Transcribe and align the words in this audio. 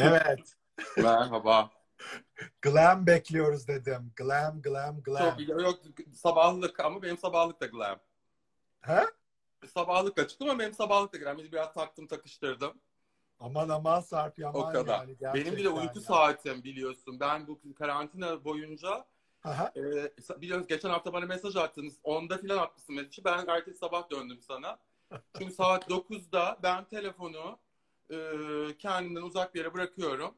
Evet. 0.00 0.54
Merhaba. 0.96 1.70
Glam 2.62 3.06
bekliyoruz 3.06 3.68
dedim. 3.68 4.12
Glam, 4.16 4.62
glam, 4.62 5.02
glam. 5.02 5.36
Çok 5.38 5.48
yok 5.48 5.78
sabahlık 6.14 6.80
ama 6.80 7.02
benim 7.02 7.18
sabahlık 7.18 7.60
da 7.60 7.66
glam. 7.66 7.98
He? 8.80 9.06
Sabahlıkla 9.74 10.28
çıktım 10.28 10.50
ama 10.50 10.58
benim 10.58 10.74
sabahlık 10.74 11.12
da 11.12 11.18
glam. 11.18 11.38
Biraz 11.38 11.74
taktım 11.74 12.06
takıştırdım. 12.06 12.72
Aman 13.40 13.68
aman 13.68 14.00
Sarp 14.00 14.38
yaman 14.38 14.60
o 14.62 14.72
kadar. 14.72 15.08
yani. 15.20 15.34
benim 15.34 15.56
bile 15.56 15.68
uyku 15.68 15.98
ya. 15.98 16.04
saatim 16.04 16.64
biliyorsun. 16.64 17.20
Ben 17.20 17.46
bu 17.46 17.60
karantina 17.78 18.44
boyunca 18.44 19.04
Aha. 19.44 19.72
e, 19.76 19.82
biliyorsunuz 20.40 20.68
geçen 20.68 20.90
hafta 20.90 21.12
bana 21.12 21.26
mesaj 21.26 21.56
attınız. 21.56 21.94
Onda 22.04 22.38
filan 22.38 22.58
atmışsın 22.58 22.94
mesajı. 22.94 23.24
Ben 23.24 23.46
ertesi 23.46 23.78
sabah 23.78 24.10
döndüm 24.10 24.40
sana. 24.42 24.78
Çünkü 25.38 25.54
saat 25.54 25.90
9'da 25.90 26.58
ben 26.62 26.84
telefonu 26.84 27.58
e, 28.10 28.18
kendimden 28.78 29.22
uzak 29.22 29.54
bir 29.54 29.58
yere 29.58 29.74
bırakıyorum. 29.74 30.34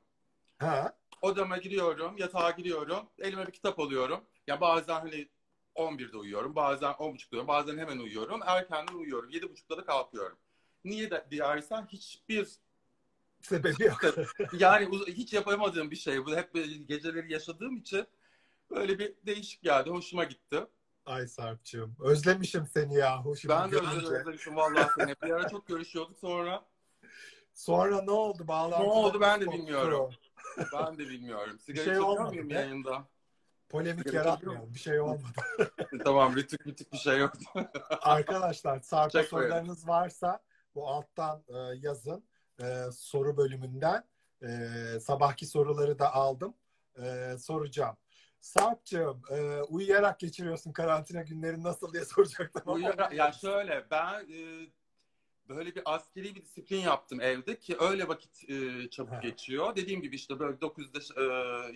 Ha. 0.59 0.97
Odama 1.23 1.59
giriyorum, 1.59 2.17
yatağa 2.19 2.51
giriyorum, 2.51 3.09
elime 3.19 3.47
bir 3.47 3.53
kitap 3.53 3.81
alıyorum. 3.81 4.25
Ya 4.47 4.61
bazen 4.61 5.01
hani 5.01 5.29
11'de 5.75 6.17
uyuyorum, 6.17 6.57
bazen 6.57 6.91
10.30'da 6.91 7.29
uyuyorum, 7.33 7.49
bazen 7.49 7.79
hemen 7.79 7.99
uyuyorum. 7.99 8.41
Erkenden 8.47 8.95
uyuyorum, 8.95 9.31
7.30'da 9.31 9.77
da 9.77 9.85
kalkıyorum. 9.85 10.39
Niye 10.85 11.11
de 11.11 11.27
diyersen 11.31 11.87
hiçbir 11.87 12.49
Sebebi 13.41 13.85
yok. 13.85 14.01
yani 14.53 14.99
hiç 15.07 15.33
yapamadığım 15.33 15.91
bir 15.91 15.97
şey 15.97 16.27
bu. 16.27 16.37
Hep 16.37 16.55
geceleri 16.89 17.33
yaşadığım 17.33 17.77
için 17.77 18.07
böyle 18.71 18.99
bir 18.99 19.15
değişik 19.27 19.63
geldi, 19.63 19.91
hoşuma 19.91 20.25
gitti. 20.25 20.67
Ay 21.07 21.27
Sarp'cığım. 21.27 21.97
Özlemişim 22.01 22.67
seni 22.67 22.95
yahu. 22.95 23.37
Şimdi 23.37 23.55
ben 23.55 23.67
de 23.67 23.71
görünce. 23.71 23.97
özledim, 23.97 24.17
özlemişim 24.17 24.57
vallahi 24.57 24.91
seni. 24.99 25.15
Bir 25.23 25.31
ara 25.31 25.49
çok 25.49 25.67
görüşüyorduk 25.67 26.19
sonra. 26.19 26.65
Sonra 27.63 28.03
ne 28.03 28.11
oldu? 28.11 28.49
Bağlantı 28.49 28.85
Ne 28.85 28.91
oldu 28.91 29.21
ben 29.21 29.41
de 29.41 29.53
bilmiyorum. 29.53 30.11
Ben 30.73 30.99
de 30.99 31.09
bilmiyorum. 31.09 31.59
Sigara 31.59 31.85
şey 31.85 31.93
içiyor 31.93 32.09
olmadı 32.09 32.29
muyum 32.29 32.51
yayında? 32.51 33.05
Polemik 33.69 34.09
Sigara 34.09 34.29
yaratmayalım. 34.29 34.75
Bir 34.75 34.79
şey 34.79 35.01
olmadı. 35.01 35.23
tamam, 36.05 36.37
rütük 36.37 36.67
rütük 36.67 36.93
bir 36.93 36.99
şey 36.99 37.19
yok. 37.19 37.33
Arkadaşlar 38.03 38.81
Sarp'a 38.81 39.23
sorularınız 39.23 39.89
varsa 39.89 40.43
bu 40.75 40.89
alttan 40.89 41.45
e, 41.49 41.57
yazın. 41.81 42.25
E, 42.63 42.85
soru 42.93 43.37
bölümünden. 43.37 44.05
E, 44.43 44.49
sabahki 45.01 45.47
soruları 45.47 45.99
da 45.99 46.15
aldım. 46.15 46.55
E, 47.03 47.37
soracağım. 47.39 47.97
Sarp'cığım 48.41 49.23
e, 49.31 49.63
uyuyarak 49.63 50.21
geçiriyorsun 50.21 50.73
karantina 50.73 51.23
günleri 51.23 51.63
nasıl 51.63 51.93
diye 51.93 52.05
soracaktım. 52.15 52.63
Uyuyarak- 52.67 53.15
ya 53.15 53.33
şöyle 53.33 53.87
ben 53.91 54.21
e, 54.21 54.67
böyle 55.49 55.75
bir 55.75 55.83
askeri 55.85 56.35
bir 56.35 56.43
disiplin 56.43 56.81
yaptım 56.81 57.21
evde 57.21 57.59
ki 57.59 57.77
öyle 57.81 58.09
vakit 58.09 58.51
e, 58.51 58.91
çabuk 58.91 59.13
Ha. 59.13 59.21
geçiyor. 59.21 59.77
Dediğim 59.77 60.03
gibi 60.03 60.17
işte 60.17 60.39
böyle 60.39 60.57
9'da 60.57 61.21
e, 61.21 61.25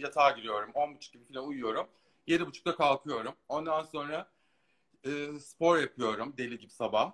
yatağa 0.01 0.31
giriyorum. 0.31 0.71
10.30 0.71 1.13
gibi 1.13 1.25
falan 1.25 1.47
uyuyorum. 1.49 1.87
7.30'da 2.29 2.77
kalkıyorum. 2.77 3.35
Ondan 3.49 3.83
sonra 3.83 4.31
e, 5.05 5.39
spor 5.41 5.79
yapıyorum 5.79 6.35
deli 6.37 6.59
gibi 6.59 6.71
sabah. 6.71 7.13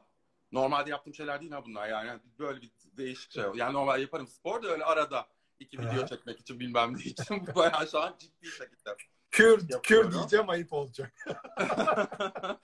Normalde 0.53 0.91
yaptığım 0.91 1.15
şeyler 1.15 1.41
değil 1.41 1.53
ha 1.53 1.65
bunlar 1.65 1.89
yani. 1.89 2.21
Böyle 2.39 2.63
bir 2.63 2.71
değişik 2.97 3.33
şey. 3.33 3.45
Yani 3.55 3.73
normal 3.73 4.01
yaparım 4.01 4.27
spor 4.27 4.63
da 4.63 4.69
öyle 4.69 4.85
arada 4.85 5.27
iki 5.61 5.79
video 5.79 6.07
çekmek 6.07 6.41
için 6.41 6.61
bilmem 6.61 6.97
ne 6.97 7.03
için. 7.03 7.47
Bu 7.47 7.55
bayağı 7.55 7.89
şu 7.89 8.01
an 8.01 8.15
ciddi 8.19 8.47
şekilde. 8.47 8.97
Kür, 9.31 9.69
kür 9.83 10.13
diyeceğim 10.13 10.49
ayıp 10.49 10.73
olacak. 10.73 11.15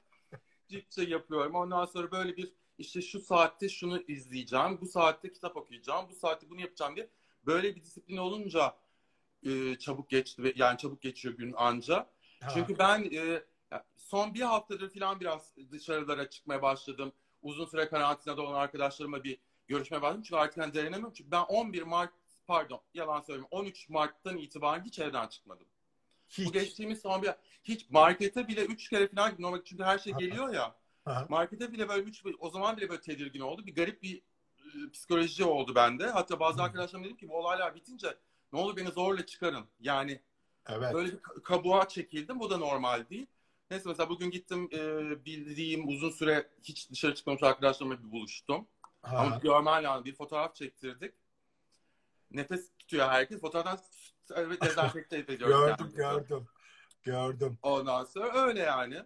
Ciddi 0.69 1.11
yapıyorum. 1.11 1.55
Ondan 1.55 1.85
sonra 1.85 2.11
böyle 2.11 2.37
bir 2.37 2.53
işte 2.79 3.03
şu 3.03 3.21
saatte 3.21 3.69
şunu 3.69 4.03
izleyeceğim, 4.09 4.81
bu 4.81 4.87
saatte 4.87 5.33
kitap 5.33 5.57
okuyacağım, 5.57 6.07
bu 6.11 6.15
saatte 6.15 6.51
bunu 6.51 6.61
yapacağım 6.61 6.97
diye 6.97 7.09
böyle 7.47 7.77
bir 7.77 7.83
disiplin 7.83 8.17
olunca 8.17 8.77
e, 9.43 9.79
çabuk 9.79 10.11
geçti 10.11 10.43
ve 10.43 10.53
yani 10.57 10.79
çabuk 10.79 11.03
geçiyor 11.03 11.35
gün 11.35 11.55
anca. 11.57 11.97
Ha. 12.41 12.49
Çünkü 12.55 12.79
ben 12.79 13.11
e, 13.13 13.43
son 13.97 14.35
bir 14.35 14.41
haftadır 14.41 14.95
falan 14.95 15.21
biraz 15.21 15.55
dışarılara 15.71 16.31
çıkmaya 16.31 16.63
başladım. 16.63 17.13
Uzun 17.43 17.67
süre 17.67 17.89
karantinada 17.89 18.43
olan 18.43 18.61
arkadaşlarımla 18.61 19.25
bir 19.25 19.39
görüşmeye 19.69 20.03
başladım. 20.03 20.23
Çünkü 20.23 20.37
artık 20.37 20.63
hani 20.63 20.75
dayanamıyorum. 20.75 21.15
Çünkü 21.15 21.31
ben 21.31 21.43
11 21.43 21.83
Mart 21.83 22.13
pardon 22.47 22.81
yalan 22.95 23.21
söyleyeyim 23.21 23.49
13 23.51 23.89
Mart'tan 23.89 24.37
itibaren 24.37 24.85
hiç 24.85 24.99
evden 24.99 25.27
çıkmadım. 25.27 25.67
Bu 26.39 26.43
Hiç. 26.43 26.53
geçtiğimiz 26.53 27.01
son 27.01 27.23
bir 27.23 27.31
hiç 27.65 27.91
markete 27.91 28.49
bile 28.49 28.65
üç 28.65 28.89
kere 28.89 29.09
falan 29.09 29.35
normal 29.39 29.65
çünkü 29.65 29.83
her 29.85 29.99
şey 29.99 30.13
geliyor 30.13 30.55
ya. 30.55 30.75
Aha. 31.09 31.27
Markete 31.29 31.73
bile 31.73 31.89
böyle 31.89 32.03
üç 32.03 32.25
o 32.39 32.51
zaman 32.51 32.77
bile 32.77 32.89
böyle 32.89 33.01
tedirgin 33.01 33.41
oldu. 33.41 33.67
Bir 33.67 33.75
garip 33.75 34.03
bir 34.03 34.17
e, 34.59 34.91
psikoloji 34.93 35.45
oldu 35.45 35.75
bende. 35.75 36.07
Hatta 36.11 36.41
bazı 36.41 36.63
arkadaşlarım 36.63 37.05
dedim 37.05 37.17
ki 37.17 37.29
bu 37.29 37.39
olaylar 37.39 37.75
bitince 37.75 38.17
ne 38.53 38.59
olur 38.61 38.77
beni 38.77 38.89
zorla 38.89 39.27
çıkarın. 39.27 39.67
Yani 39.81 40.21
Evet. 40.69 40.95
böyle 40.95 41.13
bir 41.13 41.17
ka- 41.19 41.43
kabuğa 41.43 41.89
çekildim. 41.89 42.41
Bu 42.41 42.51
da 42.51 42.57
normal 42.57 43.09
değil. 43.11 43.27
Neyse 43.71 43.89
mesela 43.89 44.09
bugün 44.09 44.31
gittim 44.31 44.69
e, 44.73 44.79
bildiğim 45.25 45.89
uzun 45.89 46.11
süre 46.11 46.49
hiç 46.63 46.91
dışarı 46.91 47.15
çıkmamış 47.15 47.43
arkadaşlarımla 47.43 47.99
bir 48.05 48.13
buluştum. 48.13 48.67
Ama 49.03 49.31
Ha. 49.31 49.39
görmen 49.43 49.85
lazım. 49.85 50.05
Bir 50.05 50.15
fotoğraf 50.15 50.55
çektirdik. 50.55 51.15
Nefes 52.31 52.71
tutuyor 52.79 53.09
herkes. 53.09 53.41
Fotoğraftan 53.41 53.79
evet, 54.35 54.63
dezenfekte 54.63 55.17
ediyoruz. 55.29 55.47
Gördüm 55.57 55.77
kendimizi. 55.77 55.97
gördüm. 55.97 56.49
Gördüm. 57.03 57.59
Ondan 57.63 58.05
sonra 58.05 58.47
öyle 58.47 58.61
yani. 58.61 59.03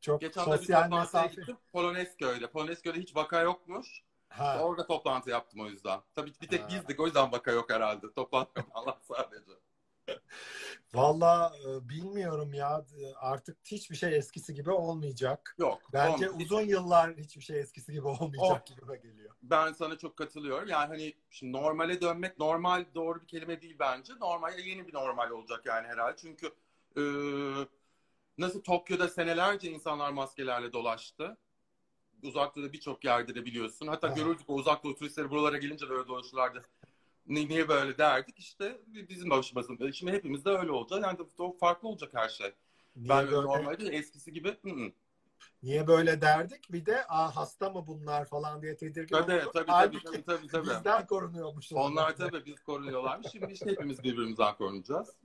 Çok 0.00 0.20
Geçen 0.20 0.52
de 0.52 0.60
bir 0.60 0.66
sosyal 0.66 0.82
toplantıya 0.82 0.98
mesafe. 1.00 1.28
gittim. 1.28 1.56
Polonezköy'de. 1.72 2.50
Polonezköy'de 2.50 3.00
hiç 3.00 3.16
vaka 3.16 3.40
yokmuş. 3.42 4.02
Ha. 4.28 4.58
Orada 4.62 4.86
toplantı 4.86 5.30
yaptım 5.30 5.60
o 5.60 5.66
yüzden. 5.66 6.00
Tabii 6.14 6.32
bir 6.42 6.48
tek 6.48 6.62
Ha. 6.62 6.68
bizdik 6.68 7.00
o 7.00 7.06
yüzden 7.06 7.32
vaka 7.32 7.50
yok 7.52 7.70
herhalde. 7.72 8.12
Toplantı 8.12 8.62
falan 8.72 8.96
sadece. 9.02 9.52
Valla 10.94 11.52
e, 11.68 11.88
bilmiyorum 11.88 12.54
ya 12.54 12.84
E, 13.00 13.14
artık 13.14 13.58
hiçbir 13.64 13.96
şey 13.96 14.16
eskisi 14.16 14.54
gibi 14.54 14.70
olmayacak. 14.70 15.54
Yok. 15.58 15.82
Bence 15.92 16.30
olmadı. 16.30 16.44
uzun 16.44 16.60
yıllar 16.60 17.16
hiçbir 17.16 17.42
şey 17.42 17.60
eskisi 17.60 17.92
gibi 17.92 18.06
olmayacak 18.06 18.66
gibi 18.66 19.00
geliyor. 19.02 19.34
Ben 19.42 19.72
sana 19.72 19.98
çok 19.98 20.16
katılıyorum. 20.16 20.68
Yani 20.68 20.86
hani 20.86 21.14
şimdi 21.30 21.52
normale 21.52 22.00
dönmek 22.00 22.38
normal 22.38 22.84
doğru 22.94 23.20
bir 23.22 23.26
kelime 23.26 23.62
değil 23.62 23.76
bence. 23.80 24.12
Normal 24.20 24.58
yeni 24.58 24.86
bir 24.86 24.94
normal 24.94 25.30
olacak 25.30 25.66
yani 25.66 25.86
herhalde. 25.86 26.16
Çünkü 26.16 26.46
e, 26.96 27.02
nasıl 28.38 28.62
Tokyo'da 28.62 29.08
senelerce 29.08 29.70
insanlar 29.70 30.10
maskelerle 30.12 30.72
dolaştı. 30.72 31.36
Uzak 32.22 32.56
Doğu'da 32.56 32.72
birçok 32.72 33.04
yerde 33.04 33.34
de 33.34 33.44
biliyorsun. 33.44 33.86
Hatta 33.86 34.08
görürdük 34.08 34.50
o 34.50 34.54
uzak 34.54 34.84
doğu 34.84 34.94
turistleri 34.96 35.30
buralara 35.30 35.58
gelince 35.58 35.88
de 35.88 35.92
öyle 35.92 36.08
dolaşırlardı. 36.08 36.62
Ni- 37.26 37.48
Niye 37.48 37.68
böyle 37.68 37.98
derdik 37.98 38.38
işte 38.38 38.80
bizim 38.88 39.30
başımızın. 39.30 39.90
Şimdi 39.90 40.12
hepimiz 40.12 40.44
de 40.44 40.50
öyle 40.50 40.70
olacak. 40.70 41.02
Yani 41.02 41.18
farklı 41.60 41.88
olacak 41.88 42.10
her 42.14 42.28
şey. 42.28 42.52
Niye 42.96 43.10
Ben 43.10 43.26
böyle, 43.26 43.36
normalde 43.36 43.88
eskisi 43.96 44.32
gibi 44.32 44.48
hı 44.62 44.70
hı. 44.70 44.92
Niye 45.62 45.86
böyle 45.86 46.20
derdik? 46.20 46.72
Bir 46.72 46.86
de 46.86 47.06
Aa, 47.08 47.36
hasta 47.36 47.70
mı 47.70 47.86
bunlar 47.86 48.24
falan 48.24 48.62
diye 48.62 48.76
tedirgin 48.76 49.16
tabii, 49.16 49.32
olduk. 49.32 49.52
tabii, 49.52 49.66
tabii, 49.66 50.02
tabii, 50.02 50.24
tabii, 50.24 50.46
tabii. 50.48 50.70
Bizden 50.70 51.06
korunuyormuş. 51.06 51.72
Onlar 51.72 52.16
tabii 52.16 52.46
biz 52.46 52.62
korunuyorlarmış. 52.62 53.26
Şimdi 53.32 53.52
işte 53.52 53.70
hepimiz 53.70 54.02
birbirimizden 54.02 54.54
korunacağız. 54.54 55.16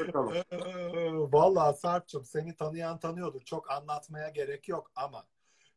Bakalım. 0.00 0.34
Vallahi 1.32 1.78
Sarp'cığım 1.78 2.24
seni 2.24 2.56
tanıyan 2.56 2.98
tanıyordur. 2.98 3.40
Çok 3.40 3.70
anlatmaya 3.70 4.28
gerek 4.28 4.68
yok 4.68 4.90
ama 4.96 5.26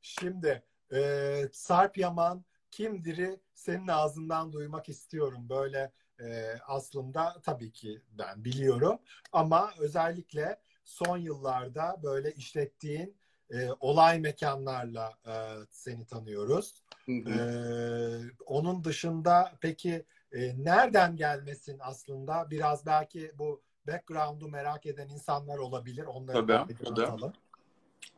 şimdi 0.01 0.63
e, 0.93 1.49
Sarp 1.51 1.97
Yaman 1.97 2.45
kimdir'i 2.71 3.39
senin 3.53 3.87
ağzından 3.87 4.53
duymak 4.53 4.89
istiyorum. 4.89 5.49
Böyle 5.49 5.91
e, 6.19 6.55
aslında 6.67 7.41
tabii 7.43 7.71
ki 7.71 8.01
ben 8.11 8.45
biliyorum 8.45 8.99
ama 9.31 9.73
özellikle 9.79 10.61
son 10.83 11.17
yıllarda 11.17 11.99
böyle 12.03 12.33
işlettiğin 12.33 13.17
e, 13.51 13.69
olay 13.79 14.19
mekanlarla 14.19 15.13
e, 15.27 15.33
seni 15.69 16.05
tanıyoruz. 16.05 16.83
Hı 17.05 17.11
hı. 17.11 17.29
Ee, 17.29 18.31
onun 18.45 18.83
dışında 18.83 19.53
peki 19.61 20.05
e, 20.31 20.63
nereden 20.63 21.15
gelmesin 21.15 21.77
aslında? 21.79 22.51
Biraz 22.51 22.85
belki 22.85 23.31
bu 23.37 23.61
background'u 23.87 24.47
merak 24.47 24.85
eden 24.85 25.09
insanlar 25.09 25.57
olabilir. 25.57 26.05
Onları 26.05 26.47
Tabii, 26.47 26.75
tabii. 26.95 27.31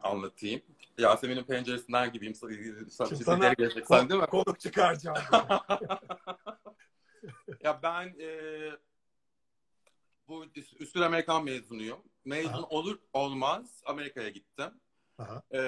Anlatayım. 0.03 0.61
Yasemin'in 0.97 1.43
penceresinden 1.43 2.11
gibiyim. 2.11 2.35
Sana 2.35 3.53
gelecek 3.53 3.87
sen 3.87 4.09
değil 4.09 4.21
mi? 4.21 4.27
Konuk 4.27 4.59
çıkaracağım. 4.59 5.17
ya 7.63 7.79
ben 7.83 8.15
e, 8.19 8.29
bu 10.27 10.45
üst- 10.45 10.81
üstün 10.81 11.01
Amerikan 11.01 11.43
mezunuyum. 11.43 11.99
Mezun 12.25 12.49
Aha. 12.49 12.67
olur 12.69 12.99
olmaz 13.13 13.81
Amerika'ya 13.85 14.29
gittim. 14.29 14.71
Aha. 15.21 15.43
E, 15.51 15.61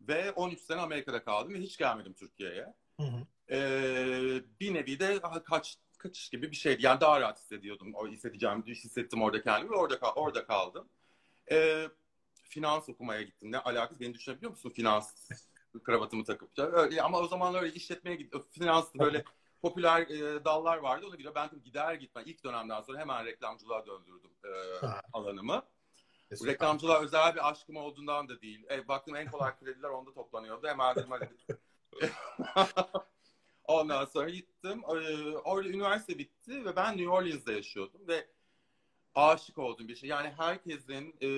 ve 0.00 0.32
13 0.32 0.60
sene 0.60 0.80
Amerika'da 0.80 1.24
kaldım 1.24 1.54
ve 1.54 1.58
hiç 1.58 1.76
gelmedim 1.76 2.14
Türkiye'ye. 2.14 2.74
Hı 3.00 3.06
hı. 3.06 3.26
E, 3.54 3.58
bir 4.60 4.74
nevi 4.74 5.00
de 5.00 5.20
kaç 5.44 5.78
kaçış 5.98 6.28
gibi 6.28 6.50
bir 6.50 6.56
şeydi. 6.56 6.86
Yani 6.86 7.00
daha 7.00 7.20
rahat 7.20 7.38
hissediyordum. 7.38 7.94
O 7.94 8.08
hissedeceğim, 8.08 8.64
hissettim 8.66 9.22
orada 9.22 9.42
kendimi 9.42 9.70
ve 9.72 9.76
orada 9.76 10.12
orada 10.12 10.46
kaldım. 10.46 10.88
E, 11.50 11.88
finans 12.34 12.88
okumaya 12.88 13.22
gittim. 13.22 13.52
Ne 13.52 13.58
alakası 13.58 14.00
beni 14.00 14.14
düşünebiliyor 14.14 14.50
musun 14.50 14.70
finans 14.70 15.30
kravatımı 15.82 16.24
takıp? 16.24 16.58
Öyle, 16.58 17.02
ama 17.02 17.20
o 17.20 17.28
zamanlar 17.28 17.62
öyle 17.62 17.74
işletmeye 17.74 18.16
gittim. 18.16 18.42
Finans 18.50 18.94
böyle 18.94 19.24
popüler 19.62 20.00
e, 20.00 20.44
dallar 20.44 20.78
vardı. 20.78 21.06
Ona 21.06 21.16
göre 21.16 21.34
ben 21.34 21.48
tabii 21.48 21.62
gider 21.62 21.94
gitmez 21.94 22.26
ilk 22.26 22.44
dönemden 22.44 22.82
sonra 22.82 22.98
hemen 22.98 23.24
reklamcılığa 23.24 23.86
döndürdüm 23.86 24.30
e, 24.44 24.50
alanımı. 25.12 25.62
E, 26.34 26.40
Bu 26.40 26.46
reklamcılığa 26.46 27.00
özel 27.00 27.34
bir 27.34 27.48
aşkım 27.50 27.76
olduğundan 27.76 28.28
da 28.28 28.40
değil. 28.40 28.66
E, 28.70 28.88
baktım 28.88 29.16
en 29.16 29.30
kolay 29.30 29.58
krediler 29.58 29.88
onda 29.88 30.14
toplanıyordu. 30.14 30.66
Hemen 30.66 30.96
dedim 30.96 31.10
hadi. 31.10 31.30
Ondan 33.64 34.04
sonra 34.04 34.30
gittim. 34.30 34.82
E, 34.84 35.36
orada 35.36 35.68
üniversite 35.68 36.18
bitti 36.18 36.64
ve 36.64 36.76
ben 36.76 36.96
New 36.96 37.08
Orleans'da 37.08 37.52
yaşıyordum 37.52 38.08
ve 38.08 38.26
aşık 39.14 39.58
olduğum 39.58 39.88
bir 39.88 39.96
şey. 39.96 40.10
Yani 40.10 40.32
herkesin 40.36 41.16
e, 41.20 41.28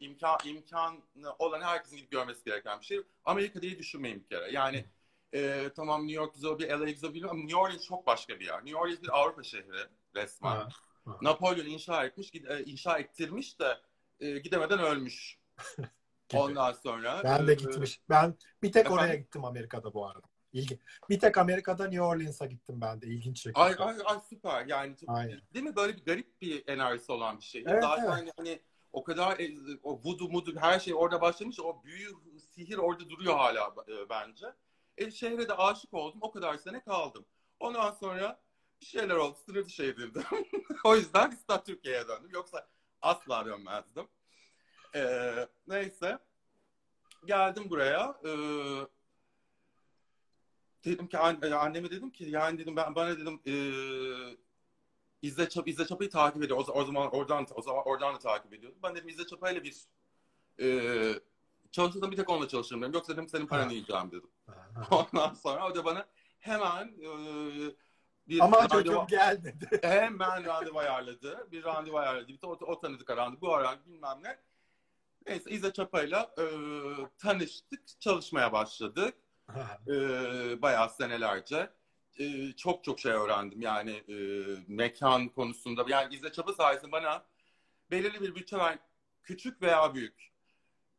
imkan 0.00 0.38
imkanı 0.44 1.34
olan 1.38 1.60
herkesin 1.60 1.96
gidip 1.96 2.10
görmesi 2.10 2.44
gereken 2.44 2.80
bir 2.80 2.86
şey. 2.86 3.00
Amerika 3.24 3.62
diye 3.62 3.78
düşünmeyin 3.78 4.20
bir 4.20 4.28
kere. 4.28 4.52
Yani 4.52 4.84
e, 5.34 5.70
tamam 5.76 6.00
New 6.00 6.16
York 6.22 6.34
güzel 6.34 6.58
bir, 6.58 6.68
LA 6.68 6.90
güzel 6.90 7.14
bir 7.14 7.22
ama 7.22 7.34
New 7.34 7.56
Orleans 7.56 7.84
çok 7.84 8.06
başka 8.06 8.40
bir 8.40 8.46
yer. 8.46 8.64
New 8.64 8.76
Orleans 8.76 9.02
bir 9.02 9.18
Avrupa 9.18 9.42
şehri 9.42 9.86
resmen. 10.16 10.50
Ha, 10.50 10.68
ha. 11.04 11.18
Napolyon 11.22 11.66
inşa 11.66 12.04
etmiş, 12.04 12.34
e, 12.34 12.64
inşa 12.64 12.98
ettirmiş 12.98 13.58
de 13.60 13.78
e, 14.20 14.38
gidemeden 14.38 14.78
ölmüş. 14.78 15.38
Ondan 16.34 16.72
sonra. 16.72 17.20
Ben 17.24 17.46
de 17.46 17.52
e, 17.52 17.54
gitmiş. 17.54 18.00
Ben 18.08 18.34
bir 18.62 18.72
tek 18.72 18.90
oraya 18.90 19.04
Efendim? 19.04 19.22
gittim 19.22 19.44
Amerika'da 19.44 19.94
bu 19.94 20.06
arada. 20.06 20.26
İlgi. 20.52 20.78
Bir 21.08 21.18
tek 21.18 21.38
Amerika'da 21.38 21.84
New 21.84 22.02
Orleans'a 22.02 22.46
gittim 22.46 22.80
ben 22.80 23.02
de. 23.02 23.06
İlginç 23.06 23.42
şekilde. 23.42 23.60
Ay, 23.60 23.74
ay, 23.78 23.96
ay 24.04 24.18
süper 24.28 24.66
yani 24.66 24.96
Aynen. 25.06 25.40
değil 25.54 25.64
mi 25.64 25.76
böyle 25.76 25.96
bir 25.96 26.04
garip 26.04 26.40
bir 26.40 26.68
enerjisi 26.68 27.12
olan 27.12 27.38
bir 27.38 27.44
şey. 27.44 27.64
Evet, 27.66 27.82
Zaten 27.82 28.02
evet. 28.02 28.12
hani, 28.12 28.30
hani 28.36 28.60
o 28.92 29.04
kadar 29.04 29.38
e, 29.38 29.50
o 29.82 30.00
voodoo 30.04 30.28
mudu 30.28 30.56
her 30.60 30.80
şey 30.80 30.94
orada 30.94 31.20
başlamış 31.20 31.60
o 31.60 31.82
büyü 31.84 32.08
sihir 32.54 32.78
orada 32.78 33.10
duruyor 33.10 33.34
hala 33.36 33.74
e, 33.88 34.08
bence. 34.10 34.46
E, 34.96 35.10
şehre 35.10 35.48
de 35.48 35.54
aşık 35.54 35.94
oldum 35.94 36.18
o 36.22 36.30
kadar 36.30 36.56
sene 36.56 36.82
kaldım. 36.84 37.24
Ondan 37.60 37.90
sonra 37.90 38.40
bir 38.80 38.86
şeyler 38.86 39.14
oldu 39.14 39.38
sınır 39.46 39.64
dışı 39.64 39.82
edildim. 39.82 40.22
o 40.84 40.96
yüzden 40.96 41.30
İstanbul 41.30 41.64
Türkiye'ye 41.64 42.08
döndüm 42.08 42.30
yoksa 42.32 42.68
asla 43.02 43.46
dönmezdim. 43.46 44.08
E, 44.94 45.02
neyse 45.68 46.18
geldim 47.24 47.70
buraya. 47.70 48.20
E, 48.24 48.30
dedim 50.84 51.06
ki 51.08 51.18
an- 51.18 51.40
anneme 51.40 51.90
dedim 51.90 52.10
ki 52.10 52.24
yani 52.24 52.58
dedim 52.58 52.76
ben 52.76 52.94
bana 52.94 53.18
dedim 53.18 53.40
e, 53.46 53.54
İzzet 55.22 55.50
Çap 55.50 55.68
İzzet 55.68 55.88
Çapa'yı 55.88 56.10
takip 56.10 56.42
ediyor. 56.42 56.58
O, 56.58 56.72
o 56.72 56.84
zaman 56.84 57.14
oradan 57.14 57.46
o 57.54 57.62
zaman 57.62 57.82
oradan 57.86 58.14
da 58.14 58.18
takip 58.18 58.52
ediyordum. 58.54 58.78
Ben 58.82 58.94
dedim 58.94 59.08
İzzet 59.08 59.28
Çapa'yla 59.28 59.62
bir 59.64 59.76
e, 60.60 61.20
çalışırsam 61.72 62.10
bir 62.10 62.16
tek 62.16 62.30
onunla 62.30 62.48
çalışırım 62.48 62.82
dedim. 62.82 62.92
Yoksa 62.94 63.12
dedim 63.12 63.28
senin 63.28 63.46
paranı 63.46 63.72
yiyeceğim 63.72 64.10
dedim. 64.10 64.30
Ondan 64.90 65.34
sonra 65.34 65.66
o 65.66 65.74
da 65.74 65.84
bana 65.84 66.06
hemen 66.38 66.86
e, 66.86 67.10
bir 68.28 68.40
Ama 68.40 68.56
randevu- 68.56 68.72
çocuğum 68.72 69.06
gelmedi. 69.08 69.80
hemen 69.82 70.44
randevu 70.44 70.78
ayarladı. 70.78 71.48
Bir 71.52 71.64
randevu 71.64 71.98
ayarladı. 71.98 72.28
Bir 72.28 72.38
o, 72.42 72.50
o 72.50 72.80
tanıdık 72.80 73.10
randevu. 73.10 73.40
Bu 73.40 73.54
ara 73.54 73.86
bilmem 73.86 74.18
ne. 74.22 74.38
Neyse 75.26 75.50
İzzet 75.50 75.74
Çapa'yla 75.74 76.34
e, 76.38 76.44
tanıştık. 77.18 78.00
Çalışmaya 78.00 78.52
başladık. 78.52 79.14
E, 79.88 79.92
bayağı 80.62 80.90
senelerce 80.90 81.70
e, 82.18 82.52
çok 82.52 82.84
çok 82.84 83.00
şey 83.00 83.12
öğrendim 83.12 83.62
yani 83.62 83.90
e, 83.90 84.16
mekan 84.68 85.28
konusunda 85.28 85.84
yani 85.88 86.14
İzzet 86.14 86.34
Çapa 86.34 86.52
sayesinde 86.52 86.92
bana 86.92 87.24
belirli 87.90 88.20
bir 88.20 88.34
bütçe 88.34 88.58
ver 88.58 88.78
küçük 89.22 89.62
veya 89.62 89.94
büyük 89.94 90.32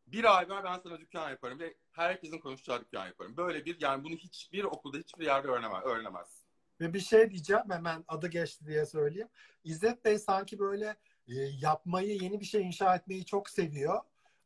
bir 0.08 0.38
ay 0.38 0.50
ver 0.50 0.64
ben 0.64 0.80
sana 0.84 1.00
dükkan 1.00 1.30
yaparım 1.30 1.60
ve 1.60 1.74
herkesin 1.92 2.40
konuşacağı 2.40 2.82
dükkan 2.82 3.06
yaparım. 3.06 3.38
Böyle 3.38 3.66
bir 3.66 3.82
yani 3.82 4.04
bunu 4.04 4.16
hiçbir 4.16 4.64
okulda 4.64 4.98
hiçbir 4.98 5.26
yerde 5.26 5.48
öğrenemez. 5.48 5.84
öğrenemez. 5.84 6.39
Ve 6.82 6.94
bir 6.94 7.00
şey 7.00 7.32
diyeceğim 7.32 7.64
hemen 7.70 8.04
adı 8.08 8.28
geçti 8.28 8.66
diye 8.66 8.86
söyleyeyim. 8.86 9.30
İzzet 9.64 10.06
Bey 10.06 10.20
sanki 10.20 10.60
böyle 10.60 10.96
e, 11.28 11.34
yapmayı, 11.62 12.18
yeni 12.22 12.40
bir 12.40 12.46
şey 12.46 12.62
inşa 12.62 12.96
etmeyi 12.96 13.26
çok 13.26 13.50
seviyor. 13.50 14.02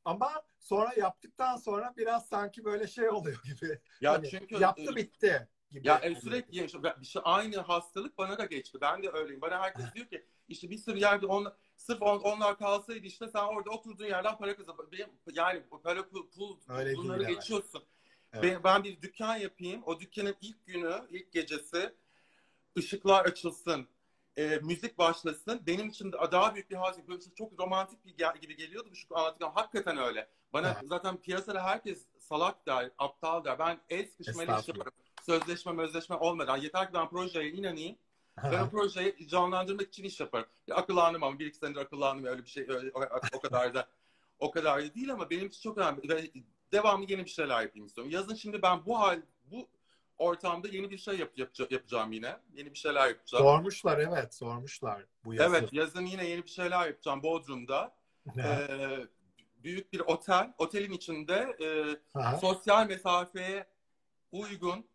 Ama 0.06 0.31
sonra 0.59 0.94
yaptıktan 0.97 1.57
sonra 1.57 1.94
biraz 1.97 2.27
sanki 2.27 2.65
böyle 2.65 2.88
şey 2.88 3.09
oluyor 3.09 3.41
gibi. 3.44 3.80
Ya 4.01 4.13
Hani 4.13 4.30
çünkü 4.30 4.56
yaptı 4.56 4.91
e, 4.94 4.95
bitti 4.95 5.47
gibi. 5.71 5.88
Ya 5.88 5.97
e, 5.97 6.15
sürekli 6.15 6.57
yaşa- 6.57 7.01
bir 7.01 7.06
şey, 7.06 7.21
aynı 7.25 7.57
hastalık 7.57 8.18
bana 8.18 8.38
da 8.38 8.45
geçti. 8.45 8.77
Ben 8.81 9.03
de 9.03 9.09
öyleyim. 9.13 9.41
Bana 9.41 9.59
herkes 9.62 9.86
diyor 9.95 10.07
ki 10.07 10.25
işte 10.47 10.69
bir 10.69 10.77
sürü 10.77 11.00
yerde 11.00 11.25
on, 11.25 11.53
sırf 11.77 12.01
on, 12.01 12.19
onlar 12.19 12.57
kalsaydı 12.57 13.06
işte 13.06 13.27
sen 13.27 13.44
orada 13.44 13.69
oturduğun 13.69 14.06
yerden 14.06 14.38
para 14.38 14.56
kazan. 14.56 14.77
Yani 15.33 15.63
para 15.83 16.09
pul, 16.09 16.29
pul 16.29 16.57
Öyle 16.69 16.95
bunları 16.95 17.24
geçiyorsun. 17.24 17.83
Evet. 18.33 18.44
Ben, 18.44 18.63
ben 18.63 18.83
bir 18.83 19.01
dükkan 19.01 19.38
yapayım. 19.38 19.83
O 19.86 20.00
dükkanın 20.00 20.36
ilk 20.41 20.65
günü, 20.65 21.07
ilk 21.09 21.31
gecesi 21.31 21.94
ışıklar 22.78 23.25
açılsın. 23.25 23.88
e, 24.38 24.60
müzik 24.64 24.98
başlasın. 24.98 25.62
Benim 25.68 25.90
için 25.90 26.12
daha 26.12 26.56
büyük 26.56 26.70
bir 26.70 26.75
haz. 26.75 27.08
Böyle 27.08 27.22
çok 27.38 27.60
romantik 27.60 28.06
bir 28.06 28.18
gel- 28.18 28.38
gibi 28.42 28.56
geliyordu 28.56 28.88
bu 28.92 28.96
şu 28.96 29.18
anlatırken. 29.18 29.52
Hakikaten 29.52 29.98
öyle. 29.98 30.28
Bana 30.54 30.68
Evet. 30.68 30.78
zaten 30.90 31.18
piyasada 31.18 31.64
herkes 31.64 32.06
salak 32.20 32.68
der, 32.68 32.92
aptal 32.98 33.44
der. 33.44 33.60
Ben 33.60 33.80
el 33.90 34.06
sıkışmayla 34.06 34.60
iş 34.60 34.68
yaparım 34.68 34.92
sözleşme 35.25 35.72
mözleşme 35.72 36.16
olmadan 36.16 36.58
yeter 36.58 36.88
ki 36.88 36.94
ben 36.94 37.10
projeye 37.10 37.52
inanayım. 37.52 37.98
Ben 38.44 38.54
o 38.54 38.58
Ha, 38.58 38.70
projeyi 38.70 39.28
canlandırmak 39.28 39.88
için 39.88 40.04
iş 40.04 40.20
yaparım. 40.20 40.46
Ya 40.68 40.75
akıllandım 40.75 41.24
ama 41.24 41.40
bir 41.40 41.46
iki 41.46 41.58
senedir 41.58 41.80
akıllandım 41.80 42.25
öyle 42.25 42.44
bir 42.44 42.50
şey 42.50 42.66
öyle, 42.70 42.92
o, 42.94 43.02
o 43.38 43.40
kadar 43.40 43.74
da 43.74 43.88
o 44.40 44.52
kadar 44.52 44.84
da 44.84 44.96
değil 44.96 45.12
ama 45.14 45.30
benim 45.30 45.48
için 45.48 45.62
çok 45.62 45.78
önemli 45.78 46.10
ve 46.10 46.31
devamlı 46.72 47.06
yeni 47.12 47.25
bir 47.25 47.30
şeyler 47.30 47.62
yapayım 47.62 47.86
istiyorum. 47.88 48.12
Yazın 48.14 48.36
şimdi 48.36 48.62
ben 48.62 48.86
bu 48.86 49.00
hal 49.00 49.22
bu 49.52 49.68
ortamda 50.18 50.68
yeni 50.68 50.89
bir 50.92 50.98
şey 50.98 51.18
yap, 51.19 51.31
yapca- 51.38 51.68
yapacağım 51.69 52.12
yine. 52.12 52.38
Yeni 52.54 52.74
bir 52.74 52.77
şeyler 52.80 53.07
yapacağım. 53.07 53.44
sormuşlar 53.44 53.98
evet 53.98 54.33
sormuşlar 54.36 55.06
bu 55.25 55.33
yazı. 55.33 55.56
Evet 55.56 55.74
yazın 55.74 56.06
yine 56.06 56.25
yeni 56.27 56.44
bir 56.44 56.50
şeyler 56.50 56.88
yapacağım 56.88 57.24
Bodrum'da. 57.24 57.95
Ee, 58.38 59.07
büyük 59.63 59.94
bir 59.94 60.00
otel. 60.00 60.54
Otelin 60.57 60.92
içinde 60.92 61.57
e, 61.62 61.68
sosyal 62.39 62.88
mesafeye 62.88 63.68
uygun 64.31 64.86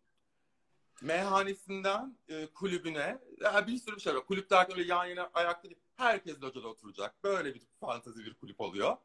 meyhanesinden 1.01 2.17
e, 2.29 2.45
kulübüne 2.47 3.19
ya 3.41 3.67
bir 3.67 3.77
sürü 3.77 3.95
bir 3.95 4.01
şey 4.01 4.15
var. 4.15 4.25
Kulüp 4.25 4.49
derken 4.49 4.77
öyle 4.77 4.87
yan 4.93 5.05
yana 5.05 5.29
ayakta 5.33 5.63
değil. 5.69 5.79
Herkes 5.95 6.41
locada 6.41 6.67
oturacak. 6.67 7.23
Böyle 7.23 7.53
bir 7.55 7.61
fantazi 7.79 8.25
bir 8.25 8.33
kulüp 8.33 8.61
oluyor. 8.61 8.97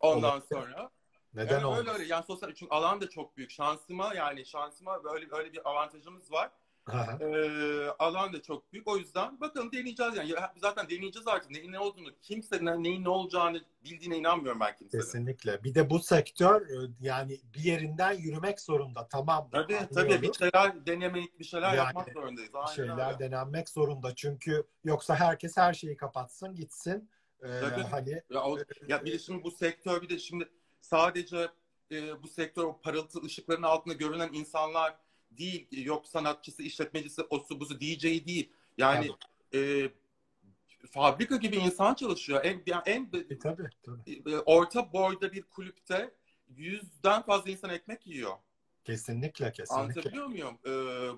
Ondan 0.00 0.30
Olabilir. 0.30 0.48
sonra 0.48 0.90
Neden 1.34 1.62
olmasın? 1.62 1.80
öyle 1.86 1.90
öyle. 1.90 2.04
Yani 2.04 2.24
sosyal 2.24 2.54
çünkü 2.54 2.74
alan 2.74 3.00
da 3.00 3.08
çok 3.08 3.36
büyük. 3.36 3.50
Şansıma 3.50 4.14
yani 4.14 4.46
şansıma 4.46 5.04
böyle 5.04 5.26
öyle 5.32 5.52
bir 5.52 5.70
avantajımız 5.70 6.32
var. 6.32 6.50
Ee, 7.20 7.88
alan 7.98 8.32
da 8.32 8.42
çok 8.42 8.72
büyük. 8.72 8.88
O 8.88 8.96
yüzden 8.96 9.40
bakalım 9.40 9.72
deneyeceğiz 9.72 10.16
yani. 10.16 10.30
Ya, 10.30 10.54
zaten 10.56 10.90
deneyeceğiz 10.90 11.28
artık. 11.28 11.50
Neyin 11.50 11.72
ne 11.72 11.78
olduğunu, 11.78 12.08
kimse 12.22 12.64
ne, 12.64 12.82
neyin 12.82 13.04
ne 13.04 13.08
olacağını 13.08 13.64
bildiğine 13.84 14.16
inanmıyorum 14.16 14.60
ben 14.60 14.76
kimsenin. 14.76 15.02
Kesinlikle. 15.02 15.64
Bir 15.64 15.74
de 15.74 15.90
bu 15.90 15.98
sektör 15.98 16.60
e, 16.62 16.90
yani 17.00 17.40
bir 17.54 17.60
yerinden 17.60 18.12
yürümek 18.12 18.60
zorunda. 18.60 19.08
Tamam. 19.08 19.48
Tabii 19.52 19.76
anlıyorum. 19.76 19.88
tabii 19.94 20.22
bir 20.22 20.32
şeyler 20.32 20.86
denemek, 20.86 21.38
bir 21.38 21.44
şeyler 21.44 21.68
Yani 21.68 21.76
yapmak 21.76 22.12
zorundayız. 22.12 22.50
Aynen 22.54 22.74
şeyler 22.74 23.08
öyle. 23.08 23.18
denenmek 23.18 23.68
zorunda. 23.68 24.14
Çünkü 24.14 24.66
yoksa 24.84 25.14
herkes 25.14 25.56
her 25.56 25.74
şeyi 25.74 25.96
kapatsın 25.96 26.54
gitsin. 26.54 27.10
Ee, 27.42 27.60
Tabii. 27.60 27.82
hani 27.82 28.22
Ya, 28.30 28.42
o, 28.42 28.58
ya 28.88 29.04
bir 29.04 29.12
de 29.12 29.18
şimdi 29.18 29.44
bu 29.44 29.50
sektör 29.50 30.02
bir 30.02 30.08
de 30.08 30.18
şimdi 30.18 30.48
sadece 30.80 31.48
e, 31.92 32.22
bu 32.22 32.28
sektör 32.28 32.64
o 32.64 32.80
parıltı 32.80 33.22
ışıkların 33.22 33.62
altında 33.62 33.94
görünen 33.94 34.32
insanlar 34.32 34.96
değil. 35.30 35.86
Yok 35.86 36.06
sanatçısı, 36.06 36.62
işletmecisi, 36.62 37.22
osu 37.22 37.60
busu, 37.60 37.80
DJ 37.80 38.02
değil. 38.02 38.52
Yani 38.78 39.10
e, 39.54 39.90
fabrika 40.90 41.36
gibi 41.36 41.56
insan 41.56 41.94
çalışıyor. 41.94 42.44
En, 42.44 42.62
yani 42.66 42.82
en 42.86 43.10
e, 43.30 43.38
tabii, 43.38 43.68
tabii. 43.82 44.22
e, 44.26 44.36
orta 44.36 44.92
boyda 44.92 45.32
bir 45.32 45.42
kulüpte 45.42 46.10
yüzden 46.56 47.22
fazla 47.22 47.50
insan 47.50 47.70
ekmek 47.70 48.06
yiyor. 48.06 48.32
Kesinlikle 48.84 49.52
kesinlikle. 49.52 49.82
Anlatabiliyor 49.82 50.26
muyum? 50.26 50.58
Ee, 50.66 50.70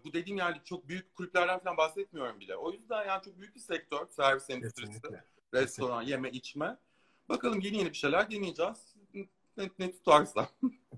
bu 0.04 0.12
dediğim 0.12 0.38
yani 0.38 0.57
çok 0.64 0.88
büyük 0.88 1.14
kulüplerden 1.14 1.59
falan 1.59 1.76
bahsetmiyorum 1.76 2.40
bile. 2.40 2.57
O 2.57 2.73
yüzden 2.73 3.07
yani 3.07 3.23
çok 3.25 3.38
büyük 3.38 3.54
bir 3.54 3.61
sektör 3.61 4.07
servis 4.11 4.50
endüstrisi. 4.50 4.92
Kesinlikle. 4.92 5.25
Restoran, 5.54 6.02
yeme, 6.02 6.31
içme. 6.31 6.76
Bakalım 7.28 7.61
yeni 7.61 7.76
yeni 7.76 7.88
bir 7.88 7.97
şeyler 7.97 8.31
deneyeceğiz. 8.31 8.91
Ne, 9.56 9.71
ne 9.78 9.92
tutarsa. 9.92 10.49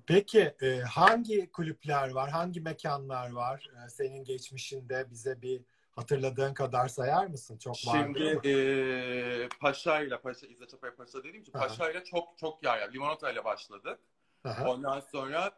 Peki 0.06 0.54
e, 0.62 0.80
hangi 0.80 1.52
kulüpler 1.52 2.10
var, 2.10 2.30
hangi 2.30 2.60
mekanlar 2.60 3.30
var 3.32 3.68
e, 3.86 3.88
senin 3.88 4.24
geçmişinde 4.24 5.10
bize 5.10 5.42
bir 5.42 5.62
hatırladığın 5.92 6.54
kadar 6.54 6.88
sayar 6.88 7.26
mısın? 7.26 7.58
Çok 7.58 7.74
var 7.86 8.02
Şimdi 8.04 8.48
e, 8.48 9.48
Paşa'yla, 9.60 10.20
Paşa, 10.20 10.46
İzzet 10.46 10.70
Çapaya 10.70 10.94
Paşa 10.96 11.18
dediğim 11.18 11.40
için 11.42 11.52
Aha. 11.52 11.62
Paşa'yla 11.68 12.04
çok 12.04 12.38
çok 12.38 12.64
yer 12.64 12.78
yer. 12.78 12.92
Limonata'yla 12.92 13.44
başladık. 13.44 13.98
Aha, 14.44 14.70
Ondan 14.70 15.00
sonra 15.00 15.52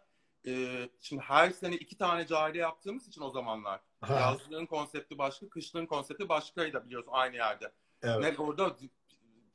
e, 0.46 0.88
şimdi 1.00 1.22
her 1.22 1.50
sene 1.50 1.74
iki 1.74 1.98
tane 1.98 2.26
cari 2.26 2.58
yaptığımız 2.58 3.08
için 3.08 3.20
o 3.22 3.30
zamanlar. 3.30 3.80
aha, 4.02 4.20
Yazlığın 4.20 4.66
konsepti 4.66 5.18
başka, 5.18 5.48
kışlığın 5.48 5.86
konsepti 5.86 6.28
başkaydı 6.28 6.84
biliyorsun 6.86 7.10
aynı 7.14 7.36
yerde. 7.36 7.72
evet. 8.02 8.38
Ne, 8.38 8.44
orada 8.44 8.76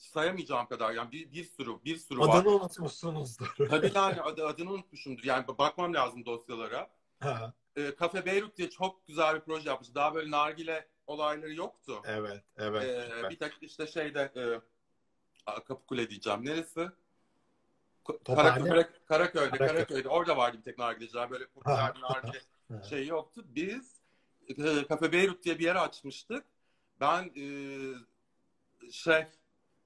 sayamayacağım 0.02 0.68
kadar 0.68 0.94
yani 0.94 1.12
bir, 1.12 1.32
bir 1.32 1.44
sürü 1.44 1.84
bir 1.86 1.98
sürü 1.98 2.20
var. 2.20 2.42
Adını 2.42 2.56
unutmuşsunuzdur. 2.56 3.56
Tabii 3.70 3.92
yani 3.96 4.22
adı, 4.22 4.48
adını 4.48 4.72
unutmuşumdur. 4.72 5.24
Yani 5.24 5.48
bakmam 5.48 5.94
lazım 5.94 6.26
dosyalara. 6.26 6.90
Ha, 7.20 7.54
e, 7.76 7.92
Cafe 8.00 8.26
Beyrut 8.26 8.58
diye 8.58 8.70
çok 8.70 9.08
güzel 9.08 9.36
bir 9.36 9.42
proje 9.42 9.70
yapmış. 9.70 9.96
Daha 9.96 10.16
böyle 10.16 10.32
nargile 10.32 10.88
olayları 11.08 11.54
yoktu. 11.54 12.02
Evet, 12.06 12.44
evet. 12.58 12.84
Ee, 12.84 13.16
süper. 13.16 13.30
bir 13.30 13.40
tek 13.40 13.58
işte 13.62 13.88
şeyde 13.88 14.32
e, 14.36 14.44
Kapıkule 15.68 16.10
diyeceğim. 16.10 16.46
Neresi? 16.46 16.90
Ko- 18.06 18.24
Tophane? 18.24 18.64
Kara, 18.64 18.68
Kara, 18.68 18.92
Karaköy'de, 19.06 19.58
Karaköy. 19.58 19.68
Karaköy'de. 19.68 20.10
Orada 20.10 20.38
vardı 20.38 20.58
bir 20.58 20.64
tek 20.64 20.78
nargileciler. 20.78 21.32
Böyle 21.32 21.48
popüler 21.48 21.96
bir 21.96 22.02
nargile 22.02 22.42
şey 22.90 23.08
yoktu. 23.08 23.44
Biz 23.46 24.02
e, 24.50 24.88
Cafe 24.90 25.12
Beyrut 25.12 25.44
diye 25.44 25.60
bir 25.60 25.64
yer 25.64 25.76
açmıştık. 25.76 26.46
Ben 27.00 27.32
e, 27.38 27.46
şey 28.92 29.28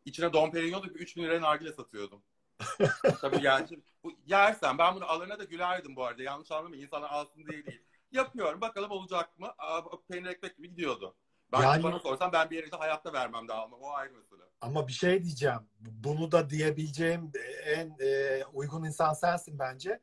içine 0.05 0.33
Dom 0.33 0.51
Perignon 0.51 0.83
döküp 0.83 1.01
3000 1.01 1.23
liraya 1.23 1.41
nargile 1.41 1.73
satıyordum. 1.73 2.23
Tabii 3.21 3.43
yani 3.43 3.67
bu, 4.03 4.11
yersen 4.25 4.77
ben 4.77 4.95
bunu 4.95 5.05
alana 5.05 5.39
da 5.39 5.43
gülerdim 5.43 5.95
bu 5.95 6.05
arada. 6.05 6.23
Yanlış 6.23 6.51
anlamayın. 6.51 6.83
İnsanlar 6.83 7.09
alsın 7.09 7.45
diye 7.45 7.65
değil. 7.65 7.81
Yapıyorum. 8.11 8.61
Bakalım 8.61 8.91
olacak 8.91 9.39
mı? 9.39 9.47
Aa, 9.57 9.81
peynir 10.09 10.29
ekmek 10.29 10.57
gibi 10.57 10.69
gidiyordu. 10.69 11.15
Ben 11.51 11.61
Yani- 11.61 11.83
bana 11.83 11.99
sorsan 11.99 12.31
ben 12.31 12.49
bir 12.49 12.55
yere 12.55 12.77
hayatta 12.77 13.13
vermem 13.13 13.47
daha 13.47 13.63
ama 13.63 13.77
o 13.77 13.89
ayrı 13.93 14.13
mesele. 14.13 14.41
Ama 14.61 14.87
bir 14.87 14.93
şey 14.93 15.23
diyeceğim. 15.23 15.59
Bunu 15.79 16.31
da 16.31 16.49
diyebileceğim 16.49 17.31
en 17.65 17.95
e, 17.99 18.43
uygun 18.53 18.83
insan 18.83 19.13
sensin 19.13 19.59
bence. 19.59 19.99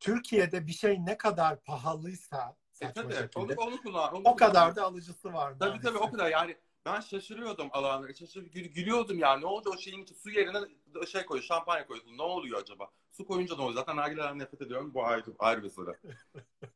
Türkiye'de 0.00 0.66
bir 0.66 0.72
şey 0.72 0.96
ne 1.06 1.18
kadar 1.18 1.60
pahalıysa 1.62 2.56
E 2.72 2.74
saçma 2.86 3.02
tabii 3.02 3.14
şekilde 3.14 3.54
onu, 3.54 3.68
onu 3.68 3.82
kullan. 3.82 4.14
Onu 4.14 4.22
o 4.24 4.36
kadar 4.36 4.62
kullan. 4.62 4.76
da 4.76 4.84
alıcısı 4.84 5.32
var. 5.32 5.54
Tabii 5.58 5.80
tabii 5.80 5.88
o 5.98 6.00
maalesef. 6.00 6.10
kadar 6.18 6.30
yani 6.30 6.56
ben 6.86 7.00
şaşırıyordum 7.00 7.68
alanlara. 7.72 8.14
Şaşırıp 8.14 8.52
gül- 8.52 8.72
gülüyordum 8.72 9.18
yani. 9.18 9.42
Ne 9.42 9.46
oldu 9.46 9.70
o 9.74 9.78
şeyin 9.78 10.06
su 10.22 10.30
yerine 10.30 10.58
şey 11.06 11.26
koy, 11.26 11.42
şampanya 11.42 11.86
koyuyorsun. 11.86 12.18
Ne 12.18 12.22
oluyor 12.22 12.60
acaba? 12.60 12.90
Su 13.12 13.26
koyunca 13.26 13.56
ne 13.56 13.62
oluyor? 13.62 13.78
Zaten 13.78 13.96
nargilelerden 13.96 14.38
nefret 14.38 14.62
ediyorum. 14.62 14.94
Bu 14.94 15.06
ayrı, 15.06 15.24
ayrı 15.38 15.62
mesele. 15.62 15.90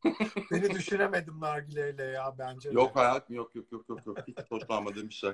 Beni 0.50 0.70
düşünemedim 0.70 1.40
nargileyle 1.40 2.04
ya 2.04 2.34
bence. 2.38 2.70
de. 2.70 2.74
Yok 2.74 2.96
hayatım 2.96 3.36
yok 3.36 3.54
yok 3.54 3.72
yok 3.72 3.88
yok. 3.88 4.06
yok. 4.06 4.18
Hiç 4.28 4.38
hoşlanmadığım 4.50 5.08
bir 5.08 5.14
şey. 5.14 5.32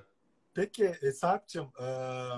Peki 0.54 0.94
e, 1.02 1.12
Sarp'cığım 1.12 1.72
e, 1.80 1.84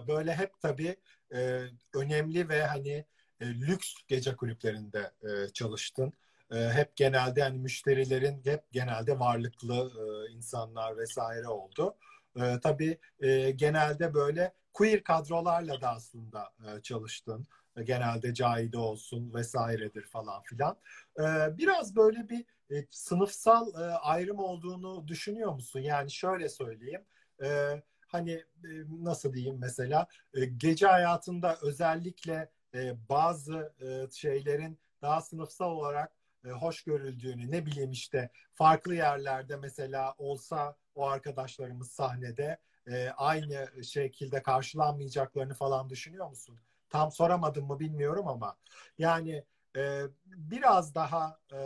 böyle 0.09 0.35
hep 0.35 0.61
tabii 0.61 0.97
e, 1.35 1.63
önemli 1.95 2.49
ve 2.49 2.63
hani 2.67 3.05
e, 3.41 3.47
lüks 3.47 3.95
gece 4.09 4.37
kulüplerinde 4.37 5.13
e, 5.23 5.49
çalıştın. 5.53 6.13
E, 6.53 6.57
hep 6.57 6.97
genelde 6.97 7.43
hani 7.43 7.59
müşterilerin 7.59 8.41
hep 8.45 8.73
genelde 8.73 9.19
varlıklı 9.19 9.75
e, 9.75 10.33
insanlar 10.33 10.97
vesaire 10.99 11.49
oldu. 11.49 11.97
E, 12.37 12.61
tabii 12.63 12.99
e, 13.21 13.51
genelde 13.51 14.15
böyle 14.15 14.53
queer 14.73 15.05
kadrolarla 15.05 15.81
da 15.81 15.91
aslında 15.91 16.51
e, 16.61 16.83
çalıştın. 16.83 17.47
E, 17.77 17.83
genelde 17.83 18.35
Cahide 18.35 18.79
olsun 18.79 19.35
vesairedir 19.35 20.03
falan 20.07 20.43
filan. 20.43 20.77
E, 21.19 21.23
biraz 21.59 21.97
böyle 21.97 22.29
bir 22.29 22.45
e, 22.71 22.87
sınıfsal 22.91 23.75
e, 23.75 23.85
ayrım 23.95 24.39
olduğunu 24.39 25.09
düşünüyor 25.09 25.53
musun? 25.53 25.81
Yani 25.81 26.11
şöyle 26.11 26.49
söyleyeyim. 26.49 27.05
E, 27.43 27.83
hani 28.07 28.33
e, 28.33 28.69
nasıl 28.89 29.33
diyeyim 29.33 29.59
mesela 29.61 30.07
e, 30.35 30.45
gece 30.45 30.87
hayatında 30.87 31.59
özellikle 31.63 32.51
e, 32.75 33.09
bazı 33.09 33.73
e, 33.81 34.11
şeylerin 34.13 34.79
daha 35.03 35.21
sınıfsal 35.21 35.71
olarak 35.71 36.13
e, 36.45 36.49
hoş 36.49 36.83
görüldüğünü 36.85 37.51
ne 37.51 37.67
bileyim 37.67 37.91
işte 37.91 38.31
farklı 38.55 38.95
yerlerde 38.95 39.57
mesela 39.57 40.15
olsa 40.19 40.77
o 40.97 41.07
arkadaşlarımız 41.07 41.91
sahnede 41.91 42.59
e, 42.87 43.09
aynı 43.09 43.85
şekilde 43.85 44.43
karşılanmayacaklarını 44.43 45.55
falan 45.55 45.91
düşünüyor 45.91 46.29
musun? 46.29 46.59
Tam 46.91 47.11
soramadım 47.13 47.67
mı 47.67 47.81
bilmiyorum 47.81 48.29
ama 48.29 48.57
yani 48.99 49.45
e, 49.77 50.03
biraz 50.27 50.95
daha 50.95 51.41
e, 51.53 51.59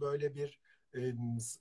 böyle 0.00 0.34
bir 0.34 0.58
e, 0.96 1.00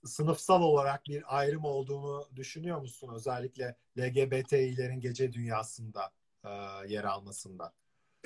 sınıfsal 0.05 0.61
olarak 0.61 1.05
bir 1.05 1.37
ayrım 1.37 1.65
olduğunu 1.65 2.27
düşünüyor 2.35 2.79
musun? 2.81 3.11
Özellikle 3.15 3.75
LGBTİ'lerin 3.97 4.99
gece 4.99 5.33
dünyasında 5.33 6.11
e, 6.45 6.49
yer 6.87 7.03
almasında. 7.03 7.73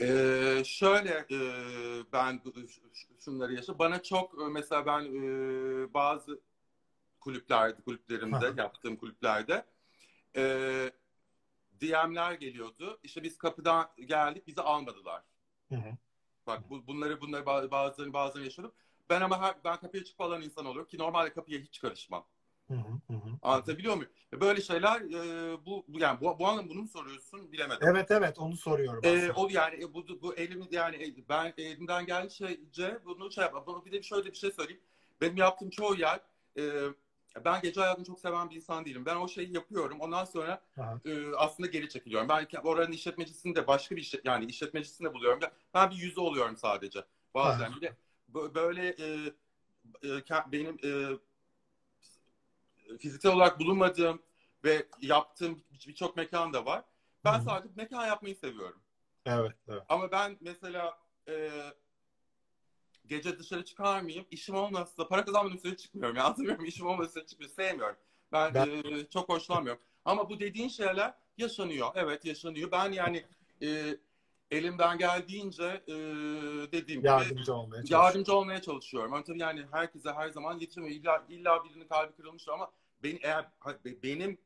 Ee, 0.01 0.63
şöyle 0.65 1.25
e, 1.31 1.39
ben 2.13 2.41
şunları 3.19 3.53
yaşa. 3.53 3.79
Bana 3.79 4.03
çok 4.03 4.41
e, 4.41 4.43
mesela 4.51 4.85
ben 4.85 5.01
e, 5.05 5.93
bazı 5.93 6.41
kulüplerde, 7.21 7.81
kulüplerimde, 7.81 8.53
yaptığım 8.57 8.95
kulüplerde 8.95 9.65
e, 10.35 10.43
DM'ler 11.81 12.33
geliyordu. 12.33 12.99
İşte 13.03 13.23
biz 13.23 13.37
kapıdan 13.37 13.89
geldik, 14.05 14.47
bizi 14.47 14.61
almadılar. 14.61 15.23
Hı 15.69 15.75
hı. 15.75 15.97
Bak 16.47 16.69
bu, 16.69 16.87
bunları 16.87 17.21
bunları 17.21 17.43
ba- 17.43 17.71
bazılarını 17.71 18.13
bazılarını 18.13 18.45
yaşadım. 18.45 18.71
Ben 19.09 19.21
ama 19.21 19.41
her, 19.41 19.55
ben 19.63 19.77
kapıya 19.77 20.03
çıkıp 20.03 20.21
alan 20.21 20.41
insan 20.41 20.65
oluyorum 20.65 20.89
ki 20.89 20.97
normalde 20.97 21.33
kapıya 21.33 21.59
hiç 21.59 21.79
karışmam. 21.79 22.25
Hı 22.67 22.73
hı. 22.73 23.15
Anlatabiliyor 23.41 23.95
muyum? 23.95 24.11
Böyle 24.33 24.61
şeyler 24.61 25.01
e, 25.01 25.65
bu 25.65 25.85
bu- 25.87 25.99
yani 25.99 26.21
bu, 26.21 26.39
bu 26.39 26.47
anlamda 26.47 26.69
bunu 26.69 26.81
mu 26.81 26.87
soruyorsun 26.87 27.51
bilemedim. 27.51 27.87
Evet 27.87 28.11
evet 28.11 28.39
onu 28.39 28.57
soruyorum 28.57 29.01
aslında. 29.05 29.33
o 29.33 29.47
yani 29.51 29.83
e, 29.83 29.93
bu 29.93 30.21
bu 30.21 30.35
elim 30.35 30.67
yani 30.71 30.95
e, 30.95 31.29
ben 31.29 31.53
elimden 31.57 32.05
geldiği 32.05 32.31
şeyce 32.31 32.99
bunu 33.05 33.31
şey 33.31 33.43
yapmam. 33.43 33.85
Bir 33.85 33.91
de 33.91 34.03
şöyle 34.03 34.31
bir 34.31 34.37
şey 34.37 34.51
söyleyeyim. 34.51 34.81
Benim 35.21 35.37
yaptığım 35.37 35.69
çoğu 35.69 35.95
yer 35.95 36.19
e, 36.57 36.61
ben 37.45 37.61
gece 37.61 37.81
hayatını 37.81 38.05
çok 38.05 38.19
seven 38.19 38.49
bir 38.49 38.55
insan 38.55 38.85
değilim. 38.85 39.05
Ben 39.05 39.15
o 39.15 39.27
şeyi 39.27 39.53
yapıyorum. 39.53 39.99
Ondan 39.99 40.25
sonra 40.25 40.61
Aha. 40.77 40.99
e, 41.05 41.35
aslında 41.37 41.69
geri 41.69 41.89
çekiliyorum. 41.89 42.29
Ben 42.29 42.47
oranın 42.63 42.91
işletmecisini 42.91 43.55
de 43.55 43.67
başka 43.67 43.95
bir 43.95 44.01
işlet, 44.01 44.25
yani 44.25 44.45
işletmecisini 44.45 45.09
de 45.09 45.13
buluyorum. 45.13 45.39
Ben 45.73 45.91
bir 45.91 45.95
yüzü 45.95 46.19
oluyorum 46.19 46.57
sadece. 46.57 47.05
Bazen 47.33 47.71
Aha. 47.71 47.79
bö- 48.33 48.55
böyle 48.55 48.87
e, 48.89 49.33
e, 50.03 50.21
benim 50.51 50.77
e, 50.83 51.17
fiziksel 52.97 53.33
olarak 53.33 53.59
bulunmadığım 53.59 54.21
ve 54.63 54.85
yaptığım 55.01 55.63
bir- 55.73 55.87
birçok 55.87 56.17
mekan 56.17 56.53
da 56.53 56.65
var. 56.65 56.83
Ben 57.25 57.39
hı. 57.39 57.43
sadece 57.43 57.73
mekan 57.75 58.05
yapmayı 58.05 58.35
seviyorum. 58.35 58.81
Evet 59.25 59.55
evet. 59.67 59.83
Ama 59.89 60.11
ben 60.11 60.37
mesela 60.41 60.99
e, 61.27 61.51
gece 63.11 63.39
dışarı 63.39 63.65
çıkar 63.65 64.01
mıyım? 64.01 64.25
İşim 64.31 64.55
olmazsa 64.55 65.07
para 65.07 65.25
kazanmadığım 65.25 65.59
sürece 65.59 65.77
çıkmıyorum. 65.77 66.15
Ya 66.17 66.23
anlamıyorum. 66.25 66.65
İşim 66.65 66.87
olmazsa 66.87 67.11
sürece 67.11 67.27
çıkmıyorum. 67.27 67.55
Sevmiyorum. 67.55 67.95
Ben, 68.31 68.53
Ben- 68.53 68.69
e, 68.69 69.09
çok 69.09 69.29
hoşlanmıyorum. 69.29 69.81
Ama 70.05 70.29
bu 70.29 70.39
dediğin 70.39 70.69
şeyler 70.69 71.13
yaşanıyor. 71.37 71.87
Evet 71.95 72.25
yaşanıyor. 72.25 72.71
Ben 72.71 72.91
yani 72.91 73.25
e, 73.61 73.97
elimden 74.51 74.97
geldiğince 74.97 75.83
e, 75.87 75.93
dediğim 76.71 77.01
gibi 77.01 77.07
Yardımcı 77.07 77.53
olmaya 77.53 77.75
çalışıyorum. 77.77 78.05
yardımcı 78.05 78.35
olmaya 78.35 78.61
çalışıyorum. 78.61 79.13
Ama 79.13 79.23
tabii 79.23 79.39
yani 79.39 79.65
herkese 79.71 80.11
her 80.11 80.29
zaman 80.29 80.59
yetişemiyor. 80.59 80.95
İlla, 80.95 81.25
illa 81.29 81.63
birinin 81.65 81.87
kalbi 81.87 82.15
kırılmıştır 82.15 82.51
ama 82.51 82.71
beni, 83.03 83.19
eğer 83.23 83.45
benim 84.03 84.37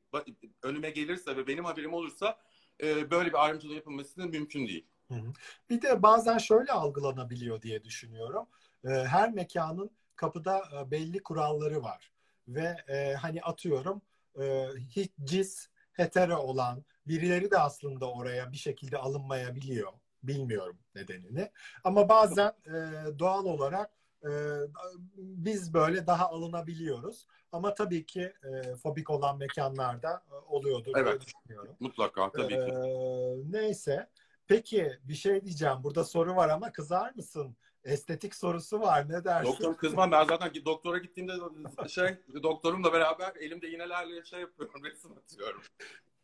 önüme 0.63 0.89
gelirse 0.89 1.37
ve 1.37 1.47
benim 1.47 1.65
haberim 1.65 1.93
olursa 1.93 2.37
e, 2.83 3.11
böyle 3.11 3.29
bir 3.29 3.45
ayrımcılığı 3.45 3.73
yapılması 3.73 4.27
mümkün 4.27 4.67
değil. 4.67 4.85
Bir 5.69 5.81
de 5.81 6.01
bazen 6.03 6.37
şöyle 6.37 6.71
algılanabiliyor 6.71 7.61
diye 7.61 7.83
düşünüyorum. 7.83 8.47
Ee, 8.85 8.89
Her 8.89 9.31
mekanın 9.33 9.91
kapıda 10.15 10.57
e, 10.57 10.91
belli 10.91 11.23
kuralları 11.23 11.83
var. 11.83 12.11
Ve 12.47 12.75
e, 12.87 13.13
hani 13.13 13.41
atıyorum 13.41 14.01
e, 14.41 14.67
hiç 14.89 15.11
cis, 15.23 15.67
hetero 15.93 16.37
olan 16.37 16.83
birileri 17.07 17.51
de 17.51 17.59
aslında 17.59 18.11
oraya 18.11 18.51
bir 18.51 18.57
şekilde 18.57 18.97
alınmayabiliyor. 18.97 19.93
Bilmiyorum 20.23 20.77
nedenini. 20.95 21.51
Ama 21.83 22.09
bazen 22.09 22.53
e, 22.65 22.73
doğal 23.19 23.45
olarak 23.45 23.91
e, 24.23 24.29
biz 25.17 25.73
böyle 25.73 26.07
daha 26.07 26.29
alınabiliyoruz. 26.29 27.27
Ama 27.51 27.73
tabii 27.73 28.05
ki 28.05 28.33
e, 28.43 28.75
fobik 28.75 29.09
olan 29.09 29.37
mekanlarda 29.37 30.23
e, 30.31 30.33
oluyordur 30.33 30.91
Evet. 30.95 31.21
düşünüyorum. 31.21 31.75
Mutlaka 31.79 32.31
tabii 32.31 32.53
ki. 32.53 32.71
Ee, 32.71 33.51
neyse. 33.51 34.09
Peki 34.47 34.99
bir 35.03 35.13
şey 35.13 35.45
diyeceğim. 35.45 35.83
Burada 35.83 36.03
soru 36.03 36.35
var 36.35 36.49
ama 36.49 36.71
kızar 36.71 37.11
mısın? 37.15 37.57
Estetik 37.83 38.35
sorusu 38.35 38.81
var. 38.81 39.09
Ne 39.09 39.23
dersin? 39.23 39.51
Doktor 39.51 39.77
kızmam 39.77 40.11
ben 40.11 40.25
zaten 40.25 40.65
doktora 40.65 40.97
gittiğimde 40.97 41.33
şey 41.87 42.17
doktorumla 42.43 42.93
beraber 42.93 43.35
elimde 43.35 43.69
iğnelerle 43.69 44.25
şey 44.25 44.39
yapıyorum 44.39 44.83
resim 44.83 45.11
atıyorum. 45.11 45.61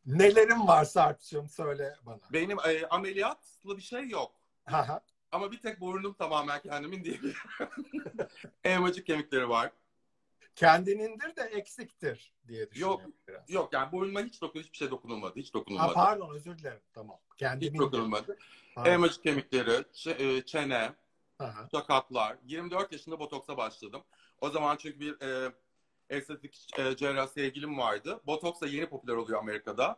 Nelerin 0.06 0.68
var 0.68 0.86
Sarp'cığım 0.86 1.50
söyle 1.50 1.96
bana. 2.06 2.20
Benim 2.34 2.58
e, 2.60 2.88
ameliyatlı 2.88 3.78
bir 3.78 3.82
şey 3.82 4.10
yok. 4.10 4.32
Ama 5.32 5.52
bir 5.52 5.62
tek 5.62 5.82
burnum 5.82 6.14
tamamen 6.14 6.62
kendimin 6.62 7.04
değil. 7.04 7.36
Elmacık 8.64 9.06
kemikleri 9.06 9.50
var. 9.50 9.72
Kendinindir 10.56 11.36
de 11.36 11.42
eksiktir 11.42 12.34
diye 12.48 12.72
düşünüyorum 12.72 13.14
biraz. 13.28 13.50
Yok 13.50 13.74
yani 13.74 13.92
burnuma 13.92 14.22
hiç 14.22 14.42
dokun 14.42 14.60
hiçbir 14.60 14.78
şey 14.78 14.92
dokunulmadı. 14.92 15.40
Hiç 15.40 15.50
Ha, 15.50 15.54
dokunulmadı. 15.54 15.94
pardon 15.94 16.36
özür 16.36 16.58
dilerim. 16.58 16.80
Tamam. 16.94 17.18
hiç 17.32 17.40
Kendinindir. 17.40 17.80
dokunulmadı. 17.80 18.38
Pardon. 18.76 18.92
Elmacık 18.92 19.24
kemikleri, 19.24 19.86
e, 20.08 20.46
çene, 20.46 20.92
Aha. 21.40 21.68
sakatlar. 21.72 22.38
24 22.46 22.92
yaşında 22.92 23.20
botoksa 23.20 23.58
başladım. 23.58 24.04
O 24.42 24.50
zaman 24.50 24.78
çünkü 24.78 25.00
bir 25.00 25.22
e, 25.22 25.52
estetik 26.10 26.68
e, 26.80 26.96
cerrah 26.96 27.28
sevgilim 27.28 27.78
vardı. 27.78 28.22
Botoks 28.28 28.62
da 28.62 28.68
yeni 28.68 28.90
popüler 28.90 29.14
oluyor 29.16 29.40
Amerika'da. 29.40 29.98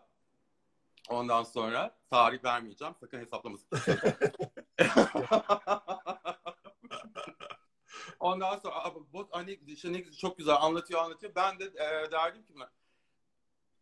Ondan 1.09 1.43
sonra 1.43 1.95
tarih 2.09 2.43
vermeyeceğim. 2.43 2.93
Sakın 2.99 3.19
hesaplamasın. 3.19 3.67
Ondan 8.23 8.57
sonra 8.57 8.75
"Aa, 8.75 8.95
bu 9.13 9.27
hani 9.31 9.59
işte 9.67 9.93
ne 9.93 10.11
çok 10.11 10.37
güzel 10.37 10.55
anlatıyor 10.55 10.99
anlatıyor. 11.01 11.35
Ben 11.35 11.59
de 11.59 11.65
e, 11.65 12.11
derdim 12.11 12.43
ki 12.43 12.53
buna 12.55 12.71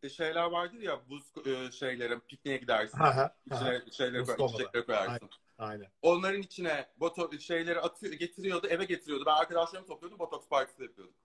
e, 0.03 0.09
şeyler 0.09 0.43
vardır 0.43 0.79
ya 0.79 1.01
buz 1.09 1.23
e, 1.47 1.71
şeylerin 1.71 2.19
pikniğe 2.19 2.57
gidersin. 2.57 2.97
Ha, 2.97 3.15
ha, 3.17 3.35
ha. 3.49 3.73
İçine 3.73 3.91
şeyleri 3.91 4.25
koy, 4.25 4.45
içecekleri 4.45 4.85
koyarsın. 4.85 5.29
Aynen. 5.57 5.87
Onların 6.01 6.41
içine 6.41 6.89
boto 6.99 7.39
şeyleri 7.39 7.79
atıyor, 7.79 8.13
getiriyordu, 8.13 8.67
eve 8.67 8.85
getiriyordu. 8.85 9.25
Ben 9.25 9.35
arkadaşlarımı 9.35 9.87
topluyordum, 9.87 10.19
botoks 10.19 10.47
partisi 10.47 10.83
yapıyorduk. 10.83 11.15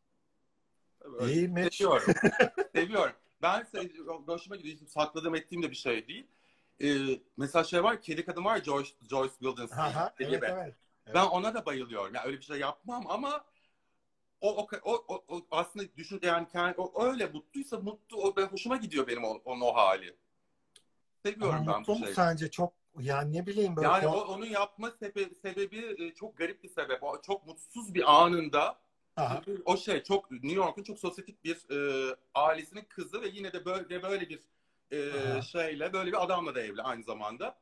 Öyle. 1.00 1.32
İyiymiş. 1.32 1.76
Seviyorum. 1.76 2.14
Seviyorum. 2.74 3.14
Ben 3.42 3.62
se- 3.62 4.26
hoşuma 4.26 4.56
gidiyor. 4.56 4.88
Sakladığım 4.88 5.34
ettiğim 5.34 5.62
de 5.62 5.70
bir 5.70 5.76
şey 5.76 6.08
değil. 6.08 6.26
Ee, 6.82 7.20
mesela 7.36 7.64
şey 7.64 7.82
var, 7.82 8.02
kedi 8.02 8.24
kadın 8.24 8.44
var 8.44 8.60
Joyce, 8.62 8.90
Joyce 9.10 9.32
ha, 9.74 10.14
evet, 10.20 10.30
gibi. 10.30 10.76
Evet. 11.06 11.14
Ben 11.14 11.26
ona 11.26 11.54
da 11.54 11.66
bayılıyorum. 11.66 12.14
Yani 12.14 12.26
öyle 12.26 12.38
bir 12.38 12.42
şey 12.42 12.58
yapmam 12.58 13.04
ama 13.08 13.44
o, 14.40 14.68
o, 14.82 15.04
o, 15.08 15.24
o, 15.28 15.46
aslında 15.50 15.96
düşün 15.96 16.20
yani 16.22 16.48
kendi, 16.48 16.80
o 16.80 17.04
öyle 17.04 17.26
mutluysa 17.26 17.78
mutlu 17.78 18.22
o 18.22 18.36
ben 18.36 18.46
hoşuma 18.46 18.76
gidiyor 18.76 19.06
benim 19.06 19.24
onun 19.24 19.60
o 19.60 19.74
hali. 19.74 20.16
Seviyorum 21.22 21.54
Ama 21.54 21.72
ben 21.72 21.78
mutlu 21.78 21.94
bu 21.94 21.98
şeyi. 21.98 22.14
sence 22.14 22.50
çok 22.50 22.72
yani 22.98 23.32
ne 23.32 23.46
bileyim 23.46 23.76
böyle 23.76 23.88
Yani 23.88 24.06
o, 24.06 24.20
onun 24.20 24.46
yapma 24.46 24.90
sebebi, 24.90 25.34
sebebi 25.34 26.14
çok 26.14 26.36
garip 26.36 26.62
bir 26.62 26.68
sebep. 26.68 27.02
O 27.02 27.22
çok 27.22 27.46
mutsuz 27.46 27.94
bir 27.94 28.24
anında 28.24 28.78
Aha, 29.16 29.42
o 29.64 29.76
şey 29.76 30.02
çok 30.02 30.30
New 30.30 30.56
York'un 30.56 30.82
çok 30.82 30.98
sosyetik 30.98 31.44
bir 31.44 31.70
e, 31.70 32.16
ailesinin 32.34 32.84
kızı 32.84 33.22
ve 33.22 33.28
yine 33.28 33.52
de 33.52 33.64
böyle 33.64 34.02
böyle 34.02 34.28
bir 34.28 34.40
e, 34.90 35.12
Aha. 35.12 35.42
şeyle 35.42 35.92
böyle 35.92 36.12
bir 36.12 36.24
adamla 36.24 36.54
da 36.54 36.60
evli 36.60 36.82
aynı 36.82 37.02
zamanda. 37.02 37.56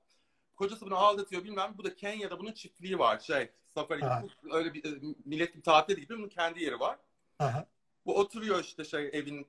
Kocası 0.56 0.86
bunu 0.86 0.96
aldatıyor 0.96 1.44
bilmem. 1.44 1.74
Bu 1.78 1.84
da 1.84 1.94
Kenya'da 1.96 2.38
bunun 2.40 2.52
çiftliği 2.52 2.98
var 2.98 3.18
şey 3.18 3.50
safari 3.74 4.04
Aha. 4.06 4.24
öyle 4.52 4.74
bir 4.74 4.84
e, 4.84 5.14
millet 5.24 5.56
bir 5.56 5.62
tatil 5.62 5.96
gibi 5.96 6.18
bunun 6.18 6.28
kendi 6.28 6.62
yeri 6.64 6.80
var. 6.80 6.98
aha, 7.38 7.66
Bu 8.06 8.18
oturuyor 8.18 8.60
işte 8.60 8.84
şey 8.84 9.10
evin 9.12 9.46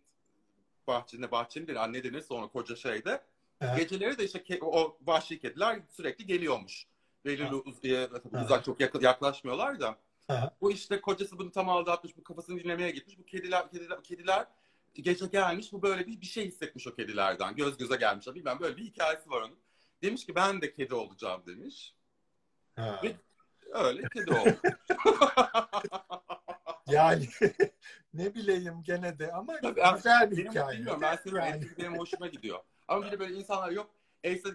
bahçesinde 0.88 1.32
bahçenin 1.32 1.68
değil 1.68 1.84
anne 1.84 2.04
denirse 2.04 2.34
ona 2.34 2.48
koca 2.48 2.76
şeyde. 2.76 3.22
Evet. 3.62 3.78
Geceleri 3.78 4.18
de 4.18 4.24
işte 4.26 4.40
ke- 4.40 4.64
o 4.66 4.98
vahşi 5.06 5.40
kediler 5.40 5.80
sürekli 5.90 6.26
geliyormuş. 6.26 6.88
Belirli 7.26 7.56
uz- 7.56 7.86
e, 7.86 8.10
uzak 8.44 8.66
çok 8.66 8.80
yak- 8.80 9.02
yaklaşmıyorlar 9.04 9.80
da. 9.80 9.98
Aha. 10.28 10.52
Bu 10.62 10.72
işte 10.72 11.02
kocası 11.02 11.40
bunu 11.40 11.52
tam 11.52 11.70
aldatmış, 11.70 12.18
bu 12.18 12.24
kafasını 12.24 12.60
dinlemeye 12.64 12.92
gitmiş. 12.92 13.20
Bu 13.20 13.26
kediler 13.26 13.70
kediler 13.72 14.04
kediler 14.04 14.48
gece 14.94 15.26
gelmiş. 15.26 15.74
Bu 15.74 15.82
böyle 15.82 16.08
bir 16.08 16.22
bir 16.22 16.26
şey 16.26 16.46
hissetmiş 16.48 16.88
o 16.88 16.96
kedilerden. 16.96 17.56
Göz 17.56 17.78
göze 17.78 17.96
gelmişler. 17.96 18.36
Bilmem 18.36 18.60
böyle 18.60 18.78
bir 18.78 18.84
hikayesi 18.84 19.30
var 19.30 19.42
onun. 19.42 19.56
Demiş 20.04 20.26
ki 20.26 20.36
ben 20.36 20.62
de 20.62 20.74
kedi 20.74 20.96
olacağım 20.96 21.44
demiş. 21.46 21.96
ha. 22.76 23.00
Ve- 23.04 23.16
Öyle 23.74 24.10
kedi 24.14 24.34
oldu. 24.34 24.58
Yani 26.88 27.30
ne 28.14 28.36
bileyim 28.36 28.84
gene 28.84 29.20
de 29.20 29.32
ama 29.32 29.54
Tabii, 29.62 29.96
güzel 29.96 30.32
bir 30.32 30.38
benim 30.38 30.52
hikaye. 30.52 30.78
bilmiyorum 30.78 31.02
ben 31.02 31.16
seviyorum. 31.16 31.48
Yani. 31.48 31.68
Benim 31.78 31.98
hoşuma 31.98 32.28
gidiyor. 32.28 32.60
Ama 32.88 33.06
bir 33.06 33.12
de 33.12 33.20
böyle 33.20 33.34
insanlar 33.36 33.72
yok. 33.72 33.90
Eşsiz 34.24 34.54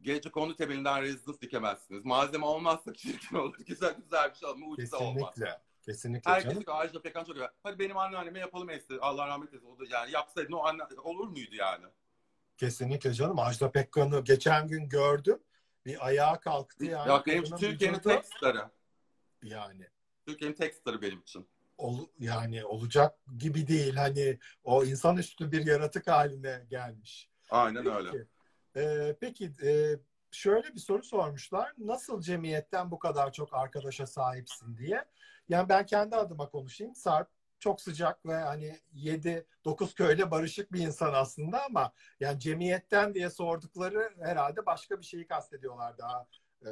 Gece 0.00 0.30
konu 0.30 0.56
temelinden 0.56 1.02
rezidans 1.02 1.40
dikemezsiniz. 1.40 2.04
Malzeme 2.04 2.46
olmazsa 2.46 2.94
çirkin 2.94 3.36
olur. 3.36 3.56
Güzel 3.66 3.94
güzel 3.94 4.30
bir 4.30 4.34
şey 4.36 4.48
olmaz. 4.48 4.68
Mucize 4.68 4.96
olmaz. 4.96 5.34
Kesinlikle. 5.34 5.60
Kesinlikle 5.84 6.30
Herkes 6.30 6.52
canım. 6.52 6.64
Ajda 6.68 7.02
Pekkan 7.02 7.24
çok 7.24 7.34
güzel. 7.34 7.48
Hadi 7.62 7.78
benim 7.78 7.96
anneanneme 7.96 8.38
yapalım 8.38 8.70
esti. 8.70 8.98
Allah 9.00 9.26
rahmet 9.26 9.48
eylesin. 9.52 9.70
O 9.70 9.78
da 9.78 9.84
yani 9.88 10.10
yapsaydın 10.10 10.52
o 10.52 10.64
anne 10.64 10.82
olur 11.02 11.28
muydu 11.28 11.54
yani? 11.54 11.84
Kesinlikle 12.56 13.12
canım. 13.12 13.38
Ajda 13.38 13.70
Pekkan'ı 13.72 14.24
geçen 14.24 14.68
gün 14.68 14.88
gördüm. 14.88 15.38
Bir 15.86 16.06
ayağa 16.06 16.40
kalktı 16.40 16.84
yani. 16.84 17.08
ya 17.08 17.22
benim 17.26 17.44
Türkiye'nin 17.44 17.96
vücudu- 17.98 18.08
tek 18.08 18.24
starı. 18.24 18.70
yani 19.42 19.86
Türkiye'nin 20.26 20.56
tek 20.56 20.74
starı 20.74 21.02
benim 21.02 21.20
için. 21.20 21.48
ol, 21.78 22.06
yani 22.18 22.64
olacak 22.64 23.18
gibi 23.38 23.68
değil. 23.68 23.94
Hani 23.96 24.38
o 24.64 24.84
insanüstü 24.84 25.52
bir 25.52 25.66
yaratık 25.66 26.06
haline 26.08 26.66
gelmiş. 26.70 27.30
Aynen 27.50 27.86
öyle. 27.86 28.10
Peki, 28.10 28.26
Ee, 28.76 29.16
peki 29.20 29.52
e, 29.62 29.96
şöyle 30.30 30.74
bir 30.74 30.80
soru 30.80 31.02
sormuşlar. 31.02 31.72
Nasıl 31.78 32.20
cemiyetten 32.20 32.90
bu 32.90 32.98
kadar 32.98 33.32
çok 33.32 33.54
arkadaşa 33.54 34.06
sahipsin 34.06 34.76
diye. 34.76 35.04
Yani 35.48 35.68
ben 35.68 35.86
kendi 35.86 36.16
adıma 36.16 36.48
konuşayım. 36.50 36.94
Sarp 36.94 37.28
çok 37.58 37.80
sıcak 37.80 38.26
ve 38.26 38.34
hani 38.34 38.78
7-9 38.94 39.94
köyle 39.94 40.30
barışık 40.30 40.72
bir 40.72 40.80
insan 40.80 41.12
aslında 41.14 41.64
ama 41.64 41.92
yani 42.20 42.40
cemiyetten 42.40 43.14
diye 43.14 43.30
sordukları 43.30 44.14
herhalde 44.20 44.66
başka 44.66 45.00
bir 45.00 45.04
şeyi 45.06 45.26
kastediyorlar 45.26 45.98
daha. 45.98 46.26
Ee, 46.66 46.70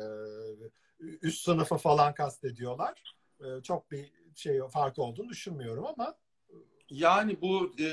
üst 1.22 1.44
sınıfı 1.44 1.76
falan 1.76 2.14
kastediyorlar. 2.14 3.14
Ee, 3.40 3.62
çok 3.62 3.90
bir 3.90 4.12
şey 4.34 4.60
farkı 4.70 5.02
olduğunu 5.02 5.28
düşünmüyorum 5.28 5.86
ama 5.86 6.14
Yani 6.90 7.40
bu 7.40 7.74
e, 7.80 7.86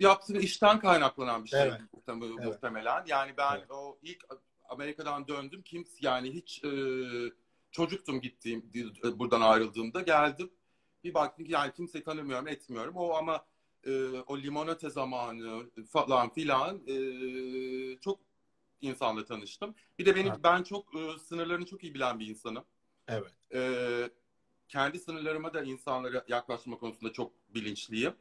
yaptığı 0.00 0.38
işten 0.38 0.80
kaynaklanan 0.80 1.44
bir 1.44 1.48
şey 1.48 1.62
Evet. 1.62 1.80
muhtem- 1.92 2.24
Evet. 2.36 2.44
muhtemelen. 2.46 3.04
Yani 3.06 3.36
ben 3.36 3.56
Evet. 3.56 3.70
o 3.70 3.98
ilk 4.02 4.24
Amerika'dan 4.68 5.28
döndüm. 5.28 5.62
Kimse 5.62 5.96
yani 6.00 6.30
hiç 6.34 6.64
e, 6.64 6.70
çocuktum 7.70 8.20
gittiğim 8.20 8.70
e, 9.04 9.18
buradan 9.18 9.40
ayrıldığımda 9.40 10.00
geldim. 10.00 10.50
Bir 11.08 11.14
baktım 11.14 11.44
ki 11.46 11.52
yani 11.52 11.72
kimseyi 11.72 12.04
tanımıyorum, 12.04 12.48
etmiyorum. 12.48 12.96
O 12.96 13.14
ama 13.14 13.46
e, 13.84 14.08
o 14.08 14.38
limonata 14.38 14.90
zamanı 14.90 15.70
falan 15.88 16.30
filan 16.32 16.82
e, 16.86 16.96
çok 18.00 18.20
insanla 18.80 19.24
tanıştım. 19.24 19.74
Bir 19.98 20.06
de 20.06 20.16
benim 20.16 20.32
Evet. 20.32 20.40
ben 20.44 20.62
çok 20.62 20.94
e, 20.94 21.18
sınırlarını 21.18 21.66
çok 21.66 21.84
iyi 21.84 21.94
bilen 21.94 22.20
bir 22.20 22.26
insanım. 22.26 22.64
evet. 23.08 23.32
Ee, 23.54 24.10
kendi 24.68 24.98
sınırlarıma 24.98 25.54
da 25.54 25.62
insanlara 25.62 26.24
yaklaşma 26.28 26.78
konusunda 26.78 27.12
çok 27.12 27.32
bilinçliyim. 27.54 28.14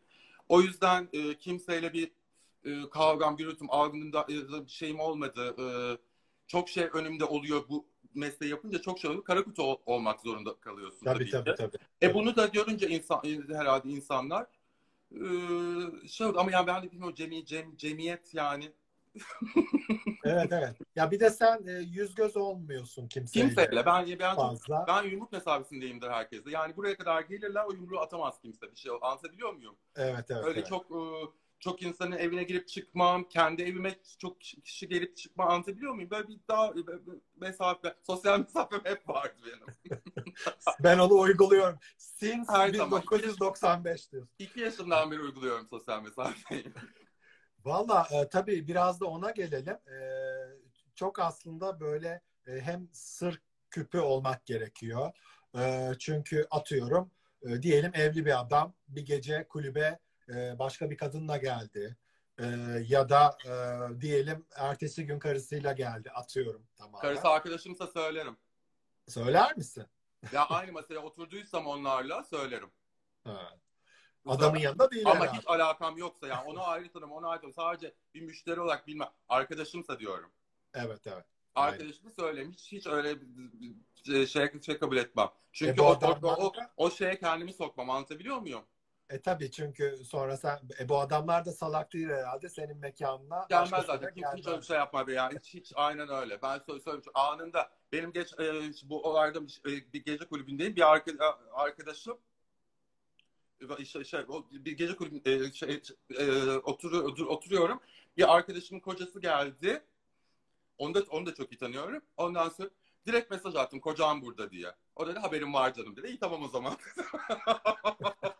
O 0.50 0.62
yüzden 0.62 1.10
e, 1.14 1.38
kimseyle 1.38 1.94
bir 1.94 2.12
e, 2.66 2.90
kavgam, 2.90 3.38
gürültüm, 3.38 3.68
algımda 3.72 4.28
e, 4.30 4.66
bir 4.66 4.72
şeyim 4.72 5.00
olmadı. 5.00 5.56
E, 5.60 5.66
çok 6.48 6.70
şey 6.70 6.90
önümde 6.94 7.26
oluyor 7.26 7.70
bu 7.70 7.86
mesleği 8.18 8.52
yapınca 8.52 8.82
çok 8.82 9.00
şey 9.00 9.10
oluyor. 9.10 9.24
Kara 9.24 9.44
kutu 9.44 9.64
ol- 9.64 9.82
olmak 9.86 10.20
zorunda 10.22 10.60
kalıyorsun 10.60 11.06
Tabii 11.06 11.30
tabii, 11.30 11.56
tabii 11.56 11.72
tabii. 11.72 11.84
E 12.02 12.14
bunu 12.14 12.36
da 12.36 12.46
görünce 12.46 12.88
insan 12.90 13.22
herhalde 13.50 13.90
insanlar 13.90 14.46
e, 15.12 15.22
şey 16.08 16.28
oldu. 16.28 16.40
ama 16.40 16.52
yani 16.52 16.68
ben 16.68 16.84
de 16.84 16.92
bilmiyorum 16.92 17.16
cemi, 17.16 17.46
cem, 17.46 17.78
cemiyet 17.78 18.34
yani 18.34 18.72
Evet 20.24 20.52
evet. 20.52 20.76
Ya 20.96 21.12
bir 21.12 21.20
de 21.20 21.30
sen 21.30 21.68
e, 21.68 21.72
yüz 21.72 22.16
göz 22.16 22.38
olmuyorsun 22.38 23.08
kimseyle. 23.08 23.48
kimseyle 23.48 23.86
ben 23.86 24.08
ben 24.20 24.30
çok 24.30 24.36
fazla. 24.36 24.86
Ben 24.88 25.04
yumruk 25.04 25.32
mesafesindeyimdir 25.32 26.10
herkesle. 26.10 26.52
Yani 26.52 26.78
buraya 26.78 26.98
kadar 26.98 27.22
gelirler 27.22 27.64
o 27.66 27.72
yumruğu 27.74 28.00
atamaz 28.00 28.42
kimse. 28.42 28.72
Bir 28.72 28.76
şey 28.76 28.92
anlatabiliyor 29.02 29.54
muyum? 29.54 29.76
Evet 29.96 30.26
evet. 30.30 30.44
Öyle 30.44 30.60
evet. 30.60 30.70
çok 30.70 30.92
e, 30.92 31.02
çok 31.60 31.82
insanın 31.82 32.12
evine 32.18 32.44
girip 32.44 32.68
çıkmam, 32.68 33.24
kendi 33.30 33.62
evime 33.62 33.96
çok 34.20 34.42
kişi 34.42 34.88
gelip 34.88 35.18
çıkma 35.18 35.46
anlatabiliyor 35.46 35.94
muyum? 35.94 36.10
Böyle 36.10 36.28
bir 36.28 36.40
daha 36.48 36.74
mesafe, 37.36 37.96
sosyal 38.04 38.40
mesafem 38.40 38.82
hep 38.84 39.10
vardı 39.10 39.42
benim. 39.46 40.00
Ben 40.84 41.00
onu 41.00 41.20
uyguluyorum. 41.20 41.80
Since 41.98 42.52
Her 42.52 42.74
zaman. 42.74 43.02
1995 43.02 44.12
diyorsun. 44.12 44.30
İki 44.40 44.60
yaşımdan 44.60 45.12
beri 45.12 45.22
uyguluyorum 45.22 45.68
sosyal 45.70 46.04
mesafeyi. 46.04 46.66
Valla 47.66 48.08
e, 48.12 48.30
tabii 48.30 48.68
biraz 48.68 49.02
da 49.02 49.06
ona 49.06 49.32
gelelim. 49.32 49.74
E, 49.74 49.98
çok 50.96 51.20
aslında 51.20 51.80
böyle 51.80 52.22
e, 52.48 52.52
hem 52.62 52.90
sır 52.94 53.42
küpü 53.70 54.00
olmak 54.00 54.46
gerekiyor. 54.46 55.12
E, 55.58 55.92
çünkü 56.00 56.48
atıyorum 56.52 57.12
e, 57.42 57.62
diyelim 57.62 57.92
evli 57.96 58.26
bir 58.26 58.40
adam 58.42 58.74
bir 58.88 59.06
gece 59.06 59.48
kulübe 59.48 60.00
e, 60.30 60.60
başka 60.60 60.90
bir 60.90 60.98
kadınla 60.98 61.38
geldi. 61.38 61.98
E, 62.40 62.46
ya 62.88 63.10
da 63.10 63.38
e, 63.46 63.52
diyelim 64.02 64.46
ertesi 64.56 65.06
gün 65.06 65.20
karısıyla 65.20 65.74
geldi 65.74 66.12
atıyorum 66.12 66.68
tamamen. 66.76 67.02
Karısı 67.02 67.28
arkadaşımsa 67.28 67.88
söylerim. 67.88 68.38
Söyler 69.08 69.58
misin? 69.58 69.86
Ya 70.32 70.46
aynı 70.46 70.72
masaya 70.72 71.00
oturduysam 71.00 71.68
onlarla 71.68 72.24
söylerim. 72.24 72.70
Ha. 73.24 73.58
Adamın 74.26 74.60
yanında 74.60 74.92
değil 74.92 75.06
Ama 75.06 75.16
herhalde. 75.20 75.38
hiç 75.38 75.48
alakam 75.48 75.98
yoksa 75.98 76.28
yani 76.28 76.48
ona 76.48 76.62
ayrı 76.64 76.92
tanım, 76.92 77.12
ona 77.12 77.28
ayrı 77.28 77.42
tanım. 77.42 77.54
Sadece 77.54 77.94
bir 78.14 78.22
müşteri 78.22 78.62
olarak 78.62 78.88
bilmem. 78.88 79.10
Arkadaşımsa 79.30 80.00
diyorum. 80.00 80.32
Evet 80.74 81.08
evet. 81.08 81.26
Arkadaşımı 81.56 82.12
söyleyeyim. 82.12 82.52
Hiç, 82.52 82.72
hiç 82.72 82.88
öyle 82.88 83.16
şey, 84.06 84.28
şey 84.28 84.80
kabul 84.80 84.98
etmem. 84.98 85.30
Çünkü 85.52 85.82
E, 85.82 85.84
o, 85.84 85.88
o, 85.88 85.92
o, 86.22 86.54
da- 86.56 86.72
o 86.78 86.92
şeye 86.92 87.20
kendimi 87.20 87.54
sokmam. 87.54 87.90
Anlatabiliyor 87.90 88.38
muyum? 88.38 88.64
E 89.10 89.22
tabii 89.22 89.52
çünkü 89.52 89.98
sonra 90.06 90.38
sen 90.38 90.60
e, 90.80 90.90
bu 90.90 91.00
adamlar 91.00 91.46
da 91.46 91.52
salak 91.52 91.94
değil 91.94 92.10
herhalde 92.10 92.50
senin 92.50 92.78
mekanına. 92.78 93.46
Gelmez 93.50 93.86
zaten. 93.86 94.14
Kimse 94.14 94.38
hiç 94.38 94.48
öyle 94.48 94.58
bir 94.58 94.66
şey 94.66 94.78
yapmaz. 94.78 95.10
Yani 95.10 95.40
hiç, 95.40 95.54
hiç 95.54 95.74
aynen 95.76 96.10
öyle. 96.10 96.42
Ben 96.42 96.60
söyle, 96.60 96.80
söyleyeyim. 96.80 97.12
Anında 97.14 97.70
benim 97.92 98.14
geç 98.14 98.34
e, 98.40 98.72
bu 98.84 99.04
olayda 99.04 99.48
bir, 99.48 99.62
e, 99.68 99.94
bir 99.94 100.04
gece 100.06 100.26
kulübündeyim. 100.26 100.76
Bir 100.76 100.82
arka- 100.82 101.38
arkadaşım 101.54 102.18
e, 103.80 103.86
şey, 103.86 104.04
şey, 104.04 104.22
bir 104.52 104.78
gece 104.78 104.96
kulübünde 104.96 105.52
şey, 105.52 105.82
e, 106.20 106.52
otur, 106.52 106.92
otur, 106.92 107.26
oturuyorum. 107.26 107.80
Bir 108.18 108.36
arkadaşımın 108.36 108.82
kocası 108.82 109.22
geldi. 109.22 109.84
Onu 110.78 110.94
da, 110.94 111.00
onu 111.10 111.26
da 111.26 111.34
çok 111.34 111.52
iyi 111.52 111.58
tanıyorum. 111.58 112.02
Ondan 112.18 112.50
sonra 112.50 112.70
Direkt 113.08 113.32
mesaj 113.32 113.56
attım 113.56 113.80
kocam 113.80 114.22
burada 114.22 114.52
diye. 114.52 114.68
O 114.96 115.08
dedi 115.08 115.20
haberim 115.20 115.54
var 115.54 115.74
canım 115.74 115.96
dedi. 115.96 116.08
İyi 116.08 116.20
tamam 116.20 116.44
o 116.44 116.48
zaman. 116.48 116.78